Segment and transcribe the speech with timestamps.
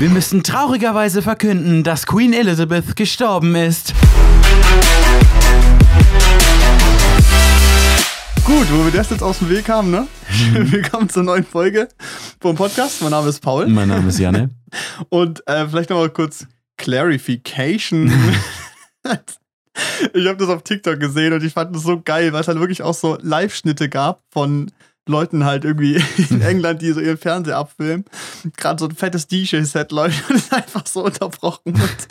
[0.00, 3.92] Wir müssen traurigerweise verkünden, dass Queen Elizabeth gestorben ist.
[8.42, 10.06] Gut, wo wir das jetzt aus dem Weg haben, ne?
[10.54, 11.86] Willkommen zur neuen Folge
[12.40, 13.02] vom Podcast.
[13.02, 13.66] Mein Name ist Paul.
[13.66, 14.48] Mein Name ist Janne.
[15.10, 16.46] Und äh, vielleicht nochmal kurz
[16.78, 18.10] Clarification.
[20.14, 22.58] ich habe das auf TikTok gesehen und ich fand das so geil, weil es halt
[22.58, 24.70] wirklich auch so Live-Schnitte gab von
[25.08, 28.04] Leuten halt irgendwie in England, die so ihren Fernseher abfilmen.
[28.56, 32.08] Gerade so ein fettes DJ-Set läuft und ist einfach so unterbrochen wird.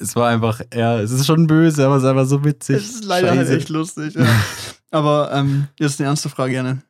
[0.00, 2.76] Es war einfach, ja, es ist schon böse, aber es ist einfach so witzig.
[2.76, 3.56] Es ist leider halt Scheiße.
[3.56, 4.14] echt lustig.
[4.14, 4.26] Ja.
[4.90, 6.82] Aber ähm, jetzt eine ernste Frage, Janne.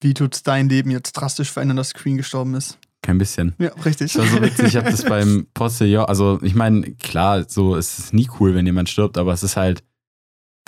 [0.00, 2.78] Wie tut's dein Leben jetzt drastisch verändern, dass Queen gestorben ist?
[3.02, 3.54] Kein bisschen.
[3.58, 4.12] Ja, richtig.
[4.12, 7.98] Das war so witzig, ich habe das beim Postillon, also ich meine, klar, so es
[7.98, 9.82] ist nie cool, wenn jemand stirbt, aber es ist halt,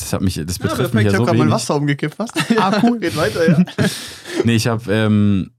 [0.00, 1.50] das hat mich, das Ja, betrifft perfekt, mich ja ich so habe gerade mein.
[1.50, 2.32] Wasser umgekippt fast.
[2.58, 2.98] Ah, cool.
[2.98, 3.64] Geht weiter, ja.
[4.44, 5.50] Nee, ich habe ähm,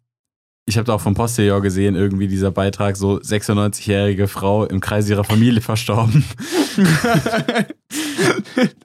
[0.66, 5.09] ich habe da auch vom Postillon gesehen, irgendwie dieser Beitrag, so 96-jährige Frau im Kreis
[5.09, 6.23] ihrer Familie verstorben.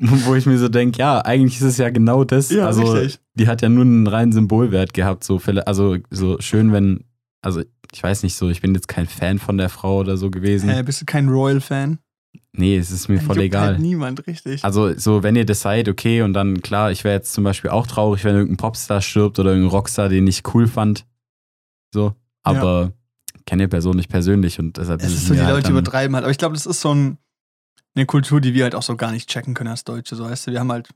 [0.00, 2.50] Wo ich mir so denke, ja, eigentlich ist es ja genau das.
[2.50, 3.20] Ja, also, richtig.
[3.34, 5.22] die hat ja nur einen reinen Symbolwert gehabt.
[5.24, 7.04] So, Fälle- also, so schön, wenn,
[7.42, 10.30] also, ich weiß nicht so, ich bin jetzt kein Fan von der Frau oder so
[10.30, 10.68] gewesen.
[10.70, 11.98] Hä, bist du kein Royal-Fan?
[12.52, 13.66] Nee, es ist mir voll egal.
[13.68, 14.64] Halt niemand, richtig.
[14.64, 17.70] Also, so, wenn ihr das seid, okay, und dann, klar, ich wäre jetzt zum Beispiel
[17.70, 21.06] auch traurig, wenn irgendein Popstar stirbt oder irgendein Rockstar, den ich cool fand.
[21.92, 22.92] So, aber
[23.46, 26.24] kenne die Person nicht persönlich und deshalb es ist so, die halt Leute übertreiben halt.
[26.24, 27.18] Aber ich glaube, das ist so ein,
[27.94, 30.16] eine Kultur, die wir halt auch so gar nicht checken können als Deutsche.
[30.16, 30.88] So, weißt du, wir haben halt.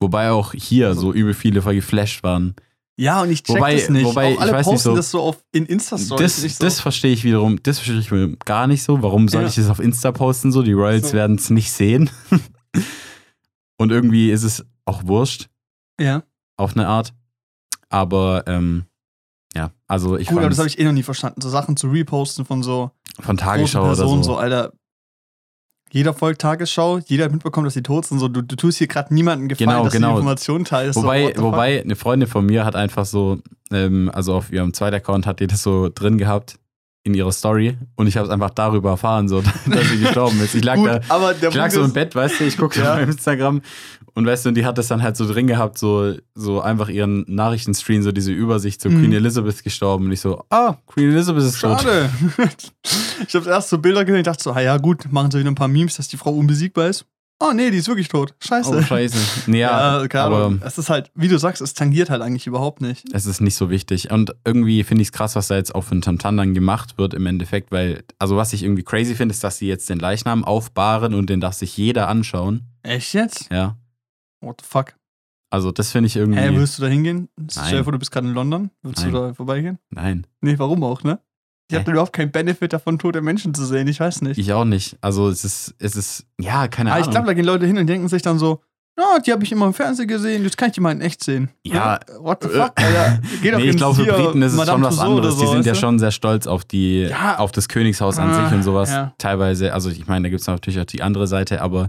[0.00, 2.54] Wobei auch hier so übel viele voll geflasht waren.
[3.00, 4.04] Ja, und ich check Wobei- das nicht.
[4.04, 6.42] wobei, auch alle ich weiß posten nicht so- das so auf, in Insta-Stories.
[6.42, 6.64] Das, so.
[6.64, 9.02] das verstehe ich wiederum, das verstehe ich gar nicht so.
[9.02, 9.48] Warum soll Ja.
[9.48, 10.52] ich das auf Insta posten?
[10.52, 11.14] So, die Royals So.
[11.14, 12.10] werden es nicht sehen.
[13.78, 15.48] und irgendwie ist es auch wurscht,
[16.00, 16.22] ja.
[16.58, 17.14] auf eine Art.
[17.88, 18.84] Aber ähm,
[19.54, 21.40] ja, also ich Gut, aber das habe ich eh noch nie verstanden.
[21.40, 24.32] So Sachen zu reposten von so von Tagesschau oder Personen, so.
[24.32, 24.72] so, Alter.
[25.92, 28.20] Jeder folgt Tagesschau, jeder hat mitbekommen, dass sie tot sind.
[28.20, 30.08] So, du, du tust hier gerade niemandem gefallen, Genau, dass genau.
[30.08, 30.94] du die Informationen teilst.
[30.94, 31.42] so, Wobei, fuck?
[31.42, 33.38] wobei eine Freundin von mir hat einfach so,
[33.72, 36.59] ähm, also auf ihrem zweiten Account hat die das so drin gehabt
[37.02, 40.54] in ihrer Story und ich habe es einfach darüber erfahren, so, dass sie gestorben ist.
[40.54, 42.94] Ich lag Gut, da, aber ich lag so im Bett, weißt du, ich gucke Ja.
[42.94, 43.62] auf Instagram
[44.14, 46.88] und weißt du, und die hat das dann halt so drin gehabt, so, so einfach
[46.90, 49.00] ihren Nachrichtenstream, so diese Übersicht, so Mhm.
[49.00, 51.80] Queen Elizabeth gestorben und ich so, ah, Queen Elizabeth ist tot.
[51.80, 52.10] Schade.
[53.26, 55.50] ich habe erst so Bilder gesehen und dachte so, ah ja gut, machen sie wieder
[55.50, 57.06] ein paar Memes, dass die Frau unbesiegbar ist.
[57.42, 58.34] Oh nee, die ist wirklich tot.
[58.38, 58.70] Scheiße.
[58.76, 59.16] Oh, scheiße.
[59.50, 60.58] Ja, Ja, keine aber.
[60.62, 63.06] Es ist halt, wie du sagst, es tangiert halt eigentlich überhaupt nicht.
[63.14, 64.10] es ist nicht so wichtig.
[64.10, 66.98] Und irgendwie finde ich es krass, was da jetzt auch für ein Tamtam dann gemacht
[66.98, 69.98] wird im Endeffekt, weil, also was ich irgendwie crazy finde, ist, dass sie jetzt den
[69.98, 72.66] Leichnam aufbahren und den darf sich jeder anschauen.
[72.82, 73.48] Echt jetzt?
[73.50, 73.78] Ja.
[74.42, 74.94] What the fuck?
[75.48, 76.38] Also das finde ich irgendwie.
[76.38, 77.28] Hä, würdest du da hingehen?
[77.50, 78.70] Stell dir vor, du bist gerade in London.
[78.82, 79.12] Würdest Nein.
[79.14, 79.78] du da vorbeigehen?
[79.90, 81.18] Nein, Nee, warum auch, ne?
[81.70, 83.86] Ich habe überhaupt keinen Benefit davon, tote Menschen zu sehen.
[83.88, 84.38] Ich weiß nicht.
[84.38, 84.96] ich auch nicht.
[85.00, 87.06] Also es ist, es ist, ja, keine Aber Ahnung.
[87.06, 88.60] Ah, ich glaube, da gehen Leute hin und denken sich dann so,
[88.98, 91.24] ja, die habe ich immer im Fernsehen gesehen, jetzt kann ich die mal in echt
[91.24, 91.48] sehen.
[91.64, 92.00] Ja.
[92.18, 93.20] What the fuck, Alter?
[93.40, 95.34] Geh doch nee, ich glaube, für Briten ist es Madame schon was Tussauds anderes.
[95.36, 95.78] so, die sind ja du?
[95.78, 97.38] schon sehr stolz auf die, Ja.
[97.38, 98.90] auf das Königshaus an Ah, sich und sowas.
[98.90, 99.14] ja.
[99.16, 101.88] Teilweise, also ich meine, da gibt es natürlich auch die andere Seite, aber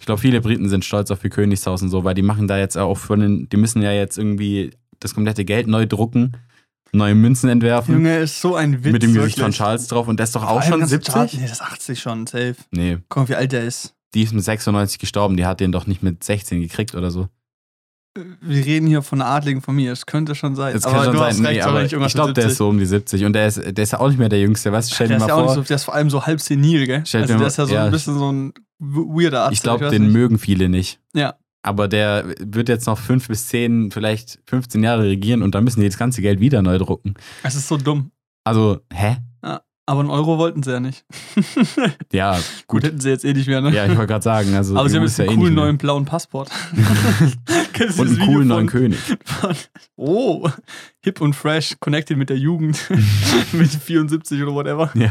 [0.00, 2.58] ich glaube, viele Briten sind stolz auf ihr Königshaus und so, weil die machen da
[2.58, 6.32] jetzt auch von den, die müssen ja jetzt irgendwie das komplette Geld neu drucken,
[6.92, 7.94] neue Münzen entwerfen.
[7.94, 8.92] Junge, ist so ein Witz.
[8.92, 9.56] mit dem Gesicht von wirklich.
[9.58, 11.12] Charles drauf und der ist doch auch schon ganze 70?
[11.14, 12.56] Charles- Nee, das ist 80 schon, safe.
[12.70, 13.94] Nee, Guck mal, wie alt der ist.
[14.14, 17.28] die ist mit 96 gestorben, die hat den doch nicht mit 16 gekriegt oder so.
[18.40, 20.72] Wir reden hier von einer adligen Familie, es könnte schon sein.
[20.72, 22.44] Das aber kann schon du sein, hast nee, recht, aber sorry, ich irgendwas glaube, der
[22.46, 22.58] ist 70.
[22.58, 24.72] so um die 70 und der ist, der ist ja auch nicht mehr der Jüngste,
[24.72, 24.94] weißt du?
[24.94, 27.02] Stell der dir ist mal vor, so, der ist vor allem so halb senil, gell?
[27.06, 27.84] Stell also der ist ja so ja.
[27.84, 29.52] ein bisschen so ein weirder Arzt.
[29.52, 30.98] ich glaube, den mögen viele nicht.
[31.14, 31.34] Ja.
[31.62, 35.80] Aber der wird jetzt noch fünf bis zehn, vielleicht 15 Jahre regieren und dann müssen
[35.80, 37.14] die das ganze Geld wieder neu drucken.
[37.42, 38.10] Es ist so dumm.
[38.44, 39.16] Also, hä?
[39.86, 41.04] Aber einen Euro wollten sie ja nicht.
[42.12, 42.82] Ja, Gut, gut.
[42.84, 43.70] hätten sie jetzt eh nicht mehr, ne?
[43.74, 45.64] Ja, ich wollte gerade sagen, also aber sie haben jetzt einen eh coolen mehr.
[45.64, 46.50] neuen blauen Passport.
[47.98, 48.98] Und einen coolen neuen König.
[49.96, 50.46] Oh,
[51.04, 52.78] hip und fresh, connected mit der Jugend.
[53.52, 54.90] mit 74 oder whatever.
[54.94, 55.10] Ja.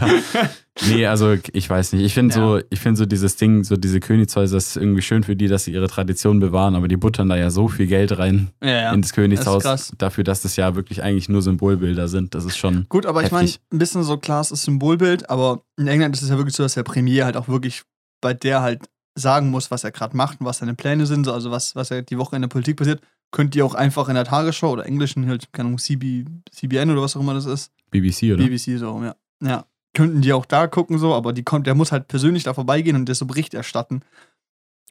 [0.88, 2.04] Nee, also ich weiß nicht.
[2.04, 2.42] Ich finde Ja.
[2.42, 5.64] so, ich finde so dieses Ding, so diese Königshäuser ist irgendwie schön für die, dass
[5.64, 8.94] sie ihre Tradition bewahren, aber die buttern da ja so viel Geld rein Ja, ja.
[8.94, 12.36] ins Königshaus Das dafür, dass das ja wirklich eigentlich nur Symbolbilder sind.
[12.36, 12.86] Das ist schon.
[12.90, 13.62] Gut, aber ich meine, Heftig.
[13.72, 16.64] ein bisschen so klar, es ist Symbolbild, aber in England ist es ja wirklich so,
[16.64, 17.84] dass der Premier halt auch wirklich
[18.22, 18.82] bei der halt
[19.16, 21.90] sagen muss, was er gerade macht und was seine Pläne sind, so, also was, was
[21.90, 23.02] er die Woche in der Politik passiert,
[23.32, 27.02] könnt ihr auch einfach in der Tagesschau oder englischen, halt, keine Ahnung, CB, CBN oder
[27.02, 28.44] was auch immer das ist, BBC, oder?
[28.44, 29.16] BBC so, ja.
[29.42, 29.66] Ja.
[29.94, 32.96] Könnten die auch da gucken, so, aber die kommt, der muss halt persönlich da vorbeigehen
[32.96, 34.02] und der so Bericht erstatten.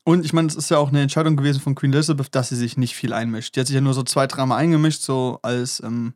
[0.04, 2.56] Und ich meine, es ist ja auch eine Entscheidung gewesen von Queen Elizabeth, dass sie
[2.56, 3.54] sich nicht viel einmischt.
[3.54, 6.14] Die hat sich ja nur so zwei, dreimal eingemischt, so als, ähm,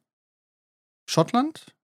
[1.08, 1.74] Schottland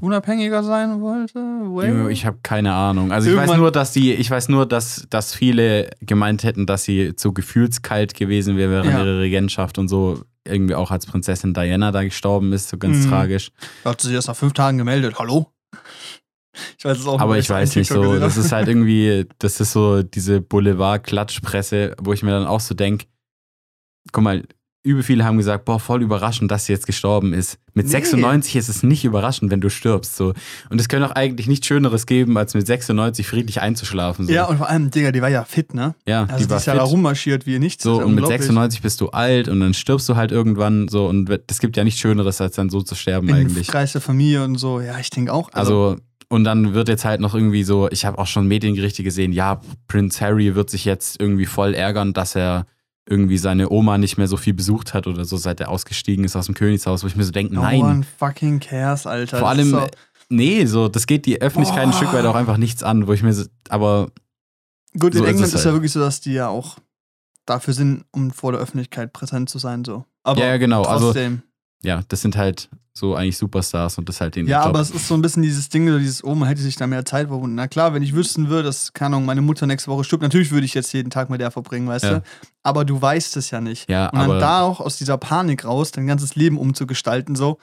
[0.00, 1.38] unabhängiger sein wollte.
[1.38, 2.10] Well.
[2.10, 3.12] Ich habe keine Ahnung.
[3.12, 6.84] Also ich weiß nur, dass die, ich weiß nur, dass, dass viele gemeint hätten, dass
[6.84, 9.04] sie zu gefühlskalt gewesen wäre während Ja.
[9.04, 13.10] ihrer Regentschaft und so irgendwie auch als Prinzessin Diana da gestorben ist, so ganz Mhm.
[13.10, 13.50] tragisch.
[13.84, 15.18] Da hat sie sich erst nach fünf Tagen gemeldet.
[15.18, 15.52] Hallo?
[16.78, 19.72] Ich weiß es auch Aber ich weiß nicht so, das ist halt irgendwie, das ist
[19.72, 23.06] so diese Boulevard-Klatschpresse, wo ich mir dann auch so denke,
[24.12, 24.42] guck mal,
[24.84, 27.58] übel viele haben gesagt, boah, voll überraschend, dass sie jetzt gestorben ist.
[27.74, 27.92] Mit Nee.
[27.92, 30.16] 96 ist es nicht überraschend, wenn du stirbst.
[30.16, 30.32] So.
[30.70, 34.26] Und es könnte auch eigentlich nichts Schöneres geben, als mit 96 friedlich einzuschlafen.
[34.26, 34.32] So.
[34.32, 35.94] Ja, und vor allem, Digga, die war ja fit, ne?
[36.06, 36.92] ja Also die die, war ist ja da fit.
[36.92, 37.82] rummarschiert wie nichts.
[37.82, 38.38] So, und mit unglaublich.
[38.40, 41.84] 96 bist du alt und dann stirbst du halt irgendwann so und es gibt ja
[41.84, 43.66] nichts Schöneres, als dann so zu sterben Im eigentlich.
[43.68, 44.80] Kreis der Familie und so.
[44.80, 45.50] Ja, ich denke auch.
[45.52, 45.96] Also,
[46.28, 49.60] und dann wird jetzt halt noch irgendwie so, ich habe auch schon Mediengerichte gesehen, ja,
[49.88, 52.66] Prince Harry wird sich jetzt irgendwie voll ärgern, dass er
[53.08, 56.36] irgendwie seine Oma nicht mehr so viel besucht hat oder so, seit er ausgestiegen ist
[56.36, 57.80] aus dem Königshaus, wo ich mir so denke, no nein.
[57.80, 59.38] one fucking cares, Alter.
[59.38, 59.86] Vor ist allem, so,
[60.28, 61.96] nee, so, das geht die Öffentlichkeit ein Boah.
[61.96, 64.10] Stück weit auch einfach nichts an, wo ich mir so, aber
[64.98, 65.74] gut, so in ist England es ist, ja halt.
[65.76, 66.78] wirklich so, dass die ja auch
[67.46, 69.84] dafür sind, um vor der Öffentlichkeit präsent zu sein.
[69.84, 70.04] So.
[70.22, 71.42] Aber ja, ja, genau, also trotzdem.
[71.82, 74.70] Ja, das sind halt so eigentlich Superstars und das ist halt den Ja, Job.
[74.70, 76.88] aber es ist so ein bisschen dieses Ding, so dieses, oh, man hätte sich da
[76.88, 77.54] mehr Zeit verbunden.
[77.54, 80.50] Na klar, wenn ich wüssten würde, dass, keine Ahnung, meine Mutter nächste Woche stirbt, natürlich
[80.50, 82.10] würde ich jetzt jeden Tag mit der verbringen, weißt Ja.
[82.18, 82.22] du?
[82.64, 83.88] Aber du weißt es ja nicht.
[83.88, 87.58] ja, Und dann aber da auch aus dieser Panik raus, dein ganzes Leben umzugestalten, so.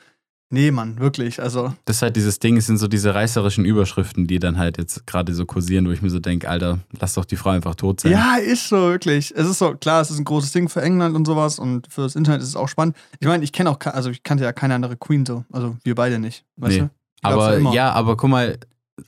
[0.51, 1.41] Nee, Mann, wirklich.
[1.41, 4.77] Also, das ist halt dieses Ding, es sind so diese reißerischen Überschriften, die dann halt
[4.77, 7.73] jetzt gerade so kursieren, wo ich mir so denke, Alter, lass doch die Frau einfach
[7.75, 8.11] tot sein.
[8.11, 9.33] ja, ist so, wirklich.
[9.35, 12.01] Es ist so, klar, es ist ein großes Ding für England und sowas und für
[12.01, 12.95] das Internet ist es auch spannend.
[13.19, 15.43] Ich meine, ich kenne auch, also ich kannte ja keine andere Queen so.
[15.51, 16.79] Also wir beide nicht, weißt Nee.
[16.81, 16.89] du?
[17.23, 18.59] Aber ja, aber guck mal,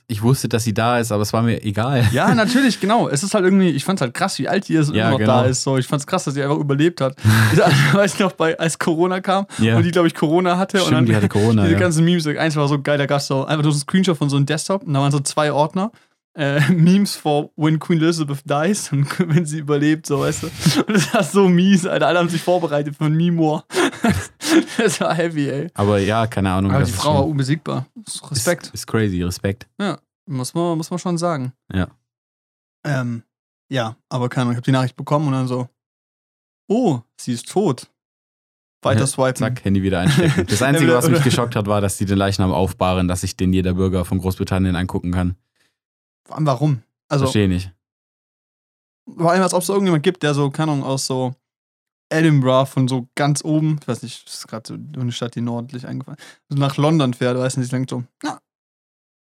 [0.06, 2.06] ich wusste, dass sie da ist, aber es war mir egal.
[2.12, 3.08] Ja, natürlich, genau.
[3.08, 5.10] Es ist halt irgendwie, ich fand's halt krass, wie alt die ist und Ja, immer
[5.12, 5.42] noch genau.
[5.42, 5.62] da ist.
[5.62, 5.78] So.
[5.78, 7.16] Ich fand's krass, dass sie einfach überlebt hat.
[7.52, 7.58] Ich
[7.94, 9.76] weiß noch, bei, als Corona kam Ja.
[9.76, 11.80] und die, glaube ich, Corona hatte und Stimmt, dann die hatte Corona, diese ja.
[11.80, 14.28] ganzen Memes, eins war so geil, da gab's so einfach nur so ein Screenshot von
[14.28, 15.90] so einem Desktop und da waren so zwei Ordner.
[16.34, 20.46] Äh, Memes for when Queen Elizabeth dies und wenn sie überlebt, so weißt du.
[20.86, 22.06] Und das war so mies, Alter.
[22.08, 23.64] Alle haben sich vorbereitet für ein Meme-War.
[24.76, 25.70] das war heavy, ey.
[25.74, 26.72] Aber ja, keine Ahnung.
[26.72, 27.86] Aber die Frau war unbesiegbar.
[28.30, 28.66] Respekt.
[28.66, 29.68] Ist, ist crazy, Respekt.
[30.26, 31.52] Muss man, muss man schon sagen.
[31.72, 31.88] Ja.
[32.84, 33.22] Ähm,
[33.70, 35.68] ja, aber keine Ahnung, ich habe die Nachricht bekommen und dann so,
[36.68, 37.90] oh, sie ist tot.
[38.82, 39.36] Weiter swipen.
[39.36, 40.46] Zack, Handy wieder einstecken.
[40.48, 43.36] Das Einzige, Ja, was mich geschockt hat, war, dass die den Leichnam aufbahren, dass sich
[43.36, 45.36] den jeder Bürger von Großbritannien angucken kann.
[46.28, 46.82] Vor allem warum?
[47.08, 47.72] Also, Verstehe nicht.
[49.16, 51.34] vor allem, als ob es irgendjemand gibt, der so, keine Ahnung, aus so
[52.10, 55.40] Edinburgh von so ganz oben, ich weiß nicht, das ist gerade so eine Stadt, die
[55.40, 56.18] nordlich eingefallen
[56.50, 58.38] so nach London fährt, weißt du, und sich denkt so, na,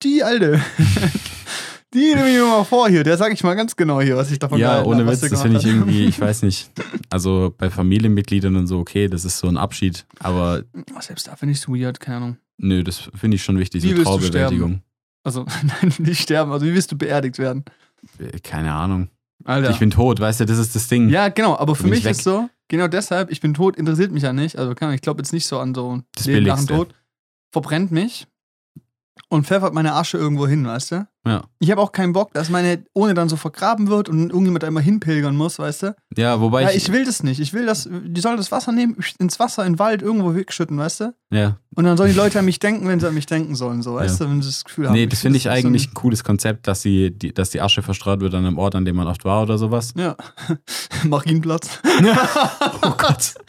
[0.04, 0.60] die Alte.
[1.94, 4.30] die nehme ich mir mal vor hier, der sag ich mal ganz genau hier, was
[4.30, 6.70] ich davon Ja, ohne hab, Witz, das finde ich irgendwie, ich weiß nicht.
[7.10, 10.06] Also bei Familienmitgliedern und so, okay, das ist so ein Abschied.
[10.20, 10.62] Aber
[11.00, 12.36] Selbst da finde ich es weird, keine Ahnung.
[12.58, 14.82] nö, das finde ich schon wichtig, Wie so Traubewältigung.
[15.24, 17.64] Also, nein, nicht sterben, also wie wirst du beerdigt werden?
[18.18, 19.08] Äh, Keine Ahnung.
[19.44, 19.70] Alter.
[19.70, 21.08] Ich bin tot, weißt du, das ist das Ding.
[21.08, 22.12] ja, genau, aber für mich weg.
[22.12, 24.56] ist so, genau deshalb, ich bin tot, interessiert mich ja nicht.
[24.56, 26.66] Also, keine Ahnung, ich glaube jetzt nicht so an so Das Leben nach dem.
[26.68, 26.94] Tod.
[27.50, 28.26] Verbrennt mich
[29.28, 31.06] und pfeffert meine Asche irgendwo hin, weißt du?
[31.24, 31.44] Ja.
[31.60, 34.66] Ich habe auch keinen Bock, dass meine Ohne dann so vergraben wird und irgendjemand da
[34.66, 35.94] immer hinpilgern muss, weißt du?
[36.16, 37.38] Ja, wobei Ja, ich, ich will das nicht.
[37.38, 40.76] Ich will das, die sollen das Wasser nehmen, ins Wasser, in den Wald, irgendwo wegschütten,
[40.78, 41.14] weißt du?
[41.30, 43.82] ja, Und dann sollen die Leute an mich denken, wenn sie an mich denken sollen,
[43.82, 44.26] so, weißt Ja.
[44.26, 44.32] du?
[44.32, 44.94] Wenn sie das Gefühl haben.
[44.94, 47.82] nee, das finde ich ein- eigentlich ein cooles Konzept, dass, sie, die, dass die Asche
[47.82, 49.94] verstreut wird an einem Ort, an dem man oft war oder sowas.
[49.96, 50.16] Ja.
[51.04, 51.68] Marienplatz.
[52.84, 53.34] Oh Gott.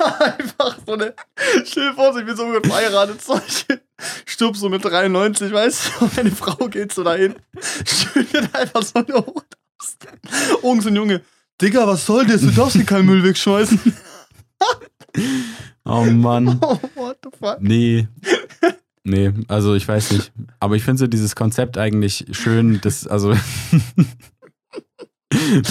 [0.20, 1.14] einfach so eine.
[1.64, 3.66] Stell dir vor, ich bin so gut verheiratet, so ich
[4.26, 7.34] stirb so mit 93, weißt du, und meine Frau geht so dahin,
[7.84, 9.44] schüttet einfach so eine Hut
[9.78, 9.96] aus.
[10.62, 11.22] Jungs und Junge,
[11.60, 12.40] Digga, was soll das?
[12.40, 13.80] Du darfst hier keinen Müll wegschmeißen.
[15.84, 16.58] Oh Mann.
[16.60, 17.60] Oh, what the fuck?
[17.60, 18.06] Nee.
[19.02, 20.32] Nee, also ich weiß nicht.
[20.60, 23.34] Aber ich finde so dieses Konzept eigentlich schön, das, also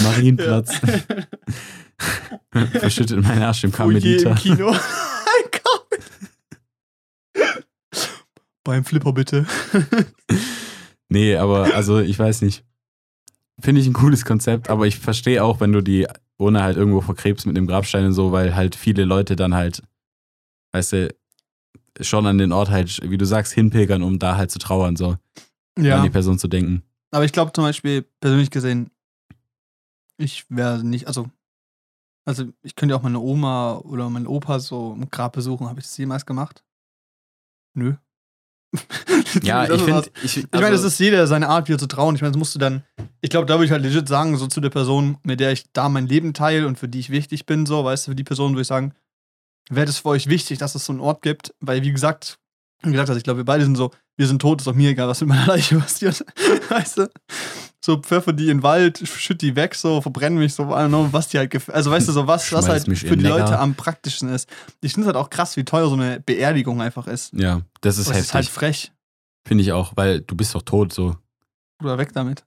[0.02, 0.80] Marienplatz.
[2.72, 4.30] Verschüttet meine Asche im Karmeliter.
[4.30, 4.74] im Kino.
[8.64, 9.46] Beim Flipper bitte.
[11.12, 12.64] Nee, aber also ich weiß nicht.
[13.60, 16.06] Finde ich ein cooles Konzept, aber ich verstehe auch, wenn du die
[16.38, 19.82] ohne halt irgendwo verkrebst mit dem Grabstein und so, weil halt viele Leute dann halt,
[20.70, 21.14] weißt du,
[22.00, 25.16] schon an den Ort halt, wie du sagst, hinpilgern, um da halt zu trauern, so
[25.76, 26.00] an Ja.
[26.00, 26.84] die Person zu denken.
[27.10, 28.92] Aber ich glaube zum Beispiel, persönlich gesehen,
[30.16, 31.28] ich wäre nicht, also,
[32.24, 35.68] also ich könnte ja auch meine Oma oder meinen Opa so im Grab besuchen.
[35.68, 36.64] Habe ich das jemals gemacht?
[37.74, 37.94] Nö.
[39.42, 42.14] Ja, ich finde, ich, Ich meine, das ist jeder seine Art, wieder zu trauen.
[42.14, 42.84] Ich meine, das musst du dann.
[43.20, 45.70] Ich glaube, da würde ich halt legit sagen, so zu der Person, mit der ich
[45.72, 48.24] da mein Leben teile und für die ich wichtig bin, so, weißt du, für die
[48.24, 48.94] Person würde ich sagen,
[49.70, 52.38] wäre das für euch wichtig, dass es so einen Ort gibt, weil wie gesagt,
[52.82, 54.90] wie gesagt, also ich glaube, wir beide sind so, wir sind tot, ist doch mir
[54.90, 56.22] egal, was mit meiner Leiche passiert.
[56.68, 57.10] weißt du?
[57.82, 60.88] So pfeffer die in den Wald, schütt die weg, so, verbrennen mich so, I don't
[60.88, 61.70] know, was die halt.
[61.70, 63.38] Also weißt du, so was, was Schmeiß halt mich für die Lecker.
[63.38, 64.46] Leute am praktischsten ist.
[64.82, 67.32] Ich finde es halt auch krass, wie teuer so eine Beerdigung einfach ist.
[67.32, 68.28] Ja, das ist Das heftig.
[68.28, 68.92] ist halt frech.
[69.48, 71.16] Finde ich auch, weil du bist doch tot so.
[71.82, 72.44] Oder weg damit.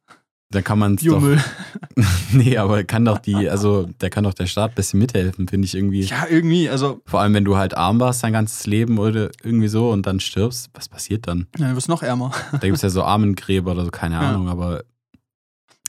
[0.54, 1.22] Da kann man es doch.
[2.32, 5.66] Nee, aber kann doch die, also da kann doch der Staat ein bisschen mithelfen, finde
[5.66, 6.02] ich irgendwie.
[6.02, 9.68] Ja, irgendwie, also, Vor allem, wenn du halt arm warst dein ganzes Leben oder irgendwie
[9.68, 11.48] so und dann stirbst, was passiert dann?
[11.58, 12.32] ja, du wirst noch ärmer.
[12.52, 14.22] Da gibt es ja so Armengräber oder so, keine Ja.
[14.22, 14.84] Ahnung, aber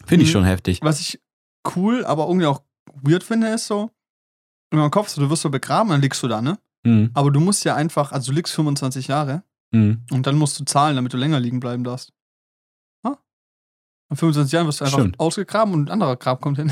[0.05, 0.33] finde ich Mhm.
[0.33, 0.81] schon heftig.
[0.83, 1.21] Was ich
[1.77, 2.63] cool, aber irgendwie auch
[3.03, 3.91] weird finde, ist so,
[4.71, 6.59] in meinem Kopf, so, du wirst so begraben, dann liegst du da, ne?
[6.85, 7.11] Mhm.
[7.15, 9.43] Aber du musst ja einfach, also du liegst 25 Jahre
[9.73, 10.03] Mhm.
[10.11, 12.13] und dann musst du zahlen, damit du länger liegen bleiben darfst.
[14.11, 15.19] In 25 Jahren wirst du einfach Stimmt.
[15.21, 16.71] ausgegraben und ein anderer Grab kommt hin.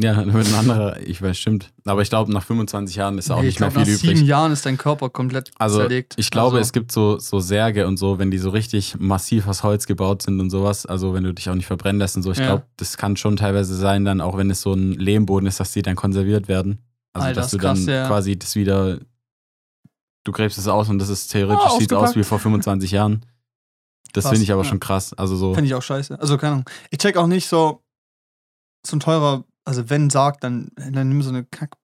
[0.00, 1.72] Ja, dann wird ein anderer, ich weiß, stimmt.
[1.84, 4.00] Aber ich glaube, nach 25 Jahren ist auch Nee, nicht ich mehr glaub, viel nach
[4.00, 4.28] sieben übrig.
[4.28, 6.14] Jahren ist dein Körper komplett Also, zerlegt.
[6.16, 9.48] ich glaube, also, es gibt so, so Särge und so, wenn die so richtig massiv
[9.48, 10.86] aus Holz gebaut sind und sowas.
[10.86, 12.30] Also, wenn du dich auch nicht verbrennen lässt und so.
[12.30, 12.46] Ich Ja.
[12.46, 15.72] glaube, das kann schon teilweise sein, dann, auch wenn es so ein Lehmboden ist, dass
[15.72, 16.78] die dann konserviert werden.
[17.12, 18.06] Also, Alter, dass du krass, dann ja.
[18.06, 19.00] quasi das wieder.
[20.22, 23.24] Du gräbst es aus und das ist theoretisch, Ah, sieht aus wie vor 25 Jahren.
[24.12, 24.68] Das finde ich aber ja.
[24.68, 25.12] schon krass.
[25.14, 25.54] Also, so.
[25.54, 26.18] Finde ich auch scheiße.
[26.20, 26.70] Also, keine Ahnung.
[26.90, 27.82] Ich check auch nicht so,
[28.86, 31.76] so ein teurer, also wenn sagt, dann, dann nimm so eine Kack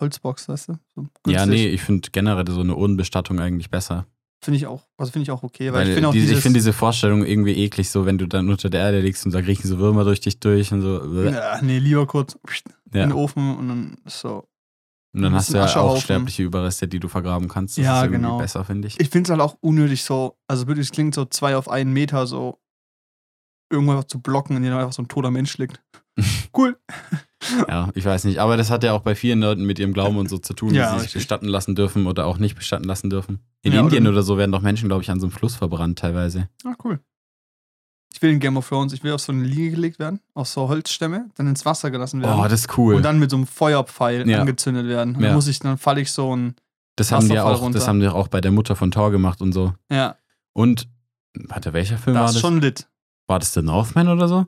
[0.00, 0.78] Holzbox, weißt du?
[0.94, 4.06] So Ja, nee, ich finde generell so eine Urnenbestattung eigentlich besser.
[4.44, 6.72] Finde ich auch, also finde ich auch okay, weil, Weil ich finde diese, finde diese
[6.72, 9.78] Vorstellung irgendwie eklig, so wenn du dann unter der Erde liegst und da kriechen so
[9.78, 11.22] Würmer durch dich durch und so.
[11.22, 12.36] ja, nee, lieber kurz
[12.92, 13.04] Ja.
[13.04, 14.48] in den Ofen und dann so.
[15.14, 17.76] Und dann hast du ja auch sterbliche Überreste, die du vergraben kannst.
[17.76, 18.38] Das Ja, ist irgendwie genau.
[18.38, 18.98] besser, finde ich.
[18.98, 21.92] Ich finde es halt auch unnötig so, also wirklich, es klingt so zwei auf einen
[21.92, 22.58] Meter so
[23.70, 25.82] irgendwo zu blocken, in dem einfach so ein toter Mensch liegt.
[26.54, 26.76] Cool.
[27.66, 28.38] Ja, ich weiß nicht.
[28.38, 30.74] Aber das hat ja auch bei vielen Leuten mit ihrem Glauben und so zu tun,
[30.74, 31.20] Ja, die sich richtig.
[31.22, 33.40] bestatten lassen dürfen oder auch nicht bestatten lassen dürfen.
[33.62, 35.54] In Ja, Indien oder- oder so werden doch Menschen, glaube ich, an so einem Fluss
[35.56, 36.50] verbrannt teilweise.
[36.64, 37.00] Ah, cool.
[38.14, 40.46] Ich will in Game of Thrones, ich will auf so eine Liege gelegt werden, auf
[40.48, 42.38] so Holzstämme, dann ins Wasser gelassen werden.
[42.38, 42.94] Oh, das ist cool.
[42.96, 44.40] Und dann mit so einem Feuerpfeil Ja.
[44.40, 45.16] angezündet werden.
[45.16, 45.28] Und Ja.
[45.28, 46.54] dann muss ich, dann falle ich so ein,
[46.96, 47.78] das haben die auch, runter.
[47.78, 49.72] das haben die auch bei der Mutter von Thor gemacht und so.
[49.90, 50.16] ja,
[50.52, 50.88] Und,
[51.34, 52.36] warte, welcher Film war das das?
[52.36, 52.86] ist schon lit.
[53.26, 54.46] War das The Northman oder so?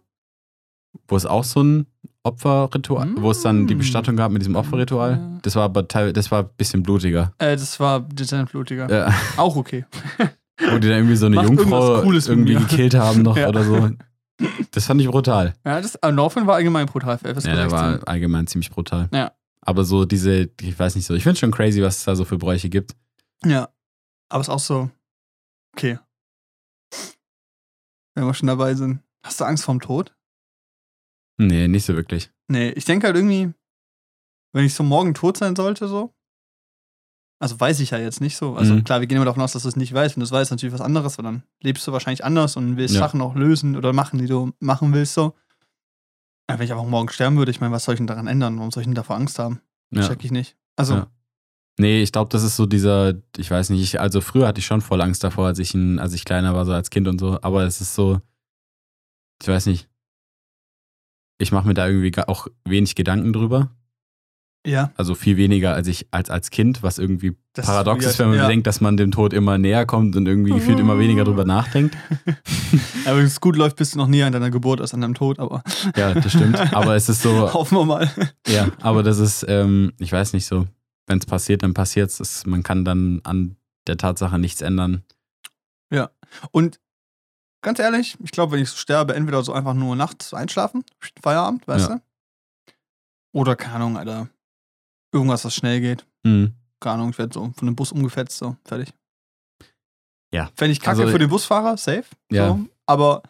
[1.08, 1.86] Wo es auch so ein
[2.22, 3.22] Opferritual, Mm.
[3.22, 5.38] wo es dann die Bestattung gab mit diesem Opferritual.
[5.42, 7.32] Das war aber teil, das war ein bisschen blutiger.
[7.38, 8.90] Äh, das war dezent blutiger.
[8.90, 9.84] Ja, Auch okay.
[10.58, 13.48] wo die dann irgendwie so eine Macht Jungfrau irgendwie gekillt haben noch Ja.
[13.48, 13.90] oder so.
[14.72, 15.54] Das fand ich brutal.
[15.64, 17.70] Ja, das äh, Northman war allgemein brutal für FSK Ja, der 16.
[17.70, 19.08] war allgemein ziemlich brutal.
[19.12, 19.32] Ja.
[19.60, 22.24] Aber so diese, ich weiß nicht so, ich finde schon crazy, was es da so
[22.24, 22.94] für Bräuche gibt.
[23.44, 23.68] Ja.
[24.28, 24.90] Aber es ist auch so,
[25.74, 25.98] okay.
[28.14, 29.00] Wenn wir schon dabei sind.
[29.24, 30.14] Hast du Angst vorm Tod?
[31.38, 32.30] Nee, nicht so wirklich.
[32.48, 33.52] Nee, ich denke halt irgendwie,
[34.52, 36.14] wenn ich so morgen tot sein sollte, so.
[37.44, 38.54] Also weiß ich ja jetzt nicht so.
[38.56, 38.84] Also Mhm.
[38.84, 40.16] klar, wir gehen immer davon aus, dass du es nicht weißt.
[40.16, 42.94] Wenn du es weißt, natürlich was anderes, weil dann lebst du wahrscheinlich anders und willst
[42.94, 43.00] Ja.
[43.02, 45.34] Sachen auch lösen oder machen, die du machen willst, so.
[46.50, 48.56] Ja, wenn ich einfach morgen sterben würde, ich meine, was soll ich denn daran ändern?
[48.56, 49.60] Warum soll ich denn davor Angst haben?
[49.90, 50.08] Ja.
[50.08, 50.56] Check ich nicht.
[50.76, 51.06] Also, Ja.
[51.78, 54.66] Nee, ich glaube, das ist so dieser, ich weiß nicht, ich, also früher hatte ich
[54.66, 57.18] schon voll Angst davor, als ich, ein, als ich kleiner war, so als Kind und
[57.18, 58.20] so, aber es ist so,
[59.42, 59.88] ich weiß nicht,
[61.38, 63.70] ich mache mir da irgendwie auch wenig Gedanken drüber,
[64.66, 64.90] ja.
[64.96, 68.38] also viel weniger als ich als als Kind, was irgendwie Das paradox ist wenn man
[68.38, 68.48] ja.
[68.48, 71.96] denkt, dass man dem Tod immer näher kommt und irgendwie gefühlt immer weniger drüber nachdenkt.
[73.06, 75.14] Aber wenn es gut läuft, bist du noch näher an deiner Geburt als an deinem
[75.14, 75.62] Tod, aber
[75.96, 78.10] Ja, das stimmt, aber es ist so, hoffen wir mal.
[78.46, 80.66] Ja, aber das ist, ähm, ich weiß nicht so,
[81.06, 82.46] wenn es passiert, dann passiert es.
[82.46, 83.56] Man kann dann an
[83.86, 85.02] der Tatsache nichts ändern.
[86.50, 86.80] Und
[87.62, 90.84] ganz ehrlich, ich glaube, wenn ich so sterbe, entweder so einfach nur nachts einschlafen,
[91.22, 91.94] Feierabend, weißt Ja.
[91.96, 92.02] du?
[93.32, 94.28] Oder, keine Ahnung, Alter,
[95.14, 96.04] irgendwas, was schnell geht.
[96.24, 96.52] Mhm.
[96.80, 98.92] Keine Ahnung, ich werde so von dem Bus umgefetzt, so, fertig.
[100.32, 100.50] Ja.
[100.56, 102.04] Fände ich kacke Also- für den Busfahrer, safe.
[102.30, 102.48] Ja.
[102.48, 103.22] So, aber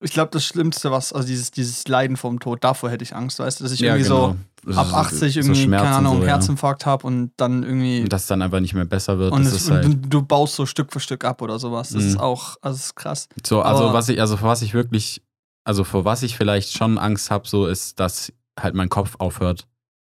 [0.00, 3.40] ich glaube, das Schlimmste, was, also dieses, dieses Leiden vom Tod, davor hätte ich Angst,
[3.40, 4.80] weißt du, dass ich irgendwie so genau.
[4.80, 6.28] ab 80 irgendwie, Schmerzen keine Ahnung, so, ja.
[6.28, 8.02] Herzinfarkt habe und dann irgendwie.
[8.02, 9.32] Und das dann einfach nicht mehr besser wird.
[9.32, 11.88] und das ist halt und du, du baust so Stück für Stück ab oder sowas.
[11.90, 12.08] Das Mhm.
[12.10, 13.28] ist auch, also das ist krass.
[13.44, 15.20] so, also aber- was ich, also vor was ich wirklich,
[15.64, 19.66] also vor was ich vielleicht schon Angst habe, so ist, dass halt mein Kopf aufhört.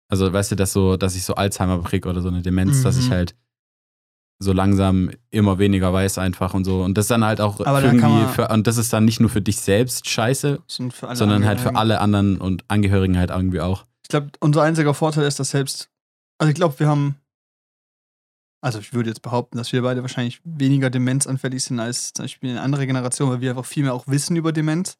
[0.09, 2.97] Also weißt du, dass so, dass ich so Alzheimer krieg oder so eine Demenz, dass
[2.97, 3.13] ich Mhm.
[3.13, 3.35] halt
[4.39, 6.83] so langsam immer weniger weiß einfach und so.
[6.83, 9.41] Und das dann halt auch Aber irgendwie für, und das ist dann nicht nur für
[9.41, 13.87] dich selbst scheiße, sondern halt für alle anderen und Angehörigen halt irgendwie auch.
[14.03, 15.89] Ich glaube, unser einziger Vorteil ist, dass selbst,
[16.39, 17.17] also ich glaube, wir haben,
[18.63, 22.51] also ich würde jetzt behaupten, dass wir beide wahrscheinlich weniger demenzanfällig sind als zum Beispiel
[22.51, 24.99] eine andere Generation, weil wir einfach viel mehr auch wissen über Demenz.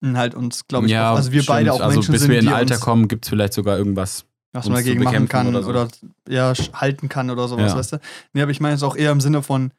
[0.00, 1.56] Und halt uns, glaube ich, auch, also wir stimmt.
[1.56, 3.76] beide auch also Menschen bis sind, wir in die Alter kommen, gibt es vielleicht sogar
[3.78, 4.24] irgendwas.
[4.52, 6.06] Was man dagegen machen kann oder oder, so.
[6.28, 7.78] ja, sch- halten kann oder sowas, Ja.
[7.78, 8.00] weißt du?
[8.32, 9.72] Nee, aber ich meine es auch eher im Sinne von,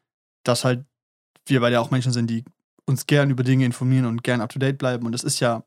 [0.44, 0.86] dass halt
[1.48, 2.44] wir beide auch Menschen sind, die
[2.86, 5.06] uns gern über Dinge informieren und gern up to date bleiben.
[5.06, 5.64] Und das ist ja,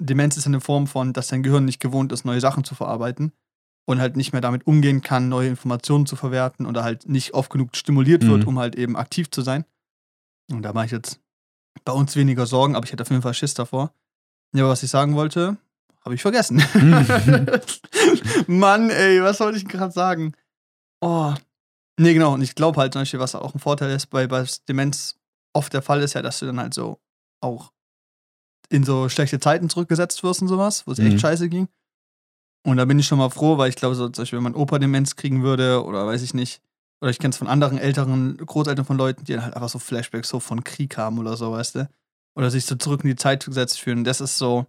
[0.00, 3.32] Demenz ist eine Form von, dass dein Gehirn nicht gewohnt ist, neue Sachen zu verarbeiten
[3.86, 7.50] und halt nicht mehr damit umgehen kann, neue Informationen zu verwerten oder halt nicht oft
[7.50, 8.48] genug stimuliert wird, Mhm.
[8.48, 9.64] um halt eben aktiv zu sein.
[10.50, 11.20] Und da mache ich jetzt
[11.84, 13.92] bei uns weniger Sorgen, aber ich hätte auf jeden Fall Schiss davor.
[14.54, 15.56] Ja, aber was ich sagen wollte,
[16.04, 16.62] habe ich vergessen.
[18.46, 20.32] Mann, ey, was wollte ich gerade sagen?
[21.00, 21.34] Oh.
[21.98, 22.34] Nee, genau.
[22.34, 25.16] Und ich glaube halt zum Beispiel, was auch ein Vorteil ist bei, bei Demenz
[25.52, 26.98] oft der Fall ist, ja, dass du dann halt so
[27.40, 27.72] auch
[28.70, 31.06] in so schlechte Zeiten zurückgesetzt wirst und sowas, wo es Mhm.
[31.08, 31.68] echt scheiße ging.
[32.66, 34.54] Und da bin ich schon mal froh, weil ich glaube, so, zum Beispiel, wenn mein
[34.54, 36.62] Opa Demenz kriegen würde oder weiß ich nicht,
[37.02, 39.78] oder ich kenne es von anderen älteren Großeltern von Leuten, die dann halt einfach so
[39.78, 41.88] Flashbacks so von Krieg haben oder so, weißt du?
[42.36, 44.02] Oder sich so zurück in die Zeit gesetzt fühlen.
[44.02, 44.66] Das ist so,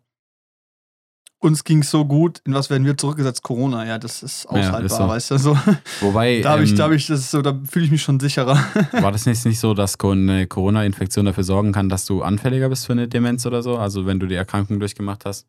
[1.45, 3.43] uns ging es so gut, in was werden wir zurückgesetzt?
[3.43, 5.07] Corona, ja, das ist Ja, aushaltbar, ist so.
[5.07, 5.37] weißt du?
[5.37, 5.57] So,
[6.01, 8.55] Wobei, da ich, ähm, da ich, das so, da fühle ich mich schon sicherer.
[8.91, 12.85] war das jetzt nicht so, dass eine Corona-Infektion dafür sorgen kann, dass du anfälliger bist
[12.85, 13.77] für eine Demenz oder so?
[13.77, 15.47] Also wenn du die Erkrankung durchgemacht hast,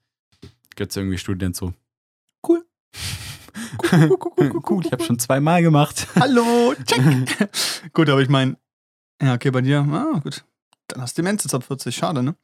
[0.76, 1.73] gibt es irgendwie Studien zu.
[2.47, 2.62] Cool.
[3.91, 6.07] Cool, cool, cool, cool, cool, ich habe schon zweimal gemacht.
[6.21, 7.49] Hallo, check.
[7.93, 8.57] gut, aber ich meine,
[9.21, 10.45] ja, okay, bei dir, ah, gut.
[10.88, 12.37] Dann hast du Demenz jetzt ab 40, schade, ne?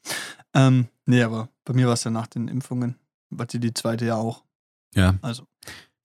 [0.54, 2.96] Ähm, nee, aber bei mir war es ja nach den Impfungen.
[3.36, 4.44] Bei dir die zweite ja auch.
[4.94, 5.44] Ja, Also,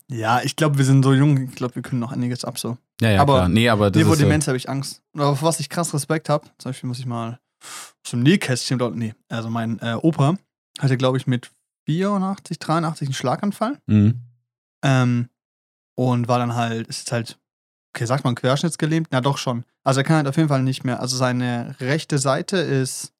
[0.10, 2.78] ja, ich glaube, wir sind so jung, ich glaube, wir können noch einiges ab so.
[3.02, 3.50] ja, ja, Aber- klar.
[3.50, 5.02] Nee, aber das Nee, ist so, Demenz habe ich Angst.
[5.14, 7.40] Aber vor was ich krass Respekt habe, zum Beispiel muss ich mal
[8.04, 10.38] zum Nähkästchen dort, nee, also mein äh, Opa
[10.80, 11.50] hatte, glaube ich, mit
[11.88, 13.80] 84, 83 einen Schlaganfall.
[13.88, 14.22] Mhm.
[14.84, 15.30] Ähm,
[15.96, 17.40] und war dann halt, ist jetzt halt,
[17.96, 19.08] okay, sagt man querschnittsgelähmt?
[19.12, 19.66] Na doch schon.
[19.84, 21.00] Also er kann halt auf jeden Fall nicht mehr.
[21.02, 23.12] Also seine rechte Seite ist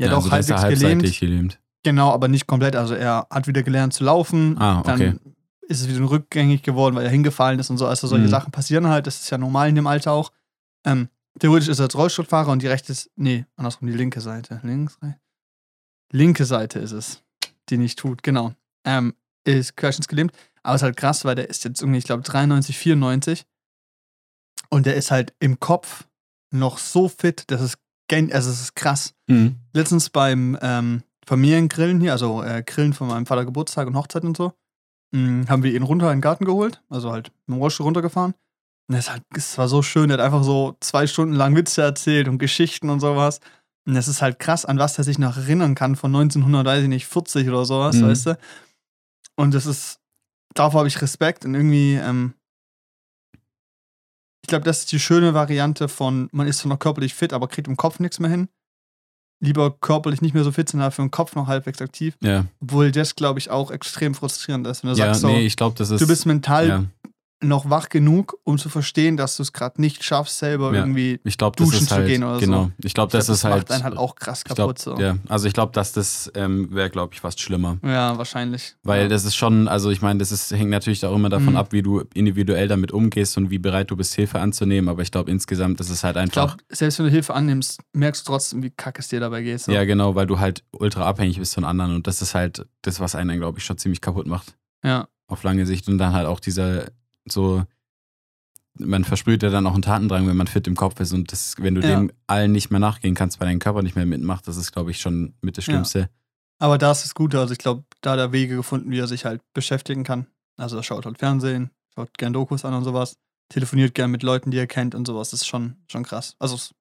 [0.00, 1.18] ja, doch also ja halbwegs gelähmt.
[1.20, 1.60] gelähmt.
[1.84, 2.76] Genau, aber nicht komplett.
[2.76, 4.58] Also er hat wieder gelernt zu laufen.
[4.58, 4.88] Ah, okay.
[4.98, 5.20] Dann
[5.62, 7.86] ist es wieder rückgängig geworden, weil er hingefallen ist und so.
[7.86, 8.30] Also solche Mhm.
[8.30, 9.06] Sachen passieren halt.
[9.06, 10.32] Das ist ja normal in dem Alter auch.
[10.84, 14.60] Ähm, theoretisch ist er jetzt Rollstuhlfahrer und die rechte ist, nee, andersrum, die linke Seite.
[14.64, 15.20] Links, rechts.
[16.10, 17.22] Linke Seite ist es,
[17.68, 18.54] die nicht tut, genau.
[18.84, 19.14] Ähm,
[19.44, 20.32] ist querschnittsgelähmt.
[20.62, 23.44] Aber es ist halt krass, weil der ist jetzt irgendwie, ich glaube, 93, 94.
[24.70, 26.06] Und der ist halt im Kopf
[26.50, 29.56] noch so fit, das ist, gen also es ist krass Mhm.
[29.74, 34.36] letztens beim ähm, Familiengrillen hier, also äh, Grillen von meinem Vater Geburtstag und Hochzeit und
[34.36, 34.52] so,
[35.12, 38.34] mh, haben wir ihn runter in den Garten geholt, also halt mit dem Rollstuhl runtergefahren.
[38.90, 41.82] Und es, halt, es war so schön, er hat einfach so zwei Stunden lang Witze
[41.82, 43.40] erzählt und Geschichten und sowas.
[43.86, 46.82] Und es ist halt krass, an was er sich noch erinnern kann von 1900, weiß
[46.84, 48.02] ich nicht, 40 oder sowas, Mhm.
[48.06, 48.38] weißt du?
[49.36, 50.00] Und das ist,
[50.54, 52.32] davor habe ich Respekt und irgendwie, ähm,
[54.42, 57.48] ich glaube, das ist die schöne Variante von, man ist zwar noch körperlich fit, aber
[57.48, 58.48] kriegt im Kopf nichts mehr hin.
[59.40, 62.16] Lieber körperlich nicht mehr so fit sind, aber für den Kopf noch halbwegs aktiv.
[62.20, 65.46] Ja, Obwohl das, glaube ich, auch extrem frustrierend ist, wenn du ja sagst, so, nee,
[65.46, 66.00] ich glaube, das ist.
[66.00, 66.84] du bist mental ja,
[67.40, 70.80] noch wach genug, um zu verstehen, dass du es gerade nicht schaffst, selber Ja.
[70.80, 71.20] irgendwie.
[71.22, 72.08] ich glaube, das duschen zu halt.
[72.08, 72.40] gehen oder so.
[72.40, 72.70] genau.
[72.82, 73.54] Ich glaube, das Ich glaub, ist halt.
[73.68, 74.78] macht einen halt auch krass ich glaub, kaputt.
[74.80, 74.98] so.
[74.98, 77.78] Ja, also ich glaube, dass das ähm, wäre, glaube ich, fast schlimmer.
[77.84, 78.74] ja, wahrscheinlich.
[78.82, 79.08] Weil ja.
[79.08, 81.56] das ist schon, also ich meine, das ist, hängt natürlich auch immer davon Mhm.
[81.58, 84.88] ab, wie du individuell damit umgehst und wie bereit du bist, Hilfe anzunehmen.
[84.88, 86.56] Aber ich glaube, insgesamt ist es halt ich einfach.
[86.56, 89.60] glaube, selbst wenn du Hilfe annimmst, merkst du trotzdem, wie kacke es dir dabei geht.
[89.60, 89.70] So.
[89.70, 92.98] Ja, genau, weil du halt ultra abhängig bist von anderen und das ist halt das,
[92.98, 94.56] was einen, glaube ich, schon ziemlich kaputt macht.
[94.84, 95.06] ja.
[95.30, 96.86] Auf lange Sicht und dann halt auch dieser
[97.32, 97.64] so,
[98.74, 101.54] man versprüht ja dann auch einen Tatendrang, wenn man fit im Kopf ist und das,
[101.58, 101.88] wenn du Ja.
[101.98, 104.90] dem allen nicht mehr nachgehen kannst, weil dein Körper nicht mehr mitmacht, das ist, glaube
[104.90, 105.72] ich, schon mit das Ja.
[105.72, 106.10] Schlimmste.
[106.60, 107.38] Aber da ist das Gute.
[107.40, 110.26] Also ich glaube, da hat er Wege gefunden, wie er sich halt beschäftigen kann.
[110.56, 113.16] Also er schaut halt Fernsehen, schaut gern Dokus an und sowas,
[113.48, 115.30] telefoniert gern mit Leuten, die er kennt und sowas.
[115.30, 116.34] Das ist schon, schon krass.
[116.38, 116.74] Also es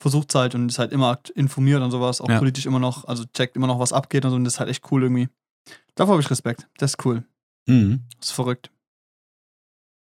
[0.00, 2.38] versucht halt und ist halt immer informiert und sowas, auch Ja.
[2.38, 4.36] politisch immer noch, also checkt immer noch, was abgeht und so.
[4.36, 5.28] Und das ist halt echt cool irgendwie.
[5.94, 6.68] Davor habe ich Respekt.
[6.78, 7.22] Das ist cool.
[7.66, 8.02] Mhm.
[8.18, 8.71] Das ist verrückt.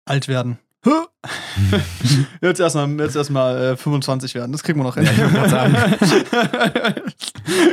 [0.06, 0.58] Alt werden.
[2.40, 4.52] Jetzt erstmal jetzt erstmal äh, 25 werden.
[4.52, 5.04] Das kriegen wir noch hin.
[5.04, 5.74] Ja, ich sagen.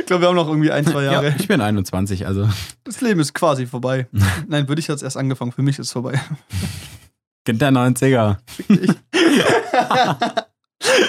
[0.00, 1.28] ich glaube, wir haben noch irgendwie ein, zwei Jahre.
[1.28, 2.48] Ja, ich bin 21, also
[2.82, 4.08] Das Leben ist quasi vorbei.
[4.48, 5.52] Nein, würde ich jetzt erst angefangen.
[5.52, 6.20] Für mich ist es vorbei.
[7.44, 8.38] Kind der 90er.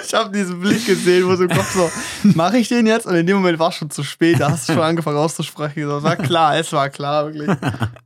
[0.03, 1.89] ich habe diesen Blick gesehen, wo so im Kopf so,
[2.35, 3.07] mache ich den jetzt?
[3.07, 4.39] Und in dem Moment war es schon zu spät.
[4.39, 5.87] Da hast du schon angefangen auszusprechen.
[5.87, 7.49] So, war klar, es war klar, wirklich.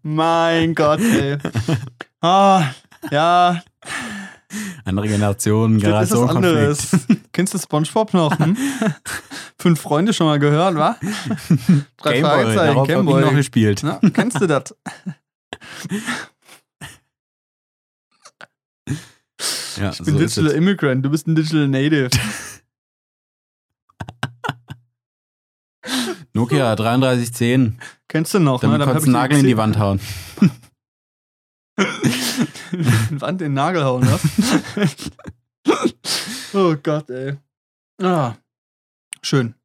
[0.04, 1.38] Mein Gott, ey.
[2.22, 2.64] Ah,
[3.12, 3.62] ja,
[4.84, 6.56] Andere Generationen, Generationenkonflikt.
[6.56, 6.90] anderes.
[7.32, 8.38] Kennst du Spongebob noch?
[8.40, 8.58] Hm?
[9.60, 10.98] Fünf Freunde schon mal gehört, wa?
[11.98, 13.22] Drei Fragezeichen, Gameboy.
[13.22, 13.82] noch gespielt.
[13.84, 14.76] Na, kennst du das?
[19.78, 20.48] Ja, Ich bin so Digital.
[20.52, 22.10] Immigrant, du bist ein Digital Native.
[26.34, 28.86] Nokia 3310, Kennst du noch, damit ne?
[28.88, 29.58] hab du einen Nagel in die.
[29.58, 30.00] Wand hauen.
[33.20, 34.64] Wand in den Nagel hauen lassen.
[36.54, 37.38] oh Gott, ey.
[38.02, 38.36] Ah,
[39.22, 39.56] schön.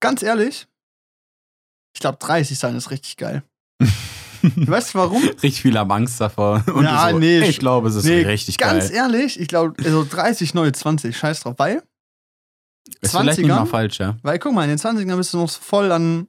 [0.00, 0.66] Ganz ehrlich,
[1.94, 3.42] ich glaube 30 sein ist richtig geil.
[4.42, 5.22] weißt du warum?
[5.22, 6.64] Richtig viel haben Angst davor.
[6.74, 8.96] Und Ja, so, nee, Ich glaube, es ist nee, richtig Ganz geil.
[8.96, 11.54] ehrlich, ich glaube, also 30, neue 20, scheiß drauf.
[11.58, 11.82] Weil,
[13.00, 13.54] Ist vielleicht nicht 20ern?
[13.54, 14.16] mal falsch, ja.
[14.22, 16.26] weil guck mal, in den 20ern bist du noch voll an.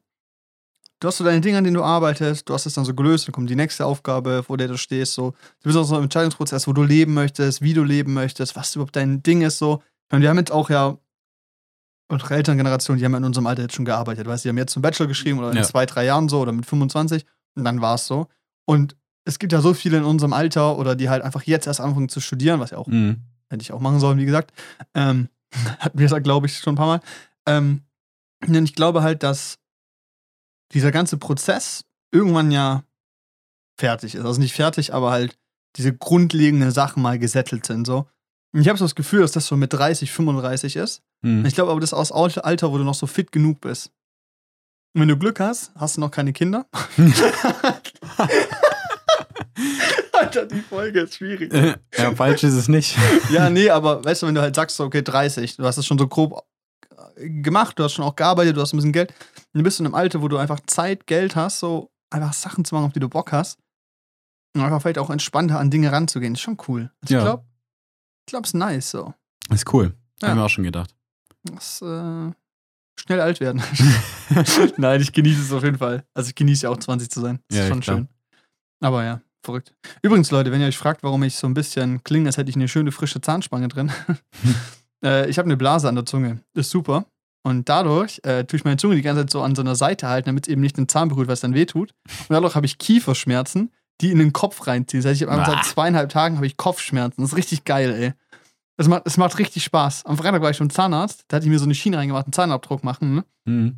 [1.04, 3.28] Du hast so deine Dinge, an denen du arbeitest, du hast es dann so gelöst,
[3.28, 5.16] dann kommt die nächste Aufgabe, vor der du stehst.
[5.16, 5.32] So.
[5.32, 8.74] Du bist auch so im Entscheidungsprozess, wo du leben möchtest, wie du leben möchtest, was
[8.74, 9.58] überhaupt dein Ding ist.
[9.58, 9.84] So.
[10.10, 10.98] Meine, wir haben jetzt auch ja
[12.08, 14.28] unsere Elterngeneration, die haben ja in unserem Alter jetzt schon gearbeitet.
[14.28, 15.64] Weißt du, die haben jetzt einen Bachelor geschrieben oder in Ja.
[15.64, 18.28] zwei, drei Jahren so oder mit 25 und dann war es so.
[18.64, 21.82] Und es gibt ja so viele in unserem Alter oder die halt einfach jetzt erst
[21.82, 23.18] anfangen zu studieren, was ja auch Mhm.
[23.50, 24.54] hätte ich auch machen sollen, wie gesagt.
[24.94, 25.28] Ähm,
[25.80, 27.02] hatten wir das, glaube ich, schon ein paar Mal.
[27.46, 27.82] Ähm,
[28.46, 29.58] denn ich glaube halt, dass
[30.74, 32.84] dieser ganze Prozess irgendwann ja
[33.80, 34.26] fertig ist.
[34.26, 35.38] Also nicht fertig, aber halt
[35.78, 37.86] diese grundlegenden Sachen mal gesettelt sind.
[37.88, 38.08] So.
[38.54, 41.02] Und ich habe so das Gefühl, dass das so mit 30, 35 ist.
[41.22, 41.46] Mhm.
[41.46, 43.92] Ich glaube aber, das ist aus Al- Alter, wo du noch so fit genug bist.
[44.96, 46.68] Und wenn du Glück hast, hast du noch keine Kinder.
[50.14, 51.52] Alter, die Folge ist schwierig.
[51.98, 52.98] ja, falsch ist es nicht.
[53.32, 55.86] Ja, nee, aber weißt du, wenn du halt sagst, so, okay, 30, du hast es
[55.86, 56.44] schon so grob
[57.16, 59.10] gemacht, du hast schon auch gearbeitet, du hast ein bisschen Geld,
[59.54, 62.66] und du bist in einem Alter, wo du einfach Zeit, Geld hast, so einfach Sachen
[62.66, 63.60] zu machen, auf die du Bock hast.
[64.56, 66.34] Und einfach vielleicht auch entspannter an Dinge ranzugehen.
[66.34, 66.92] Ist schon cool.
[67.02, 67.20] Also Ja.
[67.20, 67.44] Ich glaube,
[68.28, 69.14] ich glaube, es ist nice so.
[69.50, 69.96] Ist cool.
[70.22, 70.30] Ja.
[70.30, 70.96] Haben wir auch schon gedacht.
[71.44, 72.32] Das, äh,
[73.00, 73.62] schnell alt werden.
[74.78, 76.06] Nein, ich genieße es auf jeden Fall.
[76.14, 77.40] Also ich genieße ja auch 20 zu sein.
[77.50, 78.08] Das Ja, ist schon schön.
[78.80, 79.74] Aber ja, verrückt.
[80.04, 82.56] Übrigens, Leute, wenn ihr euch fragt, warum ich so ein bisschen klinge, als hätte ich
[82.56, 83.92] eine schöne frische Zahnspange drin.
[85.04, 86.40] äh, ich habe eine Blase an der Zunge.
[86.54, 87.06] Ist super.
[87.46, 90.08] Und dadurch äh, tue ich meine Zunge die ganze Zeit so an so einer Seite
[90.08, 91.94] halten, damit es eben nicht den Zahn berührt, was dann wehtut.
[92.08, 93.70] Und dadurch habe ich Kieferschmerzen,
[94.02, 95.04] die in den Kopf reinziehen.
[95.04, 97.22] Das heißt, ich habe einfach seit zweieinhalb Tagen habe ich Kopfschmerzen.
[97.22, 98.14] Das ist richtig geil, ey.
[98.78, 100.06] Es macht, macht richtig Spaß.
[100.06, 102.34] Am Freitag war ich schon Zahnarzt, da hatte ich mir so eine Schiene reingemacht, einen
[102.34, 103.16] Zahnabdruck machen.
[103.16, 103.26] Ne?
[103.46, 103.78] Mhm.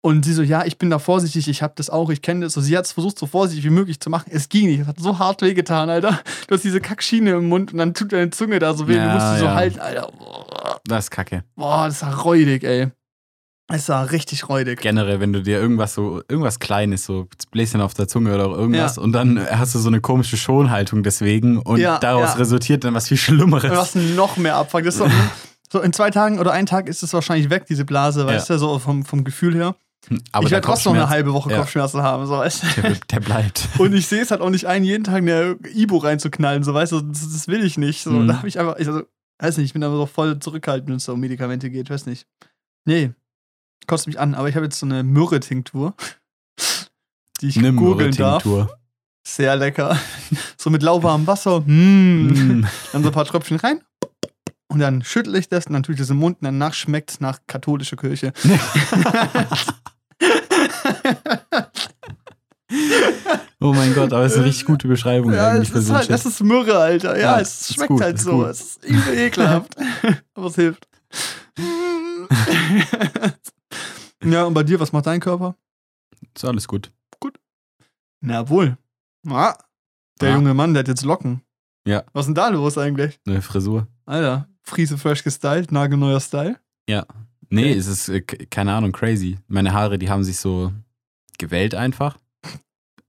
[0.00, 2.52] Und sie so, ja, ich bin da vorsichtig, ich habe das auch, ich kenne das.
[2.52, 4.30] So, sie hat es versucht, so vorsichtig wie möglich zu machen.
[4.32, 6.20] Es ging nicht, es hat so hart wehgetan, Alter.
[6.46, 8.98] Du hast diese Kackschiene im Mund und dann tut deine Zunge da so weh, du
[9.00, 9.54] Ja, musst sie so ja.
[9.54, 10.08] halten, Alter.
[10.16, 11.42] Boah, Das ist kacke.
[11.56, 12.88] Boah, das war räudig, ey.
[13.70, 14.80] Es war richtig räudig.
[14.80, 18.96] Generell, wenn du dir irgendwas so, irgendwas Kleines, so Bläschen auf der Zunge oder irgendwas,
[18.96, 22.34] und dann hast du so eine komische Schonhaltung deswegen und Ja, daraus ja.
[22.36, 23.64] resultiert dann was viel Schlimmeres.
[23.70, 24.84] Und was noch mehr Abfuck.
[24.84, 25.06] Das ist so,
[25.72, 28.58] so in zwei Tagen oder einen Tag ist es wahrscheinlich weg, diese Blase, weißt du,
[28.58, 29.74] so vom, vom Gefühl her.
[30.32, 31.58] Aber ich werde trotzdem noch eine halbe Woche Ja.
[31.58, 32.82] Kopfschmerzen haben, so weißt du.
[32.82, 33.68] der, der bleibt.
[33.78, 36.92] Und ich sehe es halt auch nicht ein, jeden Tag eine Ibo reinzuknallen, so weißt
[36.92, 38.02] du, das, das will ich nicht.
[38.02, 38.28] So, Mhm.
[38.28, 39.02] da habe ich einfach, ich, also,
[39.38, 42.06] weiß nicht, ich bin aber so voll zurückhaltend, wenn es so um Medikamente geht, weiß
[42.06, 42.26] nicht.
[42.86, 43.10] Nee,
[43.86, 45.94] kotzt mich an, aber ich habe jetzt so eine Myrrhe-Tinktur,
[47.40, 48.44] die ich Eine googeln darf.
[49.26, 49.98] Sehr lecker.
[50.56, 51.60] So mit lauwarmem Wasser.
[51.60, 52.26] Mm.
[52.60, 52.66] Mm.
[52.92, 53.80] Dann so ein paar Tröpfchen rein.
[54.70, 57.10] Und dann schüttel ich das und dann tue ich das im Mund und danach schmeckt
[57.10, 58.32] es nach katholischer Kirche.
[63.60, 66.10] Oh mein Gott, aber es ist eine richtig gute Beschreibung Ja, eigentlich für ist halt,
[66.10, 67.16] das ist Myrrhe, Alter.
[67.18, 68.32] Ja, Ja, es schmeckt gut, halt so.
[68.38, 68.46] gut.
[68.48, 69.74] Es ist übel ekelhaft.
[70.34, 70.86] Aber es hilft.
[74.22, 75.56] ja, und bei dir, was macht dein Körper?
[76.34, 76.92] Ist alles gut.
[78.20, 78.76] Na wohl.
[79.28, 79.54] Ah,
[80.20, 80.34] der Ah.
[80.34, 81.40] junge Mann, der hat jetzt Locken.
[81.86, 82.02] Ja.
[82.12, 83.18] Was ist denn da los eigentlich?
[83.26, 83.86] Eine Frisur.
[84.06, 86.58] Alter, Friese fresh gestylt, nagelneuer Style.
[87.50, 87.72] Nee, Okay.
[87.78, 89.38] es ist, äh, keine Ahnung, crazy.
[89.48, 90.72] Meine Haare, die haben sich so
[91.38, 92.18] gewellt einfach.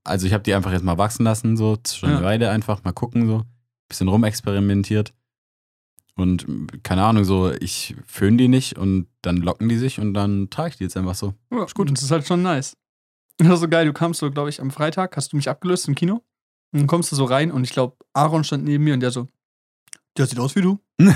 [0.05, 2.23] Also ich habe die einfach jetzt mal wachsen lassen, so schon eine Ja.
[2.25, 3.43] Weile einfach, mal gucken, so.
[3.89, 5.13] Bisschen rumexperimentiert.
[6.15, 6.45] Und
[6.83, 10.69] keine Ahnung, so, ich föhne die nicht und dann locken die sich und dann trage
[10.69, 11.33] ich die jetzt einfach so.
[11.51, 11.89] Ja, ist gut.
[11.89, 12.75] Und das ist halt schon nice.
[13.37, 13.85] Das ist so geil.
[13.85, 16.15] Du kamst so, glaube ich, am Freitag, hast du mich abgelöst im Kino.
[16.71, 19.11] Und dann kommst du so rein und ich glaube, Aaron stand neben mir und der
[19.11, 19.27] so,
[20.17, 20.79] der sieht aus wie du.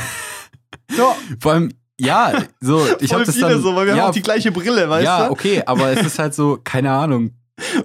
[0.98, 3.62] ja, Vor allem, ja, so, ich habe das viele dann.
[3.62, 5.32] so, weil wir ja, haben auch die gleiche Brille, weißt ja, du?
[5.32, 7.32] okay, aber es ist halt so, keine Ahnung.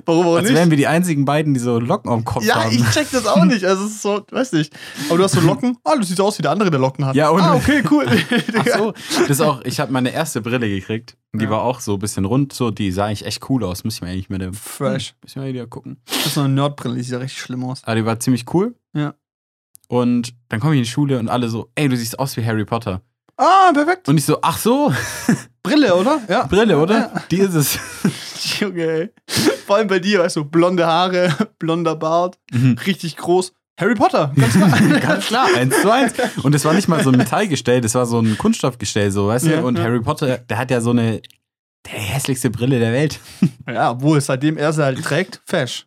[0.07, 0.55] Warum auch Als nicht?
[0.57, 2.73] wären wir die einzigen beiden, die so Locken am Kopf Ja, haben.
[2.75, 3.67] ich check das auch nicht.
[3.67, 4.73] Also, es ist so, weiß nicht.
[5.09, 5.77] Aber du hast so Locken.
[5.85, 7.15] Ah, du siehst aus wie der andere, der Locken hat.
[7.15, 8.07] Ja, und- Ah, okay, cool.
[8.59, 11.19] Ach so, das ist auch, ich habe meine erste Brille gekriegt.
[11.35, 11.51] Die Ja.
[11.51, 13.85] war auch so ein bisschen rund, so, die sah eigentlich echt cool aus.
[13.85, 15.15] Muss ich mir eigentlich mal, Fresh.
[15.23, 16.01] muss ich mal wieder gucken.
[16.07, 17.83] Das ist so eine Nerdbrille, die sieht ja richtig schlimm aus.
[17.85, 18.75] Aber die war ziemlich cool.
[18.95, 19.15] Ja.
[19.89, 22.45] Und dann komme ich in die Schule und alle so, ey, du siehst aus wie
[22.45, 23.03] Harry Potter.
[23.37, 24.09] Ah, perfekt.
[24.09, 24.93] Und ich so, ach so,
[25.63, 26.21] Brille, oder?
[26.29, 26.47] Ja.
[26.47, 26.99] Brille, oder?
[26.99, 27.23] Ja.
[27.31, 27.79] Die ist es.
[28.61, 29.11] Junge, ey.
[29.67, 32.39] Vor allem bei dir, weißt du, blonde Haare, blonder Bart,
[32.87, 33.53] richtig groß.
[33.79, 34.99] Harry Potter, ganz klar.
[35.01, 36.13] Ganz klar, eins zu eins.
[36.43, 39.47] Und es war nicht mal so ein Metallgestell, das war so ein Kunststoffgestell, so, weißt
[39.47, 39.67] Ja, du?
[39.69, 39.85] Und ja.
[39.85, 41.23] Harry Potter, der hat ja so eine,
[41.87, 43.21] der hässlichste Brille der Welt.
[43.69, 45.87] ja, obwohl, seitdem er sie halt trägt, fesch.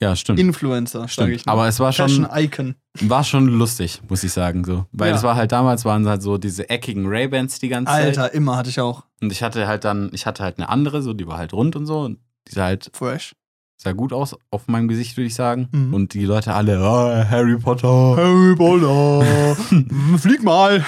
[0.00, 0.38] Ja, stimmt.
[0.38, 1.30] Influencer, sage stimmt.
[1.32, 1.46] ich.
[1.46, 1.52] noch.
[1.54, 2.74] Aber es war Fashion schon, Icon.
[3.00, 4.64] war schon lustig, muss ich sagen.
[4.64, 4.86] So.
[4.92, 5.16] Weil Ja.
[5.16, 8.16] es war halt damals, waren halt so diese eckigen Ray-Bans die ganze Zeit.
[8.18, 9.04] Alter, immer hatte ich auch.
[9.20, 11.74] Und ich hatte halt dann, ich hatte halt eine andere, so, die war halt rund
[11.74, 11.98] und so.
[12.00, 13.34] Und die sah halt, Fresh.
[13.76, 15.68] sah gut aus auf meinem Gesicht, würde ich sagen.
[15.72, 15.92] Mhm.
[15.92, 19.56] Und die Leute alle, ah, Harry Potter, Harry Potter.
[20.18, 20.84] Flieg mal.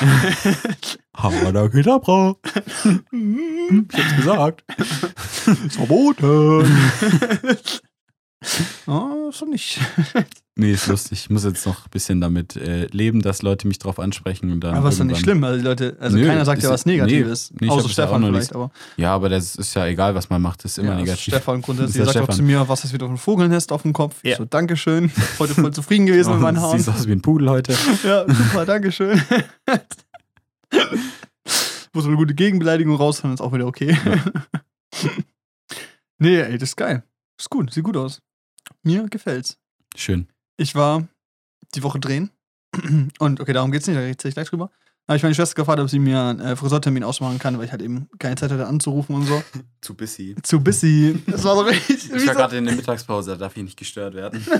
[1.16, 2.36] Havada Kedavra.
[3.12, 4.64] Ich hab's gesagt.
[5.70, 6.64] Verboten.
[8.86, 9.78] oh, schon nicht.
[10.56, 11.20] Nee, ist lustig.
[11.20, 14.60] Ich muss jetzt noch ein bisschen damit äh, leben, dass Leute mich drauf ansprechen und
[14.60, 14.74] dann.
[14.74, 15.42] Aber ist doch nicht schlimm.
[15.42, 17.50] Also die Leute, also Nö, keiner sagt ja was Negatives.
[17.52, 18.70] nee, nee, Außer ja Stefan noch vielleicht, nicht- aber.
[18.98, 21.22] Ja, aber das ist ja egal, was man macht, ist immer ja, also negativ.
[21.34, 23.82] Stefan grundsätzlich Das ist sagt auch zu mir, was ist wieder für ein Vogelnest auf
[23.82, 24.22] dem Kopf?
[24.22, 24.36] Ja.
[24.36, 25.10] so, Dankeschön.
[25.38, 26.76] Heute voll zufrieden gewesen mit meinen Haaren.
[26.76, 27.74] Siehst aus wie ein Pudel heute.
[28.04, 29.22] Ja, super, Dankeschön.
[31.94, 33.96] Muss eine gute Gegenbeleidigung raushauen, ist auch wieder okay.
[36.18, 37.02] nee, ey, das ist geil.
[37.38, 38.20] Ist gut, sieht gut aus.
[38.82, 39.58] Mir gefällt's.
[39.94, 40.28] Schön.
[40.56, 41.06] Ich war
[41.74, 42.30] die Woche drehen.
[43.18, 44.70] Und okay, darum geht's nicht, da erzähl ich gleich drüber.
[45.08, 47.72] Habe ich meine Schwester gefragt, ob sie mir einen äh, Friseurtermin ausmachen kann, weil ich
[47.72, 49.42] halt eben keine Zeit hatte anzurufen und so.
[49.80, 50.36] Zu busy.
[50.42, 51.20] Zu busy.
[51.26, 52.12] Das war so richtig.
[52.12, 54.44] Ich war gerade in der Mittagspause, da darf ich nicht gestört werden.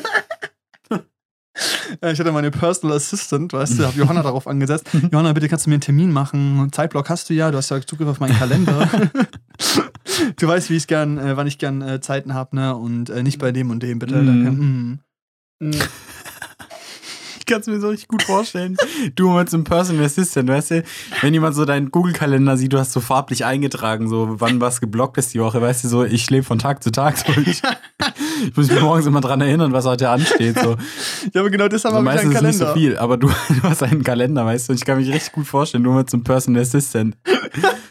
[2.03, 4.87] Ich hatte meine Personal Assistant, weißt du, habe Johanna darauf angesetzt.
[5.13, 6.71] Johanna, bitte kannst du mir einen Termin machen?
[6.73, 8.89] Zeitblock hast du ja, du hast ja Zugriff auf meinen Kalender.
[10.37, 12.77] Du weißt, wie ich gern, äh, wann ich gern äh, Zeiten habe, ne?
[12.77, 14.17] Und äh, nicht bei dem und dem, bitte.
[14.17, 14.27] Mhm.
[14.27, 14.51] Danke.
[14.51, 15.01] Mhm.
[17.39, 18.77] Ich kann es mir so richtig gut vorstellen.
[19.17, 20.85] Du mit so einem Personal Assistant, weißt du,
[21.21, 25.19] wenn jemand so deinen Google-Kalender sieht, du hast so farblich eingetragen, so wann was geblockt
[25.19, 27.19] ist die Woche, weißt du, so ich lebe von Tag zu Tag.
[27.19, 27.63] So, ich,
[28.49, 30.59] ich muss mich morgens immer dran erinnern, was heute ansteht.
[30.59, 30.77] So.
[31.33, 32.67] Ja, aber genau deshalb So, habe ich einen meistens ist nicht Kalender.
[32.69, 35.33] so viel, aber du, du hast einen Kalender, weißt du, und ich kann mich richtig
[35.33, 37.17] gut vorstellen, nur mit so einem Personal Assistant.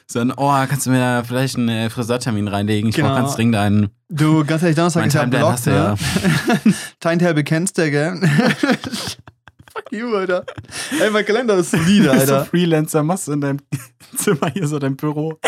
[0.08, 2.90] So ein, oh, kannst du mir da vielleicht einen äh, Friseurtermin reinlegen?
[2.90, 3.10] Ich Genau.
[3.10, 3.90] brauche ganz dringend einen.
[4.10, 5.76] Du, ganz ehrlich, Donnerstag ist ja Block, hast du ne?
[6.66, 6.72] ja.
[7.00, 8.20] Timetable kennst du, gell?
[9.72, 10.46] Fuck you, Alter.
[11.00, 12.46] Ey, mein Kalender ist solide, so Alter.
[12.46, 13.60] Freelancer machst du in deinem
[14.18, 15.40] Zimmer hier so dein Büro.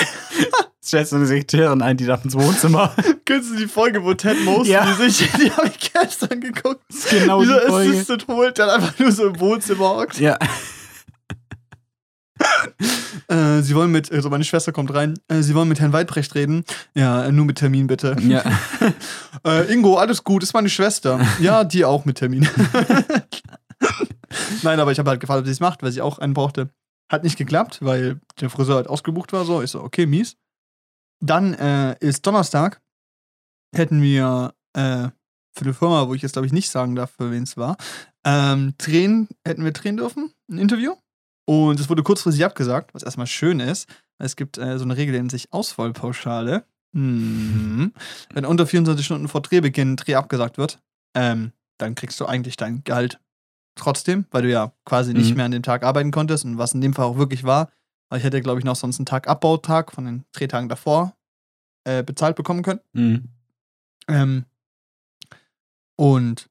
[0.84, 2.91] Stellst du eine Sekretärin ein, die darf ins Wohnzimmer.
[3.26, 4.91] Kennst du die Folge, wo Ted Mosby Ja.
[4.96, 6.82] sich, die habe ich gestern geguckt.
[6.89, 7.91] Das ist genau die Dieser Folge.
[7.91, 10.20] Assistant holt, der einfach nur so im Wohnzimmer hockt.
[10.20, 10.39] Ja.
[13.28, 16.34] Äh, sie wollen mit, also meine Schwester kommt rein, äh, sie wollen mit Herrn Weidbrecht
[16.34, 16.63] reden.
[16.96, 18.15] Ja, äh, nur mit Termin bitte.
[18.22, 18.44] ja.
[19.44, 21.20] Äh, Ingo, alles gut, ist meine Schwester.
[21.39, 22.48] Ja, die auch mit Termin.
[24.62, 26.70] Nein, aber ich habe halt gefragt, ob sie es macht, weil sie auch einen brauchte.
[27.10, 29.44] Hat nicht geklappt, weil der Friseur halt ausgebucht war.
[29.46, 30.36] So, ich so, okay, mies.
[31.21, 32.81] Dann äh, ist Donnerstag.
[33.75, 35.10] Hätten wir äh,
[35.53, 37.77] für eine Firma, wo ich jetzt glaube ich nicht sagen darf, für wen es war,
[38.25, 40.95] ähm, drehen, hätten wir drehen dürfen, ein Interview.
[41.45, 43.89] Und es wurde kurzfristig abgesagt, was erstmal schön ist.
[44.19, 46.65] Es gibt äh, so eine Regel, die nennt sich Ausfallpauschale.
[46.93, 47.93] Mhm.
[48.34, 50.79] Wenn unter 24 Stunden vor Drehbeginn ein Dreh abgesagt wird,
[51.15, 53.19] ähm, dann kriegst du eigentlich dein Gehalt
[53.75, 55.36] trotzdem, weil du ja quasi nicht Mhm.
[55.38, 57.71] mehr an dem Tag arbeiten konntest und was in dem Fall auch wirklich war.
[58.12, 61.15] Weil ich hätte, glaube ich, noch sonst einen Tag Abbautag von den Drehtagen davor
[61.86, 62.82] äh, bezahlt bekommen können.
[62.91, 63.30] Mhm.
[64.10, 64.45] Ähm,
[65.95, 66.50] und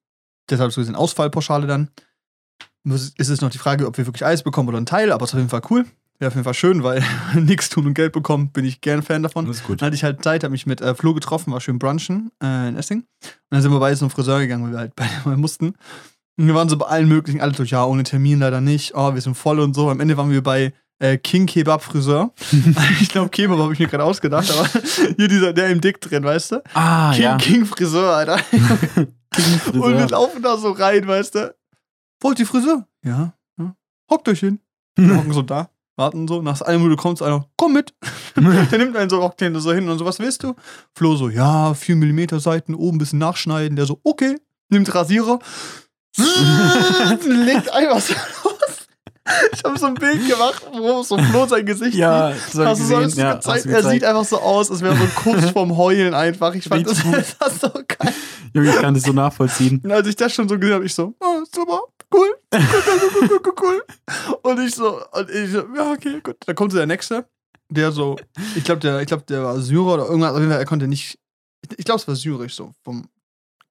[0.49, 1.91] deshalb so eine Ausfallpauschale dann.
[2.85, 5.31] Ist es noch die Frage, ob wir wirklich alles bekommen oder einen Teil, aber es
[5.31, 5.85] ist auf jeden Fall cool.
[6.19, 9.23] Wäre auf jeden Fall schön, weil nichts tun und Geld bekommen, bin ich gern Fan
[9.23, 9.45] davon.
[9.45, 9.83] Das ist gut.
[9.83, 12.69] Dann hatte ich halt Zeit, habe mich mit äh, Flo getroffen, war schön brunchen äh,
[12.71, 13.01] in Essing.
[13.01, 13.07] Und
[13.51, 14.95] dann sind wir beide zum Friseur gegangen, weil wir halt
[15.25, 15.75] beide mussten.
[16.39, 19.13] Und wir waren so bei allen möglichen, alle durch, ja, ohne Termin leider nicht, oh,
[19.13, 19.91] wir sind voll und so.
[19.91, 22.33] Am Ende waren wir bei äh, King Kebab Friseur.
[23.01, 24.69] ich glaube, Kebab habe ich mir gerade ausgedacht, aber
[25.17, 26.63] hier dieser, der im Dick drin, weißt du?
[26.75, 27.37] Ah, King, ja.
[27.39, 28.37] King Friseur, Alter.
[28.51, 30.09] King Und wir Friseur.
[30.11, 31.55] laufen da so rein, weißt du?
[32.21, 32.87] Wollt ihr Friseur?
[33.05, 33.33] Ja.
[33.59, 33.75] ja.
[34.11, 34.61] Hockt euch hin.
[34.97, 36.43] Wir hocken so da, warten so.
[36.43, 37.95] Nach einer Minute kommt einer, komm mit.
[38.37, 40.55] Der nimmt einen so, hockt den so hin und so, was willst du?
[40.95, 43.77] Flo so, ja, 4 mm Seiten, oben ein bisschen nachschneiden.
[43.77, 44.37] Der so, okay.
[44.69, 45.39] Nimmt Rasierer.
[47.27, 48.70] legt einfach so los.
[49.53, 52.53] Ich habe so ein Bild gemacht, wo so Flo sein Gesicht ja, sieht.
[52.53, 52.95] so Hast du.
[52.95, 53.47] Ja, gezeigt?
[53.47, 54.05] hast du er sieht gezeigt.
[54.05, 56.55] einfach so aus, als wäre so kurz vorm Heulen einfach.
[56.55, 57.03] Ich fand das,
[57.39, 58.13] das so geil.
[58.55, 59.81] Junge, ich kann das so nachvollziehen.
[59.85, 63.29] Und als ich das schon so gesehen habe, ich so, oh, super, cool, cool, cool,
[63.29, 63.85] cool, cool, cool.
[64.43, 66.37] Und ich so, und ich so, ja, okay, gut.
[66.47, 67.27] Dann kommt so der Nächste,
[67.69, 68.17] der so,
[68.57, 70.89] ich glaube, der, ich glaub, der war Syrer oder irgendwas, auf jeden Fall, er konnte
[70.89, 71.19] nicht,
[71.63, 73.09] ich, ich glaube, es war syrisch so, vom,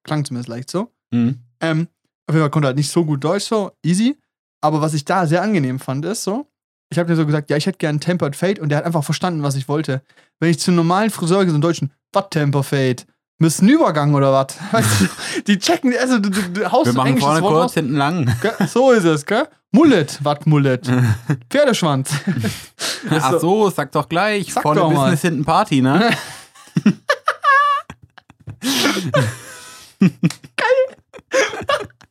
[0.04, 0.94] klang zumindest leicht so.
[1.12, 1.40] Mhm.
[1.60, 1.88] Ähm,
[2.28, 4.16] auf jeden Fall konnte er halt nicht so gut Deutsch, so, easy.
[4.62, 6.48] Aber was ich da sehr angenehm fand, ist so,
[6.90, 9.04] ich habe dir so gesagt, ja, ich hätte gern Tempered Fade und der hat einfach
[9.04, 10.02] verstanden, was ich wollte.
[10.40, 13.04] Wenn ich zu einem normalen Friseur gehe, so einen Deutschen, was Temper Fade?
[13.42, 14.48] Müssen Übergang oder was?
[15.48, 17.74] Die checken, also du, du, du haust Wir machen vorne Wort kurz, raus.
[17.76, 18.36] hinten lang.
[18.68, 19.48] So ist es, gell?
[19.72, 20.92] Mullet, was Mullet?
[21.50, 22.12] Pferdeschwanz.
[23.10, 24.52] Ach so, sag doch gleich.
[24.54, 25.12] Sag vorne doch mal.
[25.12, 26.10] Business, hinten Party, ne?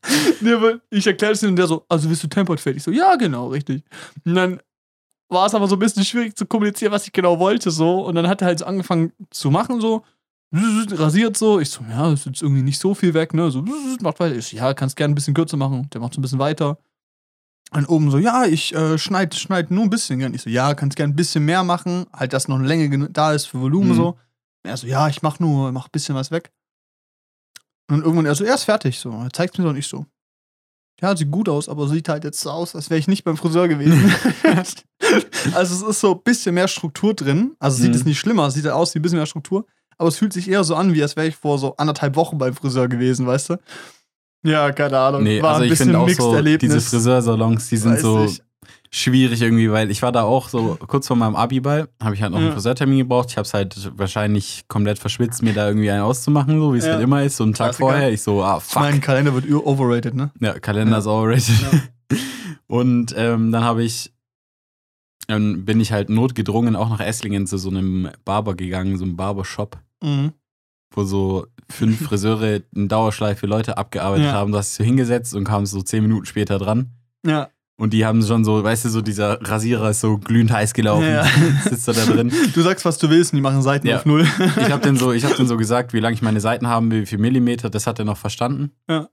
[0.41, 0.55] Nee,
[0.91, 2.77] ich erkläre es ihm und der so, also willst du Tempered Fade?
[2.77, 3.83] Ich so, ja, genau, richtig.
[4.25, 4.61] Und dann
[5.29, 8.07] war es aber so ein bisschen schwierig zu kommunizieren, was ich genau wollte, so.
[8.07, 10.03] Und dann hat er halt so angefangen zu machen, so,
[10.53, 11.61] rasiert so.
[11.61, 13.51] Ich so, ja, ist jetzt irgendwie nicht so viel weg, ne?
[13.51, 13.63] So,
[14.01, 14.37] macht weiter.
[14.37, 15.89] Ich so, ja, kannst gerne ein bisschen kürzer machen.
[15.93, 16.79] Der macht so ein bisschen weiter.
[17.71, 20.33] Und oben so, ja, ich äh, schneide schneid nur ein bisschen gern.
[20.33, 23.33] Ich so, ja, kannst gerne ein bisschen mehr machen, halt, dass noch eine Länge da
[23.35, 23.95] ist für Volumen Mhm.
[23.95, 24.19] so.
[24.63, 26.51] Er so, ja, ich mach nur, mach ein bisschen was weg.
[27.91, 29.11] Und irgendwann er so, er ist fertig, so.
[29.11, 30.05] Er zeigt mir so und ich so.
[31.01, 33.37] Ja, sieht gut aus, aber sieht halt jetzt so aus, als wäre ich nicht beim
[33.37, 34.13] Friseur gewesen.
[35.55, 37.55] also es ist so ein bisschen mehr Struktur drin.
[37.59, 37.97] Also sieht Mhm.
[37.97, 39.65] es nicht schlimmer, es sieht halt aus wie ein bisschen mehr Struktur.
[39.97, 42.39] Aber es fühlt sich eher so an, wie als wäre ich vor so anderthalb Wochen
[42.39, 43.57] beim Friseur gewesen, weißt du?
[44.45, 45.23] Ja, keine Ahnung.
[45.25, 46.73] Nee, War also ein ich bisschen finde auch so, Erlebnis.
[46.75, 48.43] diese Friseursalons, die sind Weiß so nicht.
[48.91, 52.33] Schwierig irgendwie, weil ich war da auch so kurz vor meinem Abiball, habe ich halt
[52.33, 52.47] noch Ja.
[52.47, 53.29] einen Friseurtermin gebraucht.
[53.31, 56.87] Ich habe es halt wahrscheinlich komplett verschwitzt, mir da irgendwie einen auszumachen, so wie es
[56.87, 56.93] Ja.
[56.95, 57.37] halt immer ist.
[57.37, 58.11] So einen Tag vorher.
[58.13, 58.83] Ich so, ah, fuck.
[58.83, 60.31] Mein Kalender wird overrated, ne?
[60.41, 60.99] Ja, Kalender Ja.
[60.99, 61.55] ist overrated.
[62.67, 64.13] Und ähm, dann habe ich,
[65.29, 69.17] ähm, bin ich halt notgedrungen auch nach Esslingen zu so einem Barber gegangen, so einem
[69.17, 70.33] Barbershop, Mhm.
[70.95, 74.33] wo so fünf Friseure in Dauerschleife Leute abgearbeitet Ja.
[74.33, 74.53] haben.
[74.53, 76.93] Du hast dich so hingesetzt und kamst so zehn Minuten später dran.
[77.27, 77.49] Ja.
[77.81, 81.07] Und die haben schon so, weißt du, so dieser Rasierer ist so glühend heiß gelaufen,
[81.07, 81.25] Ja.
[81.65, 82.33] sitzt da drin.
[82.55, 83.99] Du sagst, was du willst und die machen Seiten Ja.
[83.99, 84.27] auf Null.
[84.57, 86.91] Ich habe den so, ich habe den so gesagt, wie lange ich meine Seiten haben
[86.91, 88.73] will, wie viel Millimeter, das hat er noch verstanden.
[88.91, 89.09] Ja.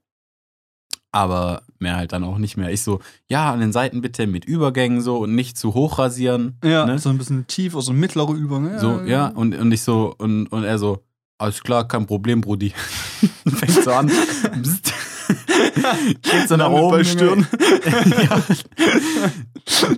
[1.12, 2.70] Aber mehr halt dann auch nicht mehr.
[2.72, 6.58] Ich so, ja, an den Seiten bitte mit Übergängen so und nicht zu hoch rasieren.
[6.64, 6.98] Ja, Ne?
[6.98, 8.72] so ein bisschen tief, also ein mittlerer Übergang.
[8.72, 11.04] Ja, So, ja, und, und ich so, und, und er so,
[11.38, 12.72] alles klar, kein Problem, Brudi.
[13.46, 14.10] Fängt so an.
[14.62, 14.92] Psst.
[16.22, 17.04] Geht so nach oben.
[17.04, 17.46] Stirn.
[18.28, 18.42] ja.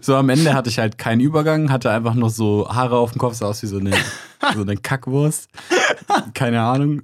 [0.01, 3.18] So am Ende hatte ich halt keinen Übergang, hatte einfach noch so Haare auf dem
[3.18, 3.90] Kopf, sah aus wie so eine,
[4.55, 5.51] so eine Kackwurst.
[6.33, 7.03] Keine Ahnung.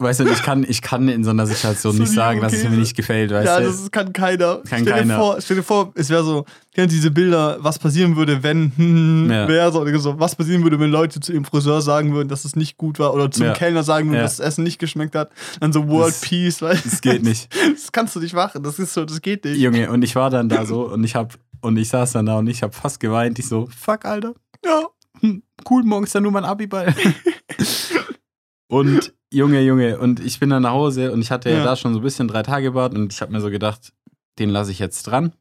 [0.00, 2.62] Weißt du, ich kann, ich kann in so einer Situation So nicht sagen, dass es
[2.62, 3.66] mir nicht gefällt, weißt ja, du?
[3.66, 4.58] das kann keiner.
[4.58, 5.14] Kann stell, keiner.
[5.16, 8.70] Dir vor, stell dir vor, es wäre so, kennt diese Bilder, was passieren würde, wenn
[8.76, 9.48] hm, Ja.
[9.48, 12.44] wäre so, oder so, was passieren würde, wenn Leute zu ihrem Friseur sagen würden, dass
[12.44, 13.54] es nicht gut war, oder zum Ja.
[13.54, 14.22] Kellner sagen würden, Ja.
[14.22, 15.32] dass das Essen nicht geschmeckt hat.
[15.58, 17.52] Dann so World Das- Peace, weißt Das geht nicht.
[17.72, 18.62] Das kannst du nicht machen.
[18.62, 19.58] Das ist so, das geht nicht.
[19.58, 22.38] Junge, und ich war dann da so und ich hab, und ich saß dann da
[22.38, 23.40] und ich hab fast geweint.
[23.40, 24.34] Ich so, fuck, Alter.
[24.64, 24.82] Ja.
[25.22, 26.94] Hm, cool, morgen ist dann nur mein Abiball.
[28.68, 31.64] und Junge, Junge, und ich bin dann nach Hause und ich hatte ja, Ja.
[31.64, 33.92] da schon so ein bisschen drei Tage Bart und ich habe mir so gedacht,
[34.38, 35.32] den lasse ich jetzt dran.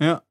[0.00, 0.22] Ja.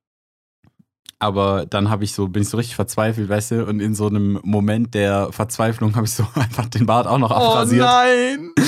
[1.21, 4.07] Aber dann habe ich so, bin ich so richtig verzweifelt, weißt du, und in so
[4.07, 7.85] einem Moment der Verzweiflung habe ich so einfach den Bart auch noch Oh abrasiert.
[7.85, 8.51] nein!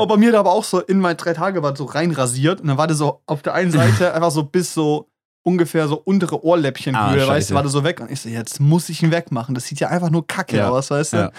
[0.00, 2.68] Oh, bei mir da aber auch so in mein drei Tage war so reinrasiert und
[2.68, 5.08] dann war der so auf der einen Seite einfach so bis so
[5.42, 8.60] ungefähr so untere Ohrläppchenhöhe, Ah, weißt du, war der so weg und ich so, jetzt
[8.60, 9.56] muss ich ihn wegmachen.
[9.56, 11.16] Das sieht ja einfach nur kacke Ja, aus, weißt du?
[11.16, 11.32] ja.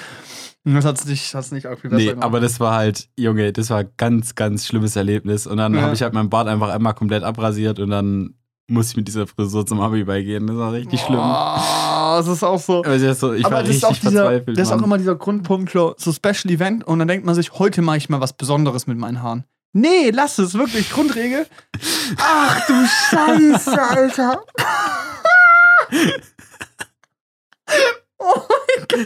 [0.70, 2.24] Und das hat's nicht, hat's nicht auch viel besser Nee, gemacht.
[2.26, 5.48] aber das war halt, Junge, das war ein ganz, ganz schlimmes Erlebnis.
[5.48, 5.82] Und dann Ja.
[5.82, 8.36] habe ich halt meinen Bart einfach einmal komplett abrasiert und dann
[8.70, 10.46] musste ich mit dieser Frisur zum Abi beigehen.
[10.46, 11.18] Das war richtig schlimm.
[11.20, 12.84] Oh, das ist auch so.
[12.84, 15.00] Also das so, ich aber war das ist, richtig auch dieser, das ist auch immer
[15.00, 18.22] dieser Grundpunkt, so so Special Event und dann denkt man sich, heute mache ich mal
[18.22, 19.46] was Besonderes mit meinen Haaren.
[19.74, 21.48] Nee, lass es, wirklich, Grundregel.
[22.20, 22.74] Ach du
[23.10, 24.40] Scheiße, Alter.
[28.20, 29.04] oh mein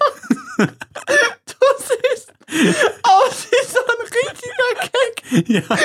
[0.57, 0.57] Gott.
[1.77, 2.31] Du siehst
[3.03, 5.49] aus wie so ein richtiger Keck.
[5.49, 5.77] ja.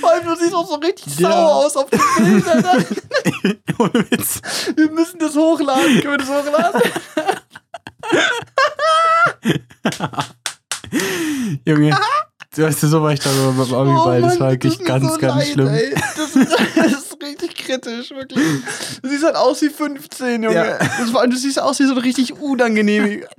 [0.00, 1.30] Vor allem, du siehst auch so richtig Ja.
[1.30, 2.62] sauer aus auf den Bildern.
[2.62, 3.58] ne?
[3.78, 4.40] Ohne Witz.
[4.74, 6.00] Wir müssen das hochladen.
[6.00, 6.80] Können wir das hochladen?
[11.66, 11.90] Junge,
[12.56, 14.20] du weißt du, so war ich da so beim Abi bei.
[14.20, 15.68] Das Oh Mann, war wirklich mir ganz, so ganz leid, schlimm.
[15.68, 15.94] Ey.
[16.16, 18.44] Das, ist, das ist richtig kritisch, wirklich.
[19.02, 20.54] Du siehst halt aus wie 15, Junge.
[20.56, 20.78] Ja.
[20.78, 23.24] Das war, du siehst aus wie so ein richtig unangenehm.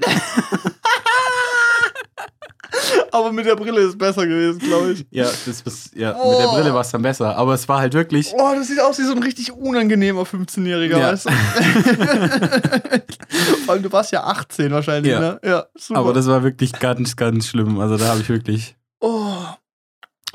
[3.11, 5.05] Aber mit der Brille ist es besser gewesen, glaube ich.
[5.11, 6.37] Ja, das was, ja mit Oh.
[6.39, 7.35] der Brille war es dann besser.
[7.35, 8.31] Aber es war halt wirklich.
[8.33, 11.11] Oh, das sieht aus wie so ein richtig unangenehmer 15-Jähriger, Ja.
[11.11, 11.31] weißt du?
[13.65, 15.19] Vor allem, du warst ja 18 wahrscheinlich, Ja.
[15.19, 15.39] ne?
[15.43, 15.99] Ja, super.
[15.99, 17.77] Aber das war wirklich ganz, ganz schlimm.
[17.81, 19.35] Also da habe ich wirklich oh,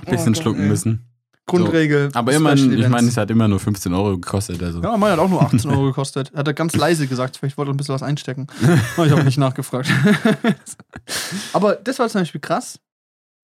[0.04, 0.68] ein bisschen Oh schlucken ey.
[0.68, 1.02] müssen.
[1.48, 2.10] Grundregel.
[2.14, 4.60] Aber Special immerhin, ich meine, es hat immer nur 15 Euro gekostet.
[4.62, 4.82] Also.
[4.82, 6.32] Ja, mein hat auch nur 18 Euro gekostet.
[6.34, 8.48] Hat er ganz leise gesagt, vielleicht wollte er ein bisschen was einstecken.
[8.96, 9.88] Aber ich habe nicht nachgefragt.
[11.52, 12.80] Aber das war zum Beispiel krass.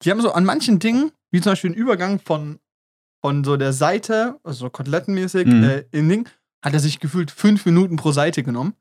[0.03, 2.59] Die haben so an manchen Dingen, wie zum Beispiel den Übergang von,
[3.21, 5.63] von so der Seite, also so kotelettenmäßig, Mhm.
[5.65, 6.29] äh, in Ding,
[6.65, 8.75] hat er sich gefühlt fünf Minuten pro Seite genommen.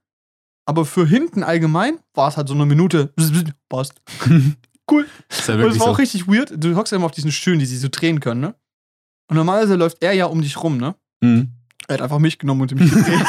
[0.65, 3.13] Aber für hinten allgemein war es halt so eine Minute.
[3.69, 4.01] Passt.
[4.91, 5.07] Cool.
[5.29, 5.93] ist ja Und das war so.
[5.93, 6.51] auch richtig weird.
[6.55, 8.55] Du hockst ja immer auf diesen Stühlen, die sich so drehen können, ne?
[9.29, 10.95] Und normalerweise läuft er ja um dich rum, ne?
[11.21, 11.51] Mhm.
[11.87, 13.21] Er hat einfach mich genommen und mich gedreht.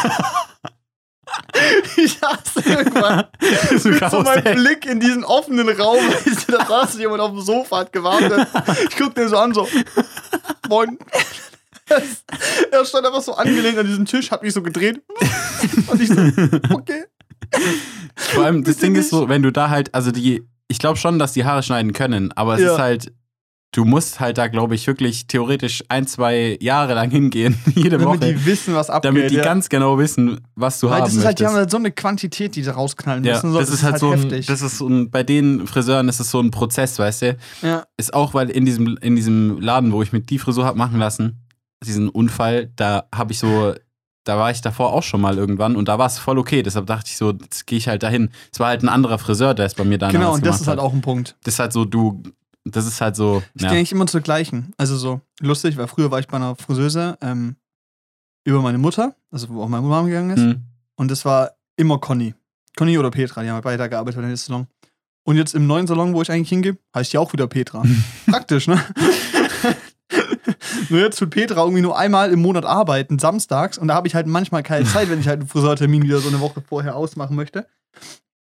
[1.96, 3.24] ich hasse irgendwann.
[3.78, 4.56] so Mit so meinem.
[4.56, 8.46] Blick in diesen offenen Raum, weißt du, da saß jemand auf dem Sofa, hat gewartet.
[8.90, 9.68] Ich guck den so an, so,
[10.68, 10.98] moin.
[12.70, 15.02] Er stand einfach so angelehnt an diesem Tisch, hat mich so gedreht.
[15.88, 16.20] Und ich so,
[16.70, 17.04] okay.
[18.16, 21.18] Vor allem, das Ding ist so, wenn du da halt, also die, ich glaube schon,
[21.18, 22.72] dass die Haare schneiden können, aber es Ja.
[22.72, 23.12] ist halt,
[23.74, 28.06] du musst halt da, glaube ich, wirklich theoretisch ein, zwei Jahre lang hingehen, jede Damit
[28.06, 29.10] Woche, die wissen, was abgeht.
[29.10, 29.44] damit die ja.
[29.44, 31.92] ganz genau wissen, was du Weil haben das ist halt, die haben halt so eine
[31.92, 33.52] Quantität, die sie rausknallen ja, müssen.
[33.52, 34.46] So, das, ist halt so ein, heftig.
[34.46, 37.36] das ist so ein, bei den Friseuren ist es so ein Prozess, weißt du?
[37.62, 37.84] ja.
[37.96, 40.98] Ist auch, weil in diesem, in diesem Laden, wo ich mir die Frisur hab machen
[40.98, 41.38] lassen,
[41.84, 43.74] diesen Unfall, da habe ich so,
[44.24, 46.62] da war ich davor auch schon mal irgendwann und da war es voll okay.
[46.62, 48.30] Deshalb dachte ich so, jetzt gehe ich halt dahin.
[48.52, 50.68] Es war halt ein anderer Friseur, der es bei mir damals Genau, und das ist
[50.68, 51.36] halt auch ein Punkt.
[51.44, 52.22] Das ist halt so, du,
[52.64, 53.68] das ist halt so, Ich ja.
[53.68, 54.72] gehe eigentlich immer zur gleichen.
[54.76, 57.56] Also so lustig, weil früher war ich bei einer Friseuse ähm,
[58.44, 60.40] über meine Mutter, also wo auch meine Mama gegangen ist.
[60.40, 60.62] Hm.
[60.96, 62.34] Und das war immer Conny.
[62.76, 64.66] Conny oder Petra, die haben halt beide da gearbeitet in dem Salon.
[65.24, 67.82] Und jetzt im neuen Salon, wo ich eigentlich hingehe, heißt die auch wieder Petra.
[68.26, 68.80] Praktisch, ne?
[70.88, 73.78] nur jetzt tut Petra irgendwie nur einmal im Monat arbeiten, samstags.
[73.78, 76.28] Und da habe ich halt manchmal keine Zeit, wenn ich halt einen Friseurtermin wieder so
[76.28, 77.66] eine Woche vorher ausmachen möchte.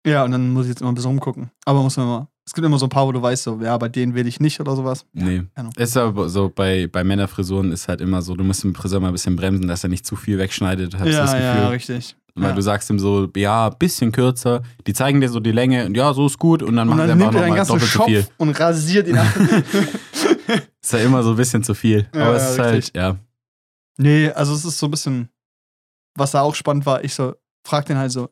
[0.06, 1.50] Ja, und dann muss ich jetzt immer ein bisschen rumgucken.
[1.64, 2.28] Aber muss man mal.
[2.46, 4.38] Es gibt immer so ein paar, wo du weißt, so, ja, bei denen will ich
[4.38, 5.04] nicht oder sowas.
[5.12, 5.42] Nee.
[5.56, 5.72] Ahnung.
[5.76, 9.08] Ist aber so, bei, bei Männerfrisuren ist halt immer so, du musst dem Friseur mal
[9.08, 11.44] ein bisschen bremsen, dass er nicht zu viel wegschneidet, ich Ja, das Gefühl.
[11.44, 12.16] ja, richtig.
[12.36, 12.54] Weil ja.
[12.54, 16.12] du sagst ihm so, ja, bisschen kürzer, die zeigen dir so die Länge und ja,
[16.12, 17.72] so ist gut und dann Und machen dann sie nimmt einfach er deinen nochmal ganzen
[17.72, 18.26] doppelt so viel.
[18.36, 19.26] Und rasiert ihn ab.
[20.82, 22.08] Ist ja immer so ein bisschen zu viel.
[22.14, 22.96] Ja, aber es ist halt, richtig.
[22.96, 23.16] ja.
[23.98, 25.28] Nee, also es ist so ein bisschen,
[26.14, 27.34] was da auch spannend war, ich so,
[27.66, 28.28] frag den halt so,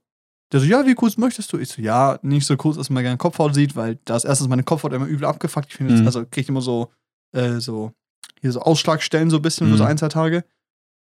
[0.53, 1.59] der so, ja, wie kurz möchtest du?
[1.59, 4.49] Ich so, ja, nicht so kurz, dass man gerne Kopfhaut sieht, weil da ist erstens
[4.49, 5.69] meine Kopfhaut immer übel abgefuckt.
[5.71, 6.07] Ich finde, Mhm.
[6.07, 6.93] also krieg ich immer so,
[7.33, 7.93] äh, so,
[8.41, 9.91] hier so Ausschlagstellen so ein bisschen für so Mhm.
[9.91, 10.45] ein, zwei Tage.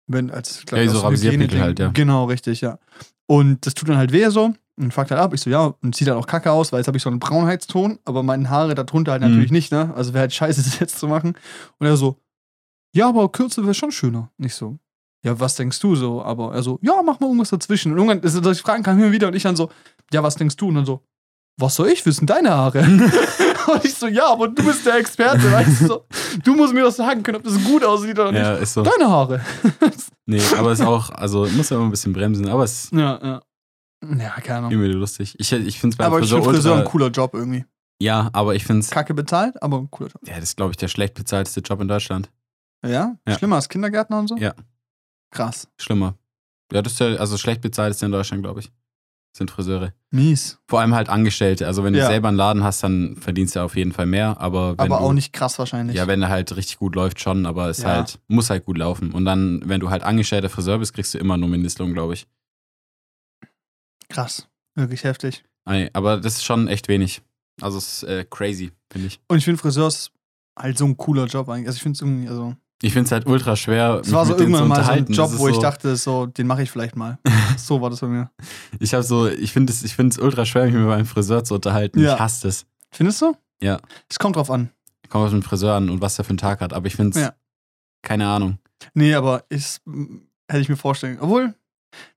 [0.08, 1.90] Wenn, als, glaub, Ja, so Hygieneding- halt, ja.
[1.90, 2.80] Genau, richtig, ja.
[3.28, 5.34] Und das tut dann halt weh so und fragt halt ab.
[5.34, 7.20] Ich so, ja, und sieht halt auch kacke aus, weil jetzt habe ich so einen
[7.20, 9.30] Braunheitston, aber meine Haare darunter halt Mhm.
[9.30, 9.94] natürlich nicht, ne?
[9.96, 11.38] Also wäre halt scheiße, das jetzt zu machen.
[11.80, 12.18] Und er so,
[12.94, 14.32] ja, aber kürzer wäre schon schöner.
[14.38, 14.78] Nicht so,
[15.24, 16.22] ja, was denkst du so?
[16.24, 17.92] Aber er so, ja, mach mal irgendwas dazwischen.
[17.92, 19.70] Und irgendwann, also, solche Fragen kamen immer wieder und ich dann so,
[20.14, 20.68] ja, was denkst du?
[20.68, 21.02] Und dann so,
[21.58, 22.28] was soll ich wissen?
[22.28, 22.80] Deine Haare.
[23.68, 25.88] und ich so, ja, aber du bist der Experte, weißt du?
[25.88, 26.06] So,
[26.44, 28.42] du musst mir das sagen können, ob das gut aussieht oder nicht.
[28.42, 28.84] Ja, ist so.
[28.84, 29.40] Deine Haare.
[30.26, 33.42] Nee, aber ist auch, also muss ja immer ein bisschen bremsen, aber es ja, ja.
[34.20, 34.72] Ja, keine Ahnung.
[34.72, 35.36] irgendwie lustig.
[35.40, 37.66] Ich, ich finde es bei Aber ich finde Friseur ein cooler Job irgendwie.
[38.02, 40.22] Ja, aber ich finde es, Kacke bezahlt, aber ein cooler Job.
[40.28, 42.30] ja, das ist, glaube ich, der schlecht bezahlteste Job in Deutschland.
[42.86, 43.16] Ja?
[43.28, 43.38] Ja.
[43.38, 44.36] Schlimmer als Kindergärtner und so?
[44.38, 44.54] Ja.
[45.32, 45.68] Krass.
[45.80, 46.16] Schlimmer.
[46.72, 48.72] Ja, das ist ja, also schlecht bezahlteste in Deutschland, glaube ich.
[49.38, 49.92] Sind Friseure.
[50.12, 50.60] Mies.
[50.68, 51.68] Vor allem halt Angestellte.
[51.68, 52.08] Also wenn du Ja.
[52.08, 54.40] selber einen Laden hast, dann verdienst du auf jeden Fall mehr.
[54.40, 55.98] Aber wenn Aber du, auch nicht krass wahrscheinlich.
[55.98, 57.90] Ja, wenn er halt richtig gut läuft, schon, aber es Ja.
[57.90, 59.12] halt, muss halt gut laufen.
[59.12, 62.28] Und dann, wenn du halt angestellter Friseur bist, kriegst du immer nur Mindestlohn, glaube ich.
[64.10, 64.48] Krass.
[64.76, 65.44] Wirklich heftig.
[65.68, 67.22] Nee, aber das ist schon echt wenig.
[67.62, 69.20] Also es ist äh, crazy, finde ich.
[69.28, 70.12] Und ich finde Friseur ist
[70.58, 71.68] halt so ein cooler Job eigentlich.
[71.68, 72.56] Also ich finde es irgendwie, also.
[72.82, 74.02] Ich finde es halt ultra schwer.
[74.04, 75.06] Es war so irgendwann mal so ein.
[75.08, 77.18] Job, Das wo ich so, dachte, so, den mache ich vielleicht mal.
[77.58, 78.30] so war das bei mir.
[78.80, 81.56] Ich habe so, ich finde es ich find's ultra schwer, mich mit meinem Friseur zu
[81.56, 82.00] unterhalten.
[82.00, 82.16] Ja.
[82.16, 82.66] Ich hasse es.
[82.92, 83.36] Findest du?
[83.62, 83.80] Ja.
[84.10, 84.70] Es kommt drauf an.
[85.10, 86.74] Kommt auf den Friseur an und was der für einen Tag hat.
[86.74, 87.34] Aber ich finde es, Ja.
[88.02, 88.60] keine Ahnung.
[88.94, 89.80] Nee, aber ich,
[90.50, 91.18] hätte ich mir vorstellen.
[91.22, 91.56] Obwohl,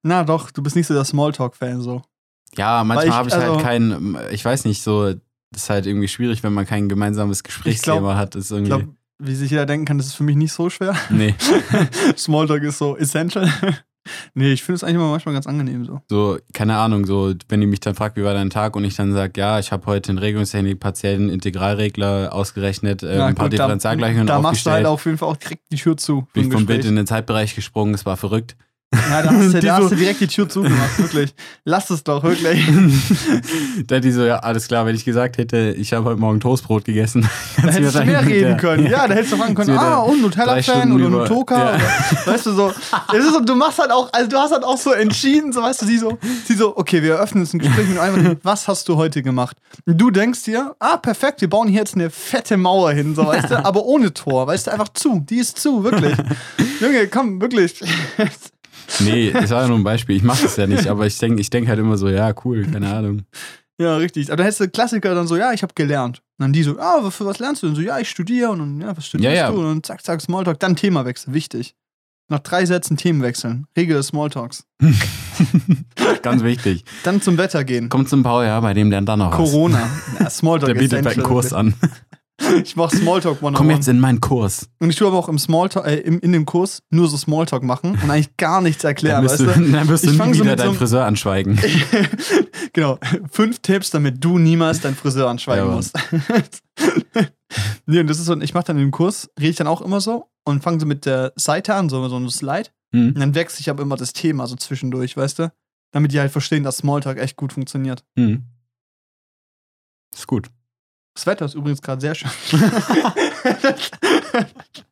[0.02, 2.02] na doch, du bist nicht so der Smalltalk-Fan so.
[2.56, 5.12] Ja, manchmal ich- habe ich also- halt kein, ich weiß nicht, so,
[5.50, 8.34] das ist halt irgendwie schwierig, wenn man kein gemeinsames Gesprächsthema hat.
[8.34, 8.88] Ist Ich irgendwie, glaube,
[9.20, 10.94] wie sich jeder denken kann, das ist für mich nicht so schwer.
[11.10, 11.34] nee.
[12.16, 13.48] Smalltalk ist so essential.
[14.34, 16.00] nee, ich finde es eigentlich immer manchmal ganz angenehm so.
[16.08, 18.96] So, keine Ahnung, so, wenn die mich dann fragt, wie war dein Tag und ich
[18.96, 23.46] dann sage, ja, ich habe heute den Regungstechnik partiellen Integralregler ausgerechnet, äh, Ja, ein paar
[23.48, 26.26] gut, da- Differentialgleichungen Da machst du halt auf jeden Fall auch direkt die Tür zu.
[26.32, 28.56] bin ich vom Bild in den Zeitbereich gesprungen, es war verrückt.
[29.10, 31.34] Ja, da hast, du, da so- hast du direkt die Tür zugemacht, wirklich.
[31.64, 32.64] Lass es doch, wirklich.
[33.86, 36.40] da hat die so, ja, alles klar, wenn ich gesagt hätte, ich habe heute Morgen
[36.40, 37.28] Toastbrot gegessen.
[37.60, 38.56] Da hättest du mehr reden ja.
[38.56, 38.86] können.
[38.86, 41.76] Ja, da hättest du fragen können, ah, und Nutella-Fan oder Nutoka.
[41.76, 41.80] Ja.
[42.24, 42.72] Weißt du so,
[43.12, 45.60] es ist so, du machst halt auch, also du hast halt auch so entschieden, so
[45.60, 48.68] weißt du, sie so, sie so, okay, wir eröffnen jetzt ein Gespräch mit einem, was
[48.68, 49.56] hast du heute gemacht?
[49.86, 53.26] Und du denkst dir, ah, perfekt, wir bauen hier jetzt eine fette Mauer hin, so
[53.26, 56.16] weißt du, aber ohne Tor, weißt du, einfach zu, die ist zu, wirklich.
[56.80, 57.82] Junge, komm, wirklich.
[59.00, 60.16] Nee, das war ja nur ein Beispiel.
[60.16, 62.66] Ich mache das ja nicht, aber ich denke ich denk halt immer so, ja, cool,
[62.70, 63.22] keine Ahnung.
[63.80, 64.28] Ja, richtig.
[64.28, 66.18] Aber da hättest du Klassiker dann so, ja, ich habe gelernt.
[66.38, 67.76] Und dann die so, ah, für was lernst du denn?
[67.76, 69.50] So, ja, ich studiere und dann, ja, was studierst Ja, ja.
[69.52, 69.58] du?
[69.58, 71.74] Und dann zack, zack, Smalltalk, dann Themawechsel, wichtig.
[72.30, 73.66] Nach drei Sätzen Themen wechseln.
[73.76, 74.64] Regel des Smalltalks.
[76.22, 76.84] Ganz wichtig.
[77.02, 77.88] Dann zum Wetter gehen.
[77.88, 79.36] Kommt zum Paul, ja, bei dem lernt dann noch was.
[79.36, 79.88] Corona.
[80.20, 81.74] Ja, Smalltalk Der bietet einen Kurs an.
[82.62, 84.68] Ich mach Smalltalk one Komm jetzt in meinen Kurs.
[84.78, 87.62] Und ich tue aber auch im Smalltalk, äh, im, in dem Kurs nur so Smalltalk
[87.62, 89.72] machen und eigentlich gar nichts erklären, Dann wirst weißt du, du?
[89.72, 91.58] dann wirst du Ich nie fang so wieder so deinen Friseur anschweigen.
[92.72, 92.98] genau.
[93.30, 95.98] Fünf Tipps, damit du niemals deinen Friseur anschweigen Ja, musst.
[97.86, 100.00] nee, und das ist so, ich mache dann im Kurs, rede ich dann auch immer
[100.00, 102.70] so und fange so mit der Seite an, so, so ein Slide.
[102.94, 103.08] Hm.
[103.08, 105.52] Und dann wechsle ich aber immer das Thema so zwischendurch, weißt du?
[105.92, 108.04] Damit die halt verstehen, dass Smalltalk echt gut funktioniert.
[108.16, 108.44] Hm.
[110.14, 110.48] Ist gut.
[111.18, 112.30] Das Wetter ist übrigens gerade sehr schön.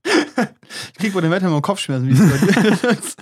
[0.02, 2.08] ich krieg bei dem Wetter immer Kopfschmerzen.
[2.08, 3.16] Wie es.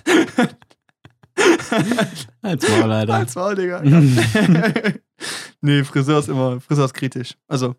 [2.40, 3.12] Als Maul, Alter.
[3.12, 3.82] Als Maul, Digga.
[5.60, 7.36] nee, Friseur ist immer, Friseur ist kritisch.
[7.46, 7.74] Also,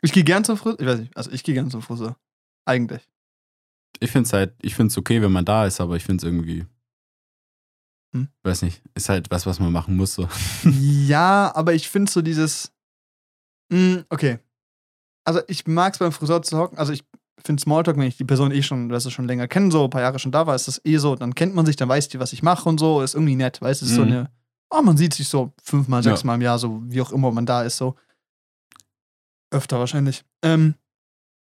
[0.00, 0.78] ich gehe gern zum Friseur.
[0.78, 2.16] Ich weiß nicht, also ich gehe gern zum Friseur.
[2.64, 3.02] Eigentlich.
[3.98, 6.24] Ich finde es halt, ich finde es okay, wenn man da ist, aber ich finde
[6.24, 6.66] es irgendwie,
[8.14, 8.28] Hm?
[8.44, 10.14] weiß nicht, ist halt was, was man machen muss.
[10.14, 10.28] So.
[10.62, 12.70] ja, aber ich finde so dieses.
[13.70, 14.38] Mh, okay.
[15.28, 16.78] Also ich mag es beim Friseur zu hocken.
[16.78, 17.04] Also ich
[17.44, 19.90] finde Smalltalk, wenn ich die Person eh schon, weißt du, schon länger kenne, so ein
[19.90, 22.08] paar Jahre schon da war, ist das eh so, dann kennt man sich, dann weiß
[22.08, 24.06] die, was ich mache und so, ist irgendwie nett, weißt du, ist so Mhm.
[24.12, 24.30] eine,
[24.70, 26.10] oh, man sieht sich so fünfmal, Ja.
[26.12, 27.94] sechsmal im Jahr, so wie auch immer man da ist, so.
[29.50, 30.24] Öfter wahrscheinlich.
[30.42, 30.74] Ähm,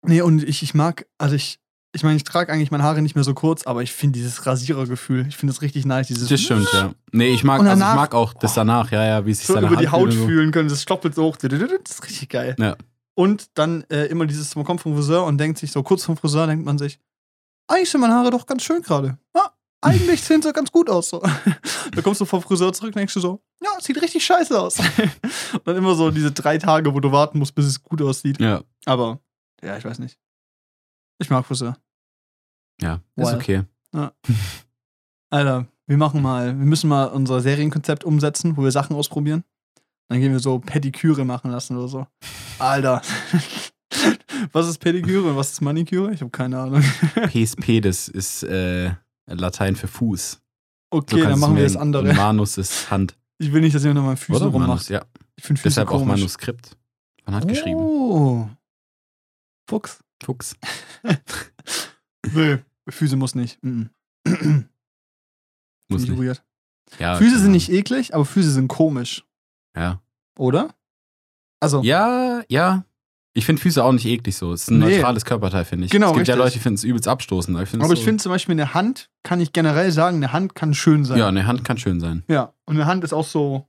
[0.07, 1.59] nee, und ich, ich mag, also ich,
[1.95, 4.47] ich meine, ich trage eigentlich meine Haare nicht mehr so kurz, aber ich finde dieses
[4.47, 6.93] Rasierergefühl, ich finde das richtig nice, dieses Das stimmt, ja.
[7.13, 9.39] Nee, ich mag, Und also ich danach- mag auch das danach, ja, ja, wie es
[9.39, 10.27] sich so über die Haut so.
[10.27, 11.37] fühlen können, das stoppelt so hoch.
[11.37, 12.57] Das ist richtig geil.
[12.59, 12.77] Ja.
[13.15, 16.17] Und dann äh, immer dieses, man kommt vom Friseur und denkt sich so, kurz vom
[16.17, 16.99] Friseur denkt man sich,
[17.69, 19.19] eigentlich sind meine Haare doch ganz schön gerade.
[19.35, 19.53] Ja,
[19.83, 21.11] eigentlich sehen sie ganz gut aus.
[21.11, 21.21] So.
[21.95, 24.79] da kommst du vom Friseur zurück und denkst du so, ja, sieht richtig scheiße aus.
[25.53, 28.41] und dann immer so diese drei Tage, wo du warten musst, bis es gut aussieht.
[28.41, 29.21] Ja, Aber,
[29.63, 30.19] ja, ich weiß nicht.
[31.19, 31.77] Ich mag Friseur.
[32.81, 33.37] ja, ist Well.
[33.37, 33.63] okay.
[35.31, 39.45] Alter, wir machen mal, wir müssen mal unser Serienkonzept umsetzen, wo wir Sachen ausprobieren.
[40.09, 42.07] Dann gehen wir so Pediküre machen lassen oder so.
[42.59, 43.03] Alter.
[44.53, 46.13] was ist Pediküre und was ist Maniküre?
[46.13, 46.83] Ich habe keine Ahnung.
[47.29, 48.93] PSP, das ist äh,
[49.27, 50.33] Latein für Fuß.
[50.33, 50.39] So
[50.99, 52.13] Okay, dann kannst machen wir das andere.
[52.13, 53.17] Manus ist Hand.
[53.39, 54.69] Ich will nicht, dass jemand an meinen Füßen rummacht.
[54.69, 55.05] Manus, ja.
[55.37, 56.21] Ich finde Füße Deshalb auch komisch.
[56.21, 56.77] Manuskript.
[57.25, 57.81] Man hat geschrieben.
[57.81, 58.49] Oh.
[59.69, 60.01] Fuchs.
[60.23, 60.57] Fuchs.
[62.35, 63.63] Nee, Füße muss nicht.
[63.63, 63.91] Mhm.
[64.25, 64.69] Muss Finde
[65.91, 66.19] ich nicht.
[66.21, 66.45] weird.
[66.99, 67.53] Ja, Füße sind Ahnung.
[67.53, 69.25] nicht eklig, aber Füße sind komisch.
[69.77, 70.01] Ja.
[70.39, 70.71] Oder?
[71.61, 72.85] Also, Ja, ja.
[73.35, 74.53] Ich finde Füße auch nicht eklig so.
[74.53, 74.97] Es ist ein Nee.
[74.97, 75.91] neutrales Körperteil, finde ich.
[75.91, 76.45] Genau, Es gibt ja richtig.
[76.45, 77.57] Leute, die finden es übelst abstoßend.
[77.57, 80.55] Aber ich finde so, finde zum Beispiel eine Hand, kann ich generell sagen, eine Hand
[80.55, 81.17] kann schön sein.
[81.19, 82.25] Ja, eine Hand kann schön sein.
[82.29, 83.67] Ja, und eine Hand ist auch so.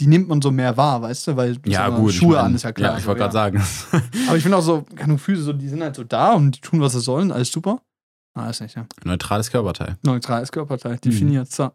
[0.00, 1.36] Die nimmt man so mehr wahr, weißt du?
[1.36, 2.12] Weil Ja, so gut.
[2.12, 2.92] Schuhe ich mein, an ist ja klar.
[2.92, 3.62] Ja, ich so, wollte gerade sagen.
[4.28, 6.60] Aber ich finde auch so, keine Füße, so, die sind halt so da und die
[6.60, 7.82] tun, was sie sollen, alles super.
[8.34, 8.86] Ah, ist nicht, ja.
[9.04, 9.96] Neutrales Körperteil.
[10.02, 11.52] Neutrales Körperteil, definiert.
[11.52, 11.70] So.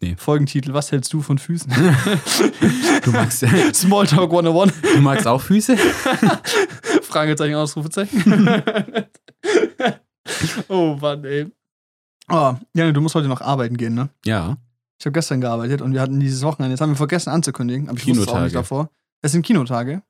[0.00, 0.14] Nee.
[0.16, 1.72] Folgentitel, was hältst du von Füßen?
[3.04, 3.40] Du magst,
[3.74, 4.72] Smalltalk 101.
[4.94, 5.76] du magst auch Füße?
[7.02, 8.60] Fragezeichen, Ausrufezeichen.
[10.68, 11.50] oh Mann, ey.
[12.30, 14.10] Oh, Janne, du musst heute noch arbeiten gehen, ne?
[14.24, 14.58] Ja.
[15.00, 17.96] Ich habe gestern gearbeitet und wir hatten dieses Wochenende, jetzt haben wir vergessen anzukündigen, aber
[17.98, 18.44] ich wusste es auch Kinotage.
[18.44, 18.90] nicht davor.
[19.22, 20.02] Es sind Kinotage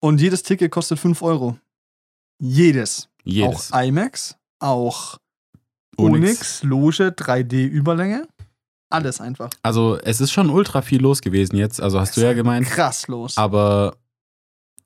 [0.00, 1.56] und jedes Ticket kostet 5 Euro.
[2.40, 3.08] Jedes.
[3.24, 3.72] Jedes.
[3.72, 5.18] Auch IMAX, auch
[5.96, 8.28] Onyx, Loge, 3D-Überlänge.
[8.90, 9.50] Alles einfach.
[9.62, 11.80] Also, es ist schon ultra viel los gewesen jetzt.
[11.80, 12.66] Also, hast du ja gemeint.
[12.66, 13.36] Krass los.
[13.36, 13.96] Aber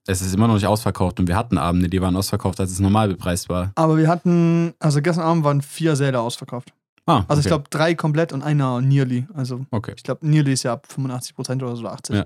[0.06, 1.20] es ist immer noch nicht ausverkauft.
[1.20, 3.70] Und wir hatten Abende, die waren ausverkauft, als es normal bepreist war.
[3.76, 6.72] Aber wir hatten, also gestern Abend waren vier Säle ausverkauft.
[7.06, 7.48] Ah, Also ich okay.
[7.48, 9.26] glaube drei komplett und einer nearly.
[9.34, 9.92] Also Okay.
[9.96, 12.16] ich glaube, nearly ist ja ab 85% oder so, oder 80.
[12.16, 12.24] Ja.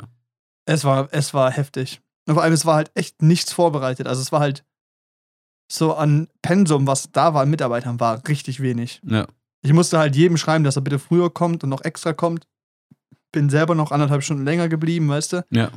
[0.66, 2.00] Es war, es war heftig.
[2.26, 4.06] Und vor allem, es war halt echt nichts vorbereitet.
[4.06, 4.64] Also es war halt
[5.70, 9.00] so an Pensum, was da war an Mitarbeitern, war richtig wenig.
[9.04, 9.26] Ja.
[9.62, 12.46] Ich musste halt jedem schreiben, dass er bitte früher kommt und noch extra kommt.
[13.32, 15.44] Bin selber noch anderthalb Stunden länger geblieben, weißt du?
[15.50, 15.70] Ja.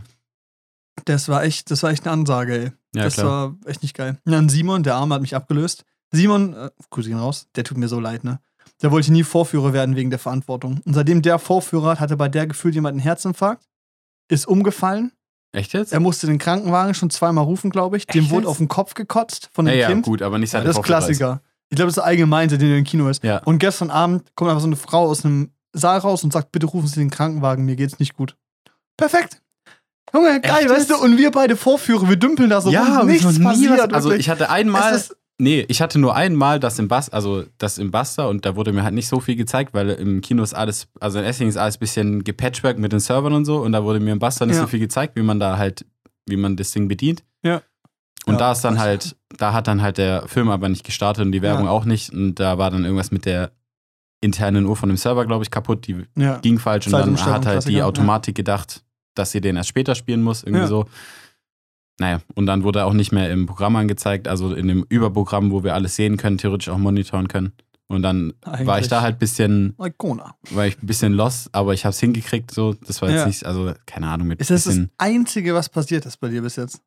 [1.05, 2.71] Das war echt, das war echt eine Ansage, ey.
[2.95, 3.25] Ja, das klar.
[3.25, 4.17] war echt nicht geil.
[4.25, 5.85] Ja, und Simon, der Arme hat mich abgelöst.
[6.11, 8.39] Simon, äh, Grüße ihn raus, der tut mir so leid, ne?
[8.81, 10.81] Der wollte nie Vorführer werden wegen der Verantwortung.
[10.85, 13.67] Und seitdem der Vorführer hat, hatte bei der gefühlt jemand einen Herzinfarkt,
[14.29, 15.11] ist umgefallen.
[15.51, 15.91] Echt jetzt?
[15.91, 18.05] Er musste den Krankenwagen schon zweimal rufen, glaube ich.
[18.05, 18.49] Dem Echt wurde jetzt?
[18.51, 20.05] auf den Kopf gekotzt von ja, dem ja, Kind.
[20.05, 21.41] gut, aber nicht Ja, seit das ist Klassiker.
[21.69, 23.23] Ich glaube, das ist allgemein, seitdem er im Kino ist.
[23.23, 23.37] Ja.
[23.45, 26.65] Und gestern Abend kommt einfach so eine Frau aus einem Saal raus und sagt, bitte
[26.65, 28.35] rufen Sie den Krankenwagen, mir geht's nicht gut.
[28.97, 29.41] Perfekt.
[30.13, 30.97] Junge, geil, Echt weißt du?
[30.97, 33.77] Und wir beide Vorführer, wir dümpeln da so ja, rum, nichts passiert.
[33.77, 34.99] was, Also, ich hatte einmal.
[35.41, 38.73] Nee, ich hatte nur einmal das im Bass, also das im Buster und da wurde
[38.73, 41.55] mir halt nicht so viel gezeigt, weil im Kino ist alles, also in Essling ist
[41.55, 44.45] alles ein bisschen gepatchwork mit den Servern und so und da wurde mir im Buster
[44.45, 44.63] nicht Ja.
[44.63, 45.85] so viel gezeigt, wie man da halt,
[46.25, 47.23] wie man das Ding bedient.
[47.41, 47.61] Ja.
[48.25, 48.83] Und Ja, da ist dann krass.
[48.83, 51.71] halt, da hat dann halt der Film aber nicht gestartet und die Werbung Ja.
[51.71, 53.51] auch nicht und da war dann irgendwas mit der
[54.21, 56.37] internen Uhr von dem Server, glaube ich, kaputt, die ja.
[56.39, 58.83] ging falsch und dann hat halt die Automatik gedacht,
[59.15, 60.85] dass sie den erst später spielen muss, irgendwie so.
[61.99, 65.51] naja, und dann wurde er auch nicht mehr im Programm angezeigt, also in dem Überprogramm,
[65.51, 67.53] wo wir alles sehen können, theoretisch auch monitoren können.
[67.87, 68.87] Und dann war ich Eigentlich.
[68.89, 70.35] da halt ein bisschen, Icona.
[70.51, 72.73] war ich ein bisschen lost, aber ich habe es hingekriegt, so.
[72.85, 73.25] Das war jetzt Ja.
[73.25, 74.79] nicht, also keine Ahnung, mit Ist das das.
[74.99, 76.81] Einzige, was passiert ist bei dir bis jetzt?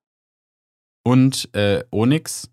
[1.04, 2.50] Und äh, Onyx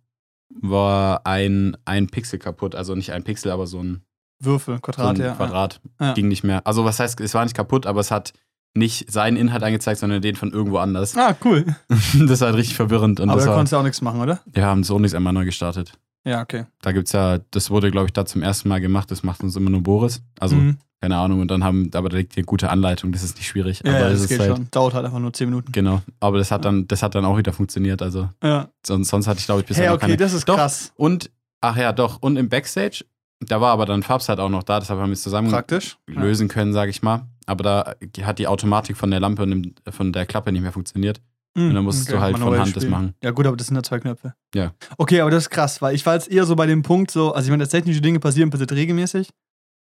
[0.49, 4.01] war ein, ein Pixel kaputt, also nicht ein Pixel, aber so ein,
[4.41, 5.35] Würfel, so Quadrat, ein ja.
[5.35, 5.81] Quadrat.
[5.99, 6.13] Ja.
[6.13, 6.65] Ging nicht mehr.
[6.65, 8.33] Also was heißt, es war nicht kaputt, aber es hat
[8.75, 11.17] nicht seinen Inhalt angezeigt, sondern den von irgendwo anders.
[11.17, 11.65] Ah, cool.
[11.89, 13.19] das war halt richtig verwirrend.
[13.19, 14.41] Und Aber da konntest du auch nichts machen, oder?
[14.45, 15.93] wir haben so nichts einmal neu gestartet.
[16.25, 16.65] Ja, okay.
[16.81, 19.09] Da gibt's ja, das wurde, glaube ich, da zum ersten Mal gemacht.
[19.11, 20.21] Das macht uns immer nur Boris.
[20.39, 20.77] Also, Mhm.
[21.01, 21.41] Keine Ahnung.
[21.41, 23.81] Und dann haben, aber da liegt hier gute Anleitung, das ist nicht schwierig.
[23.85, 24.67] Ja, aber ja, das geht halt, schon.
[24.71, 25.71] Dauert halt einfach nur 10 Minuten.
[25.71, 26.01] Genau.
[26.19, 28.01] Aber das hat dann, das hat dann auch wieder funktioniert.
[28.01, 28.69] Also, Ja.
[28.85, 30.17] sonst, sonst hatte ich, glaube ich, bisher Hey, okay, keine.
[30.17, 30.55] das ist Doch.
[30.57, 30.91] krass.
[30.95, 31.31] Und,
[31.61, 32.21] ach ja, doch.
[32.21, 33.05] Und im Backstage,
[33.39, 35.97] da war aber dann Fabs halt auch noch da, deshalb haben wir es zusammen Praktisch.
[36.13, 36.21] Ja.
[36.21, 37.27] lösen können, sage ich mal.
[37.45, 37.95] Aber da
[38.25, 41.21] hat die Automatik von der Lampe und von der Klappe nicht mehr funktioniert.
[41.55, 43.15] Mhm, Und dann musstest du halt von Hand das machen.
[43.23, 44.35] Ja, gut, aber das sind ja zwei Knöpfe.
[44.53, 44.73] Ja.
[44.97, 47.33] Okay, aber das ist krass, weil ich war jetzt eher so bei dem Punkt, so,
[47.33, 49.29] also ich meine, dass technische Dinge passieren, passiert regelmäßig.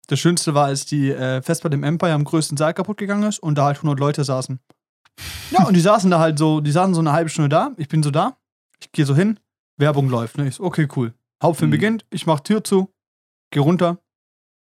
[0.09, 3.39] Das Schönste war, als die äh, Festplatte im Empire am größten Saal kaputt gegangen ist
[3.39, 4.59] und da halt 100 Leute saßen.
[5.51, 7.73] Ja, und die saßen da halt so, die saßen so eine halbe Stunde da.
[7.77, 8.37] Ich bin so da,
[8.81, 9.39] ich gehe so hin,
[9.77, 10.39] Werbung läuft.
[10.39, 10.49] Ne?
[10.49, 11.15] Ich so, okay, cool.
[11.43, 11.73] Hauptfilm Mhm.
[11.73, 12.93] beginnt, ich mach Tür zu,
[13.51, 13.99] geh runter.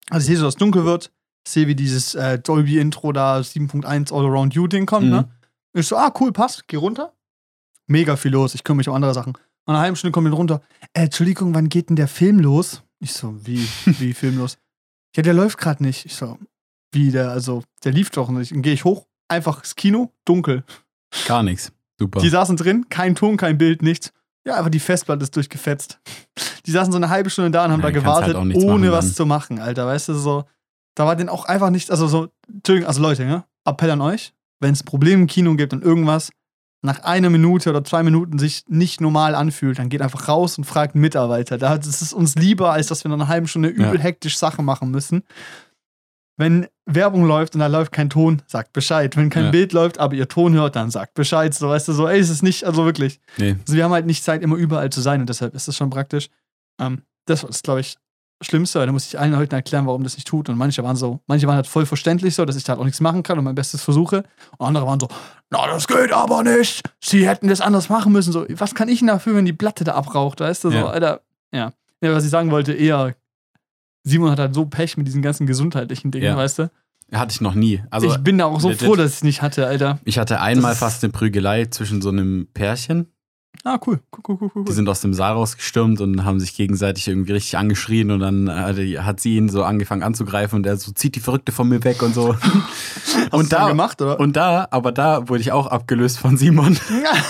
[0.10, 1.12] Also ich sehe so, dass es dunkel wird,
[1.48, 5.12] sehe, wie dieses äh, Dolby-Intro da 7.1 All Around You-Ding kommt, Mhm.
[5.12, 5.32] ne?
[5.74, 7.14] Ich so, ah, cool, passt, geh runter.
[7.88, 9.34] Mega viel los, ich kümmere mich um andere Sachen.
[9.66, 10.62] Nach einer halben Stunde kommt dann runter,
[10.93, 12.84] äh, Entschuldigung, wann geht denn der Film los?
[13.00, 14.58] Ich so, wie, wie Film los?
[15.18, 16.05] Ja, der läuft gerade nicht.
[16.05, 16.38] Ich so,
[16.93, 18.51] wie, der, also, der lief doch nicht.
[18.51, 20.63] Dann gehe ich hoch, einfach ins Kino, dunkel.
[21.28, 21.72] Gar nichts.
[21.99, 22.22] Super.
[22.22, 24.13] Die saßen drin, kein Ton, kein Bild, nichts.
[24.45, 25.99] Ja, einfach die Festplatte ist durchgefetzt.
[26.65, 28.89] Die saßen so eine halbe Stunde da und haben Ja, da halt gewartet, nichts ohne
[28.89, 29.88] machen was zu machen, Alter.
[29.88, 30.45] Weißt du, so,
[30.95, 32.30] da war denn auch einfach nichts, also so,
[32.86, 36.30] also Leute, ja, Appell an euch, wenn es Probleme im Kino gibt und irgendwas
[36.84, 40.64] nach einer Minute oder zwei Minuten sich nicht normal anfühlt, dann geht einfach raus und
[40.66, 41.58] fragt einen Mitarbeiter.
[41.58, 44.00] Da ist es uns lieber, als dass wir nach einer halben Stunde übel Ja.
[44.02, 45.24] hektisch Sachen machen müssen.
[46.40, 49.18] Wenn Werbung läuft und da läuft kein Ton, sagt Bescheid.
[49.18, 49.52] Wenn kein Ja.
[49.52, 51.52] Bild läuft, aber ihr Ton hört, dann sagt Bescheid.
[51.54, 53.20] So, weißt du, so, ey, es ist nicht, also wirklich.
[53.38, 53.56] nee.
[53.62, 55.90] Also wir haben halt nicht Zeit, immer überall zu sein und deshalb ist das schon
[55.90, 56.30] praktisch.
[56.80, 57.98] Ähm, das ist, glaube ich,
[58.42, 58.86] Schlimmste.
[58.86, 60.48] Da muss ich allen Leuten erklären, warum das nicht tut.
[60.50, 62.86] Und manche waren so, manche waren halt voll verständlich so, dass ich da halt auch
[62.86, 64.24] nichts machen kann und mein Bestes versuche.
[64.58, 65.08] Und andere waren so,
[65.50, 66.84] na, das geht aber nicht.
[67.04, 68.32] Sie hätten das anders machen müssen.
[68.32, 70.40] So, was kann ich denn dafür, wenn die Platte da abraucht?
[70.40, 70.88] Weißt du, so, Ja.
[70.88, 71.22] Alter,
[71.52, 71.72] ja.
[72.02, 72.14] ja.
[72.14, 73.16] Was ich sagen wollte, eher,
[74.04, 76.38] Simon hat halt so Pech mit diesen ganzen gesundheitlichen Dingen, Ja.
[76.38, 76.72] weißt du?
[77.14, 77.82] Hatte ich noch nie.
[77.90, 78.86] Also, ich bin da auch so legit.
[78.86, 79.98] froh, dass ich es nicht hatte, Alter.
[80.04, 83.08] ich hatte einmal Das fast eine Prügelei zwischen so einem Pärchen.
[83.64, 83.99] Ah, cool.
[84.12, 84.66] Cool, cool, cool, cool.
[84.66, 88.49] Die sind aus dem Saal rausgestürmt und haben sich gegenseitig irgendwie richtig angeschrien und dann
[89.03, 92.01] hat, sie ihn so angefangen anzugreifen und er so zieht die Verrückte von mir weg
[92.01, 92.36] und so.
[92.43, 94.20] Hast und da gemacht, oder?
[94.20, 96.78] und da, aber da wurde ich auch abgelöst von Simon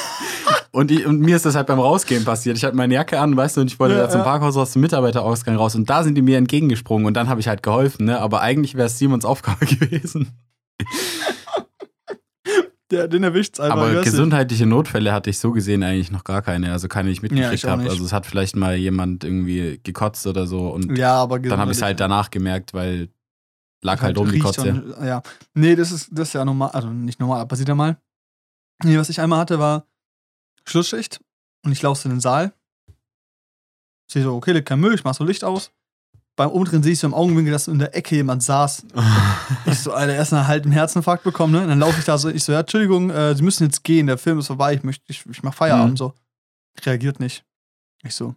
[0.71, 2.57] und, ich, und mir ist das halt beim Rausgehen passiert.
[2.57, 4.25] Ich hatte meine Jacke an, weißt du, und ich wollte Ja, da zum ja.
[4.25, 7.47] Parkhaus aus dem Mitarbeiterausgang raus und da sind die mir entgegengesprungen und dann habe ich
[7.47, 8.19] halt geholfen, ne?
[8.19, 10.31] Aber eigentlich wäre es Simons Aufgabe gewesen.
[12.91, 13.77] Der, den erwischt's einfach.
[13.77, 16.71] Aber gesundheitliche Notfälle hatte ich so gesehen eigentlich noch gar keine.
[16.71, 17.81] Also keine, die ich Ja, mitgekriegt auch habe.
[17.83, 17.91] nicht.
[17.91, 21.71] Also es hat vielleicht mal jemand irgendwie gekotzt oder so und Ja, aber dann habe
[21.71, 23.09] ich es halt danach gemerkt, weil
[23.83, 24.69] lag halt rum die riecht Kotze.
[24.97, 25.21] und- ja.
[25.53, 27.97] Nee, das ist, das ist ja normal, also nicht normal, aber passiert ja mal.
[28.83, 29.85] Nee, was ich einmal hatte, war
[30.65, 31.19] Schlussschicht
[31.65, 32.53] und ich laufe in den Saal.
[34.09, 35.71] Sehe so, okay, liegt kein Müll, ich mach so Licht aus.
[36.37, 38.85] Beim Umdrehen sehe ich so im Augenwinkel, dass in der Ecke jemand saß.
[39.65, 41.61] Ich so, Alter, erst einen halben Herzinfarkt bekommen, ne?
[41.63, 44.07] Und dann laufe ich da so, ich so, ja, Entschuldigung, äh, Sie müssen jetzt gehen,
[44.07, 45.97] der Film ist vorbei, ich möchte, ich, ich mach Feierabend, Mhm.
[45.97, 46.13] so.
[46.85, 47.43] Reagiert nicht.
[48.03, 48.35] Ich so,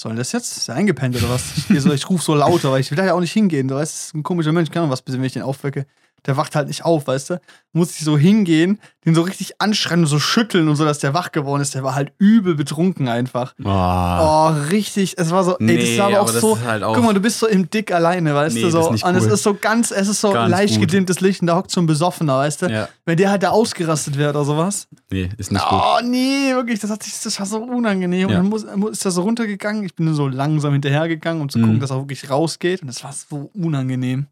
[0.00, 0.56] soll das jetzt?
[0.56, 1.70] Ist er eingepennt oder was?
[1.70, 3.68] Ich, so, ich rufe so lauter, weil ich will da ja auch nicht hingehen.
[3.68, 5.86] Du weißt, ist ein komischer Mensch, kann man was bisschen, wenn ich den aufwecke.
[6.26, 7.40] Der wacht halt nicht auf, weißt du?
[7.72, 11.12] Muss ich so hingehen, den so richtig anschreien und so schütteln und so, dass der
[11.12, 11.74] wach geworden ist.
[11.74, 13.52] Der war halt übel betrunken einfach.
[13.62, 15.18] Oh, Oh, richtig.
[15.18, 16.54] Es war so, ey, das Nee, war aber auch so.
[16.56, 18.66] ist halt auch- guck mal, du bist so im Dick alleine, weißt Nee, du?
[18.68, 18.80] das So.
[18.86, 19.32] ist nicht Und es cool.
[19.32, 20.82] ist so ganz, es ist so Ganz leicht gut.
[20.88, 22.66] gedimmtes Licht und da hockt so ein Besoffener, weißt du?
[22.70, 24.86] ja, Wenn der halt da ausgerastet wird oder sowas.
[25.10, 25.78] nee, ist nicht gut.
[25.82, 28.28] Oh, nee, wirklich, das, hat sich, das war so unangenehm.
[28.30, 28.38] Ja.
[28.38, 29.84] Und dann muss, muss, ist er so runtergegangen.
[29.84, 31.80] Ich bin so langsam hinterhergegangen, um zu gucken, Mhm.
[31.80, 32.80] dass er wirklich rausgeht.
[32.82, 34.26] Und das war so unangenehm.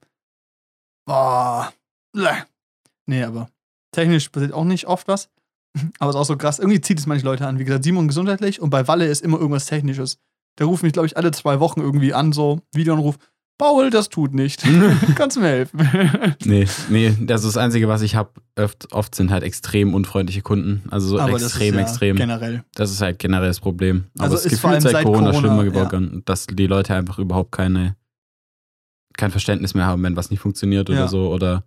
[1.04, 1.72] Boah.
[2.12, 2.42] Bleh.
[3.06, 3.48] Nee, aber
[3.92, 5.28] technisch passiert auch nicht oft was.
[5.98, 6.58] Aber es ist auch so krass.
[6.58, 7.58] Irgendwie zieht es manche Leute an.
[7.58, 10.18] Wie gesagt, Simon gesundheitlich und bei Walle ist immer irgendwas Technisches.
[10.58, 13.16] Der ruft mich, glaube ich, alle zwei Wochen irgendwie an, so Videoanruf.
[13.58, 14.62] Paul, das tut nicht.
[15.14, 16.36] Kannst du mir helfen?
[16.44, 18.30] Nee, nee, das ist das Einzige, was ich habe.
[18.58, 20.82] Oft, oft sind halt extrem unfreundliche Kunden.
[20.90, 22.16] Also so Aber das extrem, ist ja extrem.
[22.16, 22.64] Generell.
[22.74, 24.04] Das ist halt generell das Problem.
[24.16, 25.70] Aber Also es ist ist vor allem gefühlt seit seit Corona, Corona, schlimmer ja.
[25.70, 27.96] geworden, dass die Leute einfach überhaupt keine
[29.16, 30.94] kein Verständnis mehr haben, wenn was nicht funktioniert Ja.
[30.96, 31.32] oder so.
[31.32, 31.64] Oder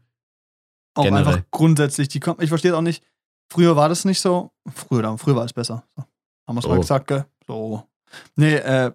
[0.95, 1.27] Auch Generell.
[1.27, 2.07] einfach grundsätzlich.
[2.07, 3.03] Die kommen, ich verstehe es auch nicht.
[3.51, 4.51] Früher war das nicht so.
[4.73, 5.83] Früher, früher war es besser.
[5.95, 6.03] So.
[6.47, 6.81] Haben wir es mal Oh.
[6.81, 7.25] gesagt, gell?
[7.47, 7.83] So.
[8.35, 8.91] Nee, äh,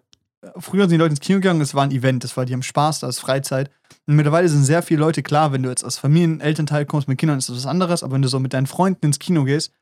[0.59, 2.63] früher sind die Leute ins Kino gegangen, es war ein Event, das war, die haben
[2.63, 3.71] Spaß, das ist Freizeit.
[4.07, 7.39] Und mittlerweile sind sehr viele Leute klar, wenn du jetzt als Familienelternteil kommst mit Kindern,
[7.39, 9.73] ist das was anderes, aber wenn du so mit deinen Freunden ins Kino gehst,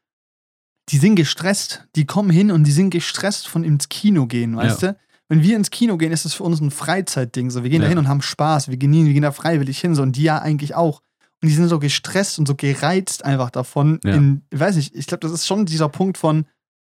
[0.89, 1.87] die sind gestresst.
[1.97, 4.97] Die kommen hin und die sind gestresst von ins Kino gehen, weißt du?
[5.29, 7.51] Wenn wir ins Kino gehen, ist das für uns ein Freizeitding.
[7.51, 7.91] So, wir gehen da Ja.
[7.91, 10.39] hin und haben Spaß, wir genießen, wir gehen da freiwillig hin, so und die ja
[10.39, 11.03] eigentlich auch.
[11.43, 14.01] Und die sind so gestresst und so gereizt einfach davon.
[14.05, 14.15] Ja.
[14.15, 16.47] In, ich weiß nicht, ich glaube, das ist schon dieser Punkt von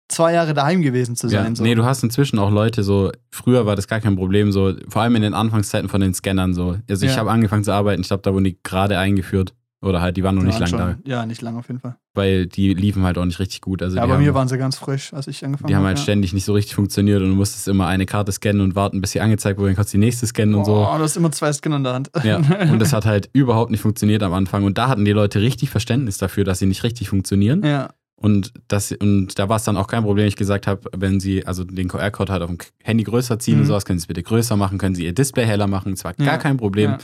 [0.09, 1.55] zwei Jahre daheim gewesen zu Ja, sein.
[1.55, 1.63] so.
[1.63, 5.01] Nee, du hast inzwischen auch Leute so, früher war das gar kein Problem, so, vor
[5.01, 6.77] allem in den Anfangszeiten von den Scannern so.
[6.89, 7.17] Also ich Ja.
[7.19, 9.53] habe angefangen zu arbeiten, ich glaube, da wurden die gerade eingeführt.
[9.79, 11.09] Oder halt, die waren noch Die nicht waren lang da.
[11.09, 11.97] Ja, nicht lang auf jeden Fall.
[12.15, 13.83] Weil die liefen halt auch nicht richtig gut.
[13.83, 15.89] Also ja, bei haben, mir waren sie ganz frisch, als ich angefangen die haben habe.
[15.89, 16.03] halt ja.
[16.03, 19.11] ständig nicht so richtig funktioniert und du musstest immer eine Karte scannen und warten, bis
[19.11, 20.73] sie angezeigt wurde, dann konntest du die nächste scannen und so.
[20.73, 22.09] Boah, du hast immer zwei Skin in der Hand.
[22.23, 22.37] Ja,
[22.71, 24.63] und das hat halt überhaupt nicht funktioniert am Anfang.
[24.63, 27.63] Und da hatten die Leute richtig Verständnis dafür, dass sie nicht richtig funktionieren.
[27.63, 27.89] ja.
[28.19, 31.45] Und, das, und da war es dann auch kein Problem, ich gesagt habe, wenn sie
[31.45, 33.61] also den QR-Code halt auf dem Handy größer ziehen Mhm.
[33.61, 36.03] und sowas, können sie es bitte größer machen, können sie ihr Display heller machen, das
[36.03, 36.89] war Ja, gar kein Problem.
[36.93, 36.97] ja.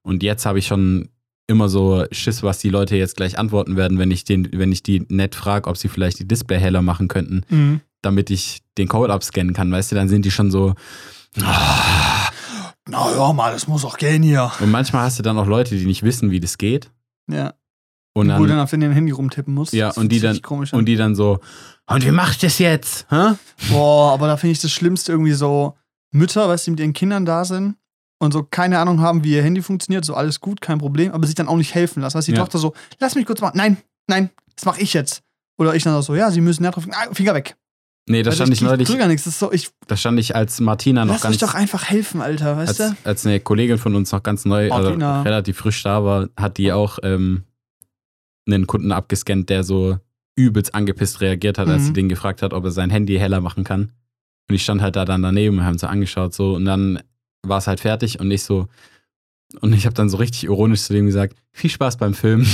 [0.00, 1.10] Und jetzt habe ich schon
[1.46, 4.82] immer so Schiss, was die Leute jetzt gleich antworten werden, wenn ich, den, wenn ich
[4.82, 7.80] die nett frage, ob sie vielleicht die Display heller machen könnten, Mhm.
[8.02, 10.74] damit ich den Code abscannen kann, weißt du, dann sind die schon so.
[11.42, 12.28] "Ah."
[12.88, 14.50] Na hör mal, das muss auch gehen hier.
[14.60, 16.90] Und manchmal hast du dann auch Leute, die nicht wissen, wie das geht.
[17.30, 17.54] Ja.
[18.12, 19.72] Und wo du dann, dann auf dein Handy rumtippen musst.
[19.72, 20.38] Ja, Das und die dann-
[20.72, 21.40] und die dann so,
[21.86, 23.06] und wie macht das jetzt?
[23.10, 23.32] Hä?
[23.70, 25.74] Boah, aber da finde ich das Schlimmste irgendwie so
[26.12, 27.76] Mütter, weißt du, die mit ihren Kindern da sind
[28.24, 31.26] und so keine Ahnung haben, wie ihr Handy funktioniert, so alles gut, kein Problem, aber
[31.26, 32.18] sich dann auch nicht helfen lassen.
[32.18, 32.42] Weißt du, die Ja.
[32.44, 33.56] Tochter so, lass mich kurz machen.
[33.56, 33.76] Nein,
[34.08, 35.22] nein, das mache ich jetzt.
[35.58, 36.84] Oder ich dann auch so, ja, sie müssen ja drauf.
[36.90, 37.56] Ah, Finger weg.
[38.06, 39.24] Nee, da Weißt du, stand ich neulich, gar nichts.
[39.24, 41.84] Das ist so, ich da stand ich als Martina noch lass mich ganz, doch einfach
[41.84, 43.08] helfen, Alter, weißt als, du?
[43.08, 46.70] als eine Kollegin von uns noch ganz neu, also relativ frisch da war, hat die
[46.72, 47.44] auch ähm,
[48.46, 49.98] einen Kunden abgescannt, der so
[50.36, 51.86] übelst angepisst reagiert hat, als Mhm.
[51.86, 53.92] sie den gefragt hat, ob er sein Handy heller machen kann.
[54.50, 57.00] Und ich stand halt da dann daneben und haben so angeschaut so und dann
[57.48, 58.66] war es halt fertig und ich so
[59.60, 62.44] und ich habe dann so richtig ironisch zu dem gesagt, viel Spaß beim Film.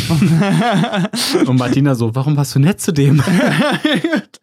[1.46, 3.22] Und Martina so, warum warst du nett zu dem?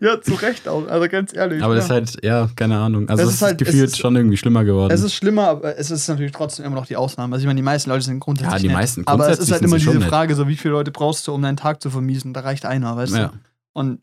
[0.00, 1.62] ja, zu Recht auch, also ganz ehrlich.
[1.62, 1.80] Aber ja.
[1.80, 3.08] das ist halt, ja, keine Ahnung.
[3.08, 4.92] Also Es ist halt- gefühlt ist- schon irgendwie schlimmer geworden.
[4.92, 7.34] Es ist schlimmer, aber es ist natürlich trotzdem immer noch die Ausnahme.
[7.34, 8.76] Also ich meine, die meisten Leute sind grundsätzlich Ja, die nett.
[8.76, 10.00] meisten Aber es grundsätzlich ist halt immer diese.
[10.08, 12.32] Frage, so wie viele Leute brauchst du, um deinen Tag zu vermiesen?
[12.34, 13.28] Da reicht einer, weißt ja.
[13.28, 13.32] du?
[13.72, 14.00] Und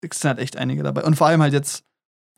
[0.00, 1.02] es sind halt echt einige dabei.
[1.04, 1.82] Und vor allem halt jetzt,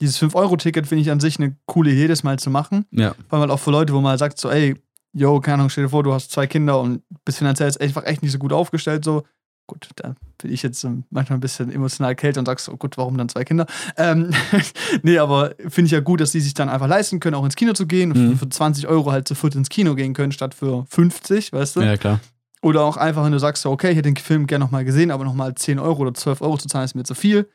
[0.01, 2.87] dieses 5-Euro-Ticket finde ich an sich eine coole Idee, das mal zu machen.
[2.91, 3.15] ja.
[3.29, 4.75] Vor allem halt auch für Leute, wo man halt sagt so, ey,
[5.13, 8.05] yo, keine Ahnung, stell dir vor, du hast zwei Kinder und bist finanziell jetzt einfach
[8.05, 9.25] echt nicht so gut aufgestellt, so.
[9.71, 12.97] Gut, da bin ich jetzt ähm, manchmal ein bisschen emotional kälter und sagst so, gut,
[12.97, 13.67] warum dann zwei Kinder?
[13.99, 14.31] Ähm,
[15.03, 17.55] nee, aber finde ich ja gut, dass die sich dann einfach leisten können, auch ins
[17.55, 18.39] Kino zu gehen und Mhm.
[18.39, 21.81] für 20 Euro halt zu viert ins Kino gehen können, statt für 50, weißt du?
[21.83, 22.21] ja, klar.
[22.63, 25.11] Oder auch einfach, wenn du sagst, so, okay, ich hätte den Film gerne nochmal gesehen,
[25.11, 27.49] aber nochmal 10 Euro oder 12 Euro zu zahlen, ist mir zu viel.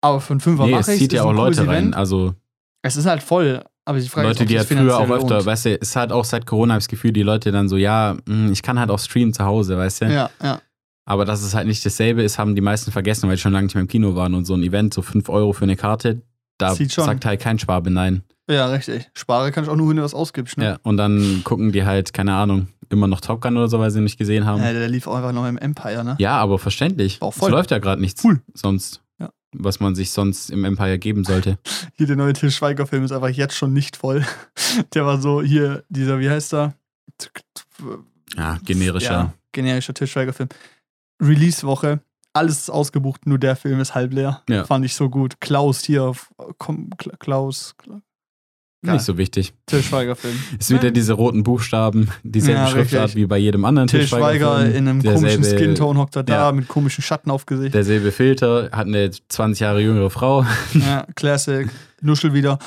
[0.00, 1.94] Aber für einen Fünfer Nee, mache es ich zieht ja auch Leute rein.
[1.94, 2.34] Also
[2.82, 5.74] Es ist halt voll, aber ich frage Leute, die halt früher auch öfter, weißt du,
[5.74, 8.78] ist halt auch seit Corona das Gefühl, die Leute dann so, ja, mh, ich kann
[8.78, 10.04] halt auch streamen zu Hause, weißt du?
[10.12, 10.60] Ja, ja.
[11.04, 13.64] Aber dass es halt nicht dasselbe ist, haben die meisten vergessen, weil die schon lange
[13.64, 16.22] nicht mehr im Kino waren und so ein Event, so 5 Euro für eine Karte,
[16.58, 18.22] da sagt halt kein Schwabe nein.
[18.48, 19.10] Ja, richtig.
[19.14, 20.64] Spare kann ich auch nur, wenn du was ausgibst, ne?
[20.64, 23.90] Ja, und dann gucken die halt, keine Ahnung, immer noch Top Gun oder so, weil
[23.90, 24.60] sie nicht gesehen haben.
[24.62, 26.16] Ja, der lief auch einfach noch im Empire, ne?
[26.18, 27.18] Ja, aber verständlich.
[27.22, 27.50] Auch Es voll.
[27.50, 28.40] läuft ja gerade nichts Cool.
[28.54, 29.02] sonst.
[29.52, 31.58] Was man sich sonst im Empire geben sollte.
[31.96, 34.24] Hier der neue Til Schweiger-Film ist einfach jetzt schon nicht voll.
[34.94, 36.74] Der war so, hier, dieser, wie heißt er?
[38.36, 39.10] Ja, generischer.
[39.12, 40.48] Ja, generischer Til Schweiger-Film.
[41.20, 42.00] Release-Woche,
[42.32, 44.42] alles ist ausgebucht, nur der Film ist halb leer.
[44.48, 44.64] Ja.
[44.64, 45.40] Fand ich so gut.
[45.40, 46.12] Klaus hier,
[46.58, 48.00] komm, Kla- Klaus, Kla-
[48.82, 48.94] Geil.
[48.94, 49.52] Nicht so wichtig.
[49.66, 50.34] Til Schweiger-Film.
[50.58, 53.20] Ist wieder diese roten Buchstaben, dieselbe Ja, Schriftart richtig.
[53.22, 54.24] wie bei jedem anderen Til Schweiger
[54.56, 54.74] Schweiger-Film.
[54.74, 56.52] in einem Derselbe- komischen Skin-Tone hockt er da, Ja.
[56.52, 57.74] mit komischen Schatten auf Gesicht.
[57.74, 60.46] Derselbe Filter, hat eine 20 Jahre jüngere Frau.
[60.72, 61.68] Ja, Classic.
[62.00, 62.58] Nuschel wieder.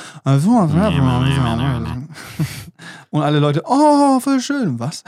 [3.10, 4.80] Und alle Leute, oh, voll schön.
[4.80, 5.04] Was?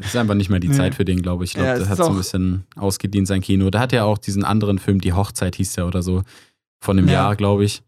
[0.00, 0.76] Ist einfach nicht mehr die Nee.
[0.76, 1.50] Zeit für den, glaube ich.
[1.50, 3.70] Ich glaube, Ja, das hat so ein bisschen ausgedient, sein Kino.
[3.70, 6.22] Da hat er auch diesen anderen Film, Die Hochzeit hieß der oder so,
[6.80, 7.14] von einem Ja.
[7.14, 7.82] Jahr, glaube ich.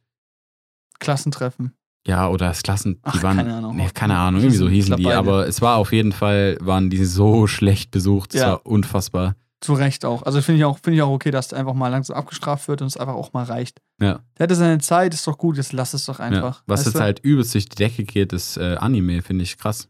[0.98, 1.72] Klassentreffen.
[2.06, 3.36] Ja, oder das Klassen, die Ach, waren.
[3.38, 3.76] keine Ahnung.
[3.76, 5.02] Nee, keine Ahnung, irgendwie so hießen die.
[5.02, 5.18] beide.
[5.18, 8.34] Aber es war auf jeden Fall, waren die so schlecht besucht.
[8.34, 8.48] Es Ja.
[8.52, 9.34] war unfassbar.
[9.60, 10.22] Zu Recht auch.
[10.22, 12.82] Also finde ich, auch- finde ich auch okay, dass der einfach mal langsam abgestraft wird
[12.82, 13.80] und es einfach auch mal reicht.
[14.00, 14.20] Ja.
[14.38, 16.26] Der hatte seine Zeit, ist doch gut, jetzt lass es doch ja.
[16.26, 16.62] einfach.
[16.66, 17.00] Was Weißt jetzt du?
[17.00, 19.88] halt übelst durch die Decke geht, ist äh, Anime, finde ich krass.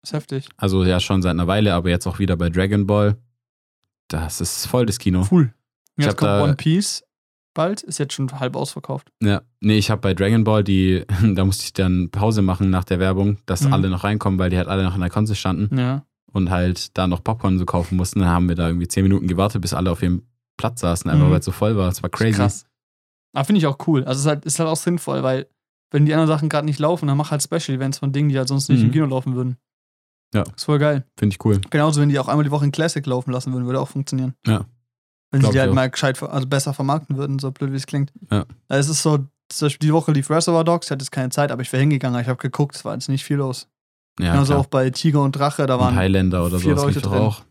[0.00, 0.48] Ist heftig.
[0.56, 3.16] Also ja, schon seit einer Weile, aber jetzt auch wieder bei Dragon Ball.
[4.06, 5.26] Das ist voll das Kino.
[5.30, 5.52] Cool.
[5.96, 7.02] Jetzt kommt da- One Piece
[7.58, 9.10] bald, ist jetzt schon halb ausverkauft.
[9.22, 11.04] Ja, nee, ich habe bei Dragon Ball die,
[11.34, 13.72] da musste ich dann Pause machen nach der Werbung, dass Mhm.
[13.74, 15.76] alle noch reinkommen, weil die halt alle noch in der Konze standen.
[15.78, 16.04] Ja.
[16.32, 18.20] und halt da noch Popcorn so kaufen mussten.
[18.20, 20.22] Dann haben wir da irgendwie zehn Minuten gewartet, bis alle auf ihrem
[20.58, 21.30] Platz saßen, einfach Mhm.
[21.30, 21.88] weil es so voll war.
[21.88, 22.36] Es war crazy.
[22.36, 22.66] Krass.
[23.32, 24.04] Aber finde ich auch cool.
[24.04, 25.46] Also es ist halt, ist halt auch sinnvoll, weil
[25.90, 28.36] wenn die anderen Sachen gerade nicht laufen, dann mach halt Special Events von Dingen, die
[28.36, 28.86] halt sonst nicht Mhm.
[28.86, 29.56] im Kino laufen würden.
[30.34, 30.42] Ja.
[30.54, 31.06] Ist voll geil.
[31.18, 31.60] Finde ich cool.
[31.70, 34.34] Genauso, wenn die auch einmal die Woche in Classic laufen lassen würden, würde auch funktionieren.
[34.46, 34.66] Ja.
[35.30, 35.74] Wenn sie Glaub die ich halt auch.
[35.74, 38.12] mal gescheit, also besser vermarkten würden, so blöd wie es klingt.
[38.30, 38.44] Ja.
[38.68, 39.18] Es ist so,
[39.50, 41.80] zum Beispiel die Woche lief Reservoir Dogs, ich hatte jetzt keine Zeit, aber ich wäre
[41.80, 43.68] hingegangen, ich habe geguckt, es war jetzt nicht viel los.
[44.20, 44.60] Ja, Genauso klar.
[44.60, 45.92] auch bei Tiger und Drache, da waren.
[45.94, 47.18] und Highlander oder vier sowas Leute drin.
[47.20, 47.42] auch.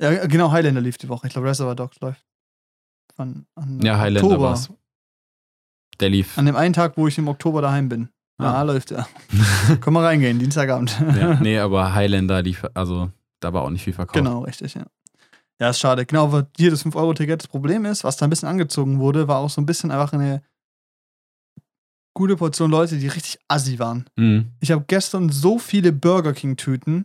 [0.00, 1.26] Ja, genau, Highlander lief die Woche.
[1.26, 2.24] Ich glaube, Reservoir Dogs läuft.
[3.16, 4.48] Von, an Ja, Highlander Oktober.
[4.50, 4.70] war's.
[6.00, 6.36] Der lief.
[6.38, 8.08] An dem einen Tag, wo ich im Oktober daheim bin.
[8.40, 8.62] Ja, Ah.
[8.62, 9.06] läuft er.
[9.80, 10.98] Können wir reingehen, Dienstagabend.
[11.18, 13.10] ja, nee, aber Highlander lief, also
[13.40, 14.16] da war auch nicht viel verkauft.
[14.16, 14.84] Genau, richtig, ja.
[15.60, 16.06] Ja, ist schade.
[16.06, 17.42] Genau, aber hier das 5-Euro-Ticket.
[17.42, 20.12] Das Problem ist, was da ein bisschen angezogen wurde, war auch so ein bisschen einfach
[20.12, 20.42] eine
[22.14, 24.06] gute Portion Leute, die richtig assi waren.
[24.16, 24.52] Mhm.
[24.60, 27.04] Ich habe gestern so viele Burger King-Tüten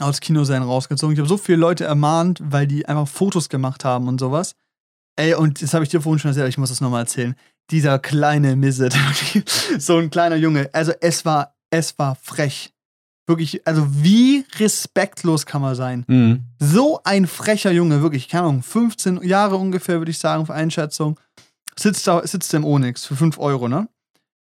[0.00, 1.12] aus Kinosälen rausgezogen.
[1.12, 4.54] Ich habe so viele Leute ermahnt, weil die einfach Fotos gemacht haben und sowas.
[5.16, 7.34] Ey, und das habe ich dir vorhin schon erzählt, ich muss das nochmal erzählen.
[7.70, 8.96] Dieser kleine Misset,
[9.78, 10.70] so ein kleiner Junge.
[10.72, 12.72] Also es war, es war frech.
[13.28, 16.04] Wirklich, also wie respektlos kann man sein?
[16.08, 16.44] Mhm.
[16.58, 21.20] So ein frecher Junge, wirklich, keine Ahnung, 15 Jahre ungefähr, würde ich sagen, für Einschätzung.
[21.78, 23.86] Sitzt da, sitzt im Onyx für 5 Euro, ne?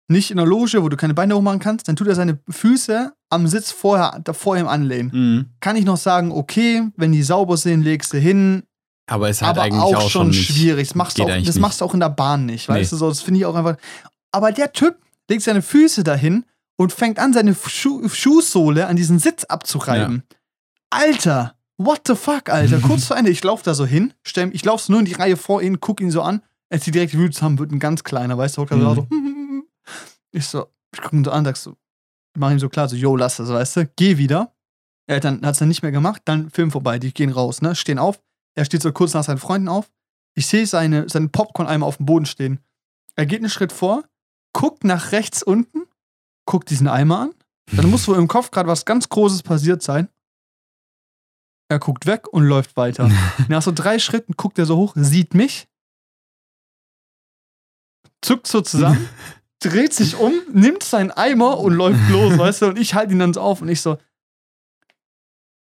[0.09, 3.13] Nicht in der Loge, wo du keine Beine hochmachen kannst, dann tut er seine Füße
[3.31, 5.11] am Sitz vorher, vor ihm anlehnen.
[5.15, 5.47] Mhm.
[5.61, 8.65] Kann ich noch sagen, okay, wenn die sauber sind, legst du hin,
[9.07, 10.89] Aber ist halt aber eigentlich auch, auch, schon nicht, schwierig.
[10.89, 12.97] Das machst, auch, das machst du auch in der Bahn nicht, weißt Nee.
[12.97, 13.77] du so, das finde ich auch einfach.
[14.33, 14.97] Aber der Typ
[15.31, 16.45] legt seine Füße dahin
[16.77, 20.25] und fängt an, seine Schu Schuhsohle an diesen Sitz abzureiben.
[20.91, 22.79] Alter, what the fuck, Alter?
[22.83, 25.13] Kurz vor Ende, ich laufe da so hin, stell, ich laufe so nur in die
[25.15, 28.05] Reihe vor ihn, guck ihn so an, er zieht direkt die zusammen, wird ein ganz
[28.05, 28.95] kleiner, weißt du, hockt Mhm.
[28.95, 29.07] so.
[30.33, 31.77] Ich so, ich guck ihn so an, sag so,
[32.37, 34.53] mach ihm so klar, so, yo, lass das, weißt du, geh wieder.
[35.07, 37.77] Er hat dann, hat's dann nicht mehr gemacht, dann Film vorbei, die gehen raus, ne,
[37.77, 38.21] stehen auf,
[38.57, 39.91] er steht so kurz nach seinen Freunden auf,
[40.35, 42.59] ich sehe seine, seinen Popcorn-Eimer auf dem Boden stehen.
[43.15, 44.03] Er geht einen Schritt vor,
[44.53, 45.83] guckt nach rechts unten,
[46.47, 47.35] guckt diesen Eimer an,
[47.73, 50.09] dann muss wohl im Kopf gerade was ganz Großes passiert sein.
[51.69, 53.11] Er guckt weg und läuft weiter.
[53.49, 55.67] Nach so drei Schritten guckt er so hoch, sieht mich,
[58.21, 59.09] zuckt so zusammen,
[59.61, 62.67] dreht sich um, nimmt seinen Eimer und läuft los, weißt du?
[62.67, 63.97] Und ich halte ihn dann so auf und ich so,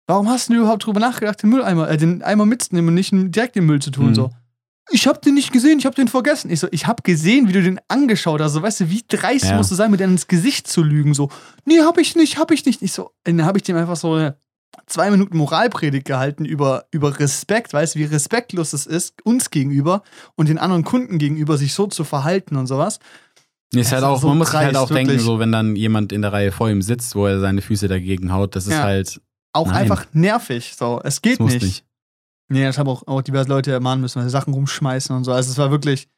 [0.07, 3.57] warum hast du überhaupt drüber nachgedacht, den Mülleimer, äh, den Eimer mitzunehmen und nicht direkt
[3.57, 4.09] den Müll zu tun?
[4.09, 4.14] Mhm.
[4.14, 4.30] So,
[4.91, 6.51] ich hab den nicht gesehen, ich hab den vergessen.
[6.51, 8.53] Ich so, ich hab gesehen, wie du den angeschaut hast.
[8.53, 9.57] So, weißt du, wie dreist Ja.
[9.57, 11.14] musst du sein, mir dann ins Gesicht zu lügen?
[11.14, 11.30] So,
[11.64, 12.82] nee, hab ich nicht, hab ich nicht.
[12.82, 14.37] Ich so, dann hab ich dem einfach so eine
[14.87, 20.03] zwei Minuten Moralpredigt gehalten über, über Respekt, weißt du, wie respektlos es ist, uns gegenüber
[20.35, 22.99] und den anderen Kunden gegenüber, sich so zu verhalten und sowas.
[23.72, 25.24] Ist halt auch, so man muss sich halt dreist, auch denken, wirklich.
[25.24, 28.32] so wenn dann jemand in der Reihe vor ihm sitzt, wo er seine Füße dagegen
[28.32, 28.82] haut, das ist Ja.
[28.82, 29.20] halt,
[29.53, 29.76] Auch Nein.
[29.76, 30.74] einfach nervig.
[30.76, 31.62] So, es geht nicht.
[31.62, 31.85] nicht.
[32.49, 35.32] Nee, ich habe auch, auch diverse Leute ermahnen müssen, weil sie Sachen rumschmeißen und so.
[35.32, 36.09] Also es war wirklich.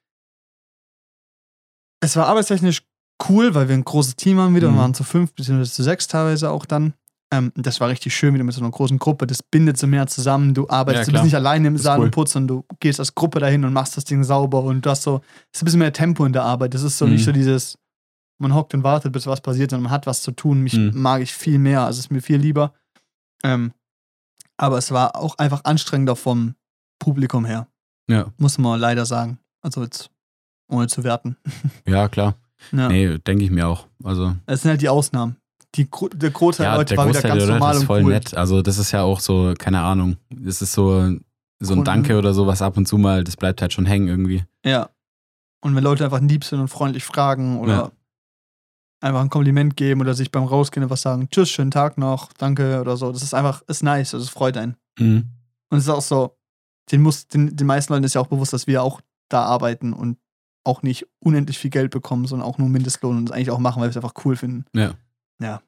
[2.01, 2.83] Es war arbeitstechnisch
[3.29, 4.69] cool, weil wir ein großes Team haben wieder.
[4.71, 4.75] Mhm.
[4.75, 6.95] Wir waren zu fünf, beziehungsweise zu sechs teilweise auch dann.
[7.33, 9.27] Ähm, das war richtig schön wieder mit so einer großen Gruppe.
[9.27, 10.55] Das bindet so mehr zusammen.
[10.55, 12.05] Du arbeitest, Ja, du bist nicht alleine im Saal cool.
[12.07, 14.91] und putzt, sondern du gehst als Gruppe dahin und machst das Ding sauber und du
[14.91, 15.23] hast so,
[15.53, 16.75] es ist ein bisschen mehr Tempo in der Arbeit.
[16.75, 17.13] Das ist so Mhm.
[17.13, 17.79] nicht so dieses,
[18.39, 20.63] man hockt und wartet, bis was passiert, sondern man hat was zu tun.
[20.63, 20.93] Mich Mhm.
[20.95, 22.75] mag ich viel mehr, also es ist mir viel lieber.
[23.43, 23.73] Ähm,
[24.57, 26.55] aber es war auch einfach anstrengender vom
[26.99, 27.69] Publikum her,
[28.09, 29.39] Ja, muss man leider sagen.
[29.63, 30.11] Also jetzt,
[30.69, 31.37] ohne zu werten.
[31.87, 32.37] ja, klar.
[32.73, 32.89] Ja.
[32.89, 33.87] Nee, denke ich mir auch.
[34.03, 35.37] Also, Es sind halt die Ausnahmen.
[35.75, 37.81] Die, der Großteil der ja, Leute der war wieder Großteil ganz der Leute normal ist
[37.81, 38.13] und voll cool.
[38.13, 38.35] nett.
[38.35, 41.17] Also, das ist ja auch so, keine Ahnung, das ist so,
[41.61, 44.45] so ein Danke oder sowas ab und zu mal, das bleibt halt schon hängen irgendwie.
[44.65, 44.89] Ja.
[45.61, 47.91] Und wenn Leute einfach lieb sind und freundlich fragen oder Ja.
[49.01, 52.81] Einfach ein Kompliment geben oder sich beim Rausgehen etwas sagen, tschüss, schönen Tag noch, danke
[52.81, 54.77] oder so, das ist einfach, ist nice, das freut einen.
[54.99, 55.29] Mhm.
[55.69, 56.37] Und es ist auch so,
[56.91, 59.93] den, muss, den, den meisten Leuten ist ja auch bewusst, dass wir auch da arbeiten
[59.93, 60.19] und
[60.65, 63.81] auch nicht unendlich viel Geld bekommen, sondern auch nur Mindestlohn und das eigentlich auch machen,
[63.81, 64.65] weil wir es einfach cool finden.
[64.73, 64.95] Ja.
[65.41, 65.63] Ja.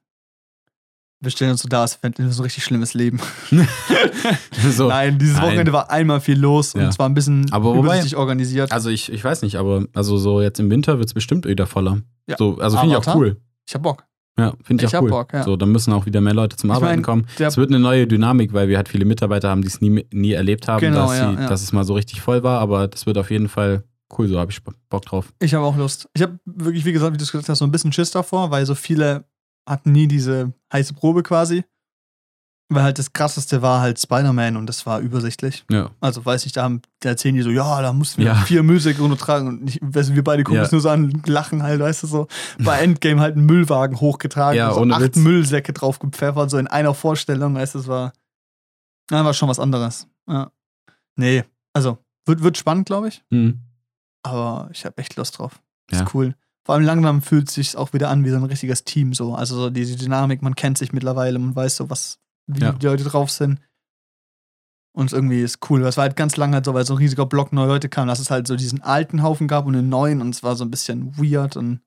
[1.21, 3.19] Wir stellen uns so dar, als wären wir so ein richtig schlimmes Leben.
[4.71, 4.89] so.
[4.89, 5.45] Nein, dieses Nein.
[5.47, 6.91] Wochenende war einmal viel los und Ja.
[6.91, 8.71] zwar ein bisschen Aber wobei- organisiert.
[8.73, 11.67] Also, ich, ich weiß nicht, aber also so jetzt im Winter wird es bestimmt wieder
[11.67, 11.99] voller.
[12.29, 12.37] Ja.
[12.39, 13.37] So, also finde ich auch cool.
[13.67, 14.05] Ich hab Bock.
[14.39, 15.11] Ja, finde ich, Ich auch hab cool.
[15.11, 15.43] Bock, ja.
[15.43, 17.27] So, dann müssen auch wieder mehr Leute zum Ich Arbeiten mein, kommen.
[17.39, 20.33] Es wird eine neue Dynamik, weil wir halt viele Mitarbeiter haben, die es nie, nie
[20.33, 23.07] erlebt haben, Genau, dass, ja, sie, dass es mal so richtig voll war, aber das
[23.07, 23.83] wird auf jeden Fall
[24.17, 25.33] cool, so habe ich Bock drauf.
[25.41, 26.09] Ich habe auch Lust.
[26.15, 28.53] Ich habe wirklich, wie gesagt, wie du es gesagt hast, so ein bisschen Schiss davor,
[28.53, 29.25] weil so viele
[29.69, 31.65] hatten nie diese heiße Probe quasi.
[32.71, 35.65] Weil halt das krasseste war halt Spider-Man und das war übersichtlich.
[35.71, 35.91] Ja.
[36.03, 38.35] Also weiß ich, da, haben, da erzählen die so, ja, da mussten wir Ja.
[38.35, 40.65] vier Müllsäcke runtertragen und ich, weißt du, wir beide gucken Ja.
[40.65, 42.29] es nur so an, lachen halt, weißt du, so.
[42.59, 45.17] Bei Endgame halt einen Müllwagen hochgetragen, Ja, so acht Witz.
[45.17, 48.13] Müllsäcke drauf gepfeffert, so in einer Vorstellung, weißt du, das war,
[49.11, 50.07] na, war schon was anderes.
[50.29, 50.53] Ja.
[51.17, 51.97] Nee, also,
[52.27, 53.61] wird, wird spannend, glaube ich, Mhm.
[54.23, 55.63] aber ich habe echt Lust drauf.
[55.91, 56.35] Ist cool.
[56.65, 59.35] Vor allem langsam fühlt es sich auch wieder an wie so ein richtiges Team, so.
[59.35, 62.73] Also so diese Dynamik, man kennt sich mittlerweile, man weiß so, was, wie Ja.
[62.73, 63.61] die Leute drauf sind.
[64.93, 65.83] Und irgendwie ist cool.
[65.85, 68.09] Es war halt ganz lange halt so, weil so ein riesiger Block neue Leute kamen,
[68.09, 70.65] dass es halt so diesen alten Haufen gab und einen neuen und es war so
[70.65, 71.81] ein bisschen weird und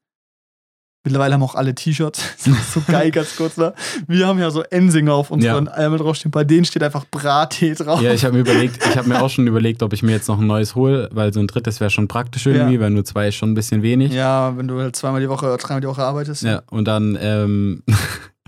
[1.03, 2.21] mittlerweile haben auch alle T-Shirts.
[2.45, 3.73] Das ist so geil, ganz kurz, ne?
[4.07, 8.01] Wir haben ja so Ensinger auf unseren Ärmel draufstehen, bei denen steht einfach Brattee drauf.
[8.01, 10.27] Ja, ich habe mir überlegt, ich habe mir auch schon überlegt, ob ich mir jetzt
[10.27, 12.79] noch ein neues hole, weil so ein drittes wäre schon praktisch irgendwie, Ja.
[12.81, 14.11] weil nur zwei ist schon ein bisschen wenig.
[14.13, 16.43] Ja, wenn du halt zweimal die Woche oder dreimal die Woche arbeitest.
[16.43, 17.83] Ja, und dann ähm,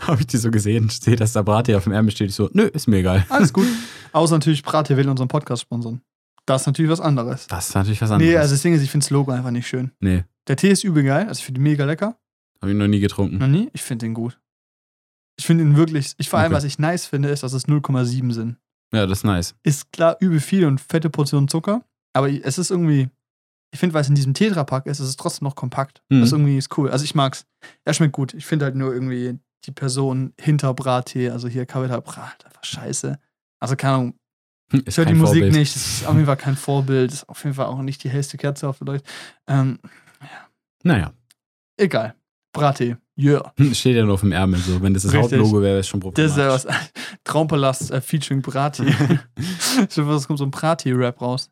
[0.02, 2.30] habe ich die so gesehen, sehe, dass da Brattee auf dem Ärmel steht.
[2.30, 3.26] Ich so, nö, ist mir egal.
[3.30, 3.68] Alles gut.
[4.12, 6.02] Außer natürlich Brattee will unseren Podcast sponsern.
[6.46, 7.48] Das ist natürlich was anderes.
[7.48, 8.30] Das ist natürlich was anderes.
[8.32, 9.92] Nee, also das Ding ist, ich finde das Logo einfach nicht schön.
[10.02, 12.18] nee, Der Tee ist übel geil, also ich finde mega lecker.
[12.64, 13.38] Habe ich noch nie getrunken.
[13.38, 13.70] Noch nie?
[13.74, 14.40] Ich finde den gut.
[15.38, 16.58] Ich finde ihn wirklich, ich vor allem, Okay.
[16.58, 18.58] was ich nice finde, ist, dass es 0,7 sind.
[18.94, 19.56] Ja, das ist nice.
[19.64, 21.84] Ist klar übel viel und fette Portionen Zucker,
[22.14, 23.10] aber es ist irgendwie,
[23.74, 26.02] ich finde, weil es in diesem Tetrapack ist, ist es trotzdem noch kompakt.
[26.10, 26.22] Mhm.
[26.22, 26.92] Das irgendwie ist cool.
[26.92, 27.46] Also ich mag's.
[27.86, 28.34] Er schmeckt gut.
[28.36, 33.18] Ich finde halt nur irgendwie die Person hinter Brattee, also hier Capital Brat, einfach scheiße.
[33.60, 34.14] Also keine Ahnung,
[34.72, 35.54] Ist ich höre die Musik Vorbild.
[35.54, 38.10] nicht, es ist auf jeden Fall kein Vorbild, ist auf jeden Fall auch nicht die
[38.10, 39.10] hellste Kerze auf der Leuchte.
[39.48, 39.80] Ähm,
[40.84, 41.14] Naja,
[41.78, 42.14] egal.
[42.54, 43.52] Brattee, yeah.
[43.74, 44.60] steht ja nur auf dem Ärmel.
[44.60, 44.82] So.
[44.82, 45.40] Wenn das das Richtig.
[45.40, 46.32] Hauptlogo wäre, wäre es schon Das problematisch.
[46.32, 46.92] ist ja was.
[47.24, 48.84] Traumpalast äh, featuring Brati.
[49.38, 51.50] ich hoffe, es kommt so ein Brati-Rap raus.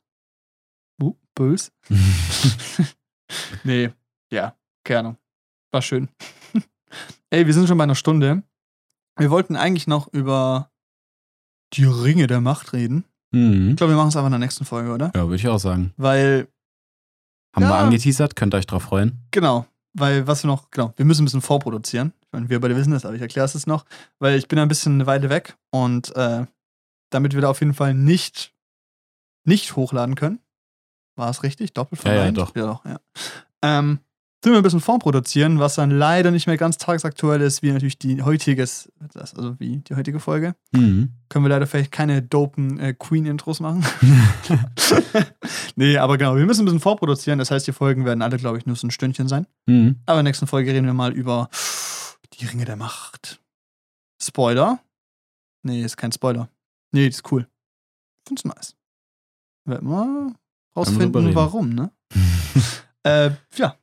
[1.01, 1.71] Uh, bös.
[3.63, 3.89] nee,
[4.31, 5.17] ja, keine Ahnung.
[5.71, 6.09] War schön.
[7.29, 8.43] Ey, wir sind schon bei einer Stunde.
[9.17, 10.69] Wir wollten eigentlich noch über
[11.73, 13.05] die Ringe der Macht reden.
[13.31, 13.69] mhm.
[13.71, 15.11] Ich glaube, wir machen es einfach in der nächsten Folge, oder?
[15.15, 15.93] Ja, würde ich auch sagen.
[15.97, 16.47] Weil,
[17.55, 17.79] Haben wir Ja.
[17.85, 19.19] angeteasert, könnt ihr euch drauf freuen.
[19.31, 22.13] genau, weil was wir noch, genau, wir müssen ein bisschen vorproduzieren.
[22.21, 23.85] Ich meine, wir beide wissen das, aber ich erkläre es jetzt noch,
[24.19, 26.45] weil ich bin ein bisschen eine Weile weg und äh,
[27.09, 28.53] damit wir da auf jeden Fall nicht,
[29.43, 30.39] nicht hochladen können.
[31.15, 31.73] War es richtig?
[31.73, 32.55] Doppelt Ja, ja, doch.
[32.55, 32.99] Ja, doch, ja.
[33.61, 33.99] Ähm,
[34.49, 38.23] wir ein bisschen vorproduzieren, was dann leider nicht mehr ganz tagsaktuell ist, wie natürlich die
[38.23, 40.55] heutiges, also wie die heutige Folge.
[40.71, 41.09] Mhm.
[41.29, 43.85] Können wir leider vielleicht keine dopen äh, Queen-Intros machen.
[45.75, 47.37] nee, aber genau, wir müssen ein bisschen vorproduzieren.
[47.37, 49.45] Das heißt, die Folgen werden alle, glaube ich, nur so ein Stündchen sein.
[49.67, 49.97] Mhm.
[50.07, 51.49] Aber in der nächsten Folge reden wir mal über
[52.33, 53.39] die Ringe der Macht.
[54.21, 54.79] Spoiler?
[55.63, 56.49] Nee, ist kein Spoiler.
[56.91, 57.47] Nee, das ist cool.
[58.23, 58.75] Ich find's nice.
[59.65, 60.35] Werden wir
[60.75, 61.91] rausfinden, warum, ne?
[63.03, 63.75] äh, ja.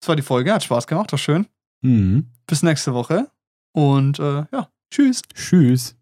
[0.00, 0.52] Das war die Folge.
[0.52, 1.46] Hat Spaß gemacht, war schön.
[1.82, 2.30] Mhm.
[2.46, 3.30] Bis nächste Woche.
[3.72, 5.22] Und äh, ja, tschüss.
[5.34, 5.96] Tschüss.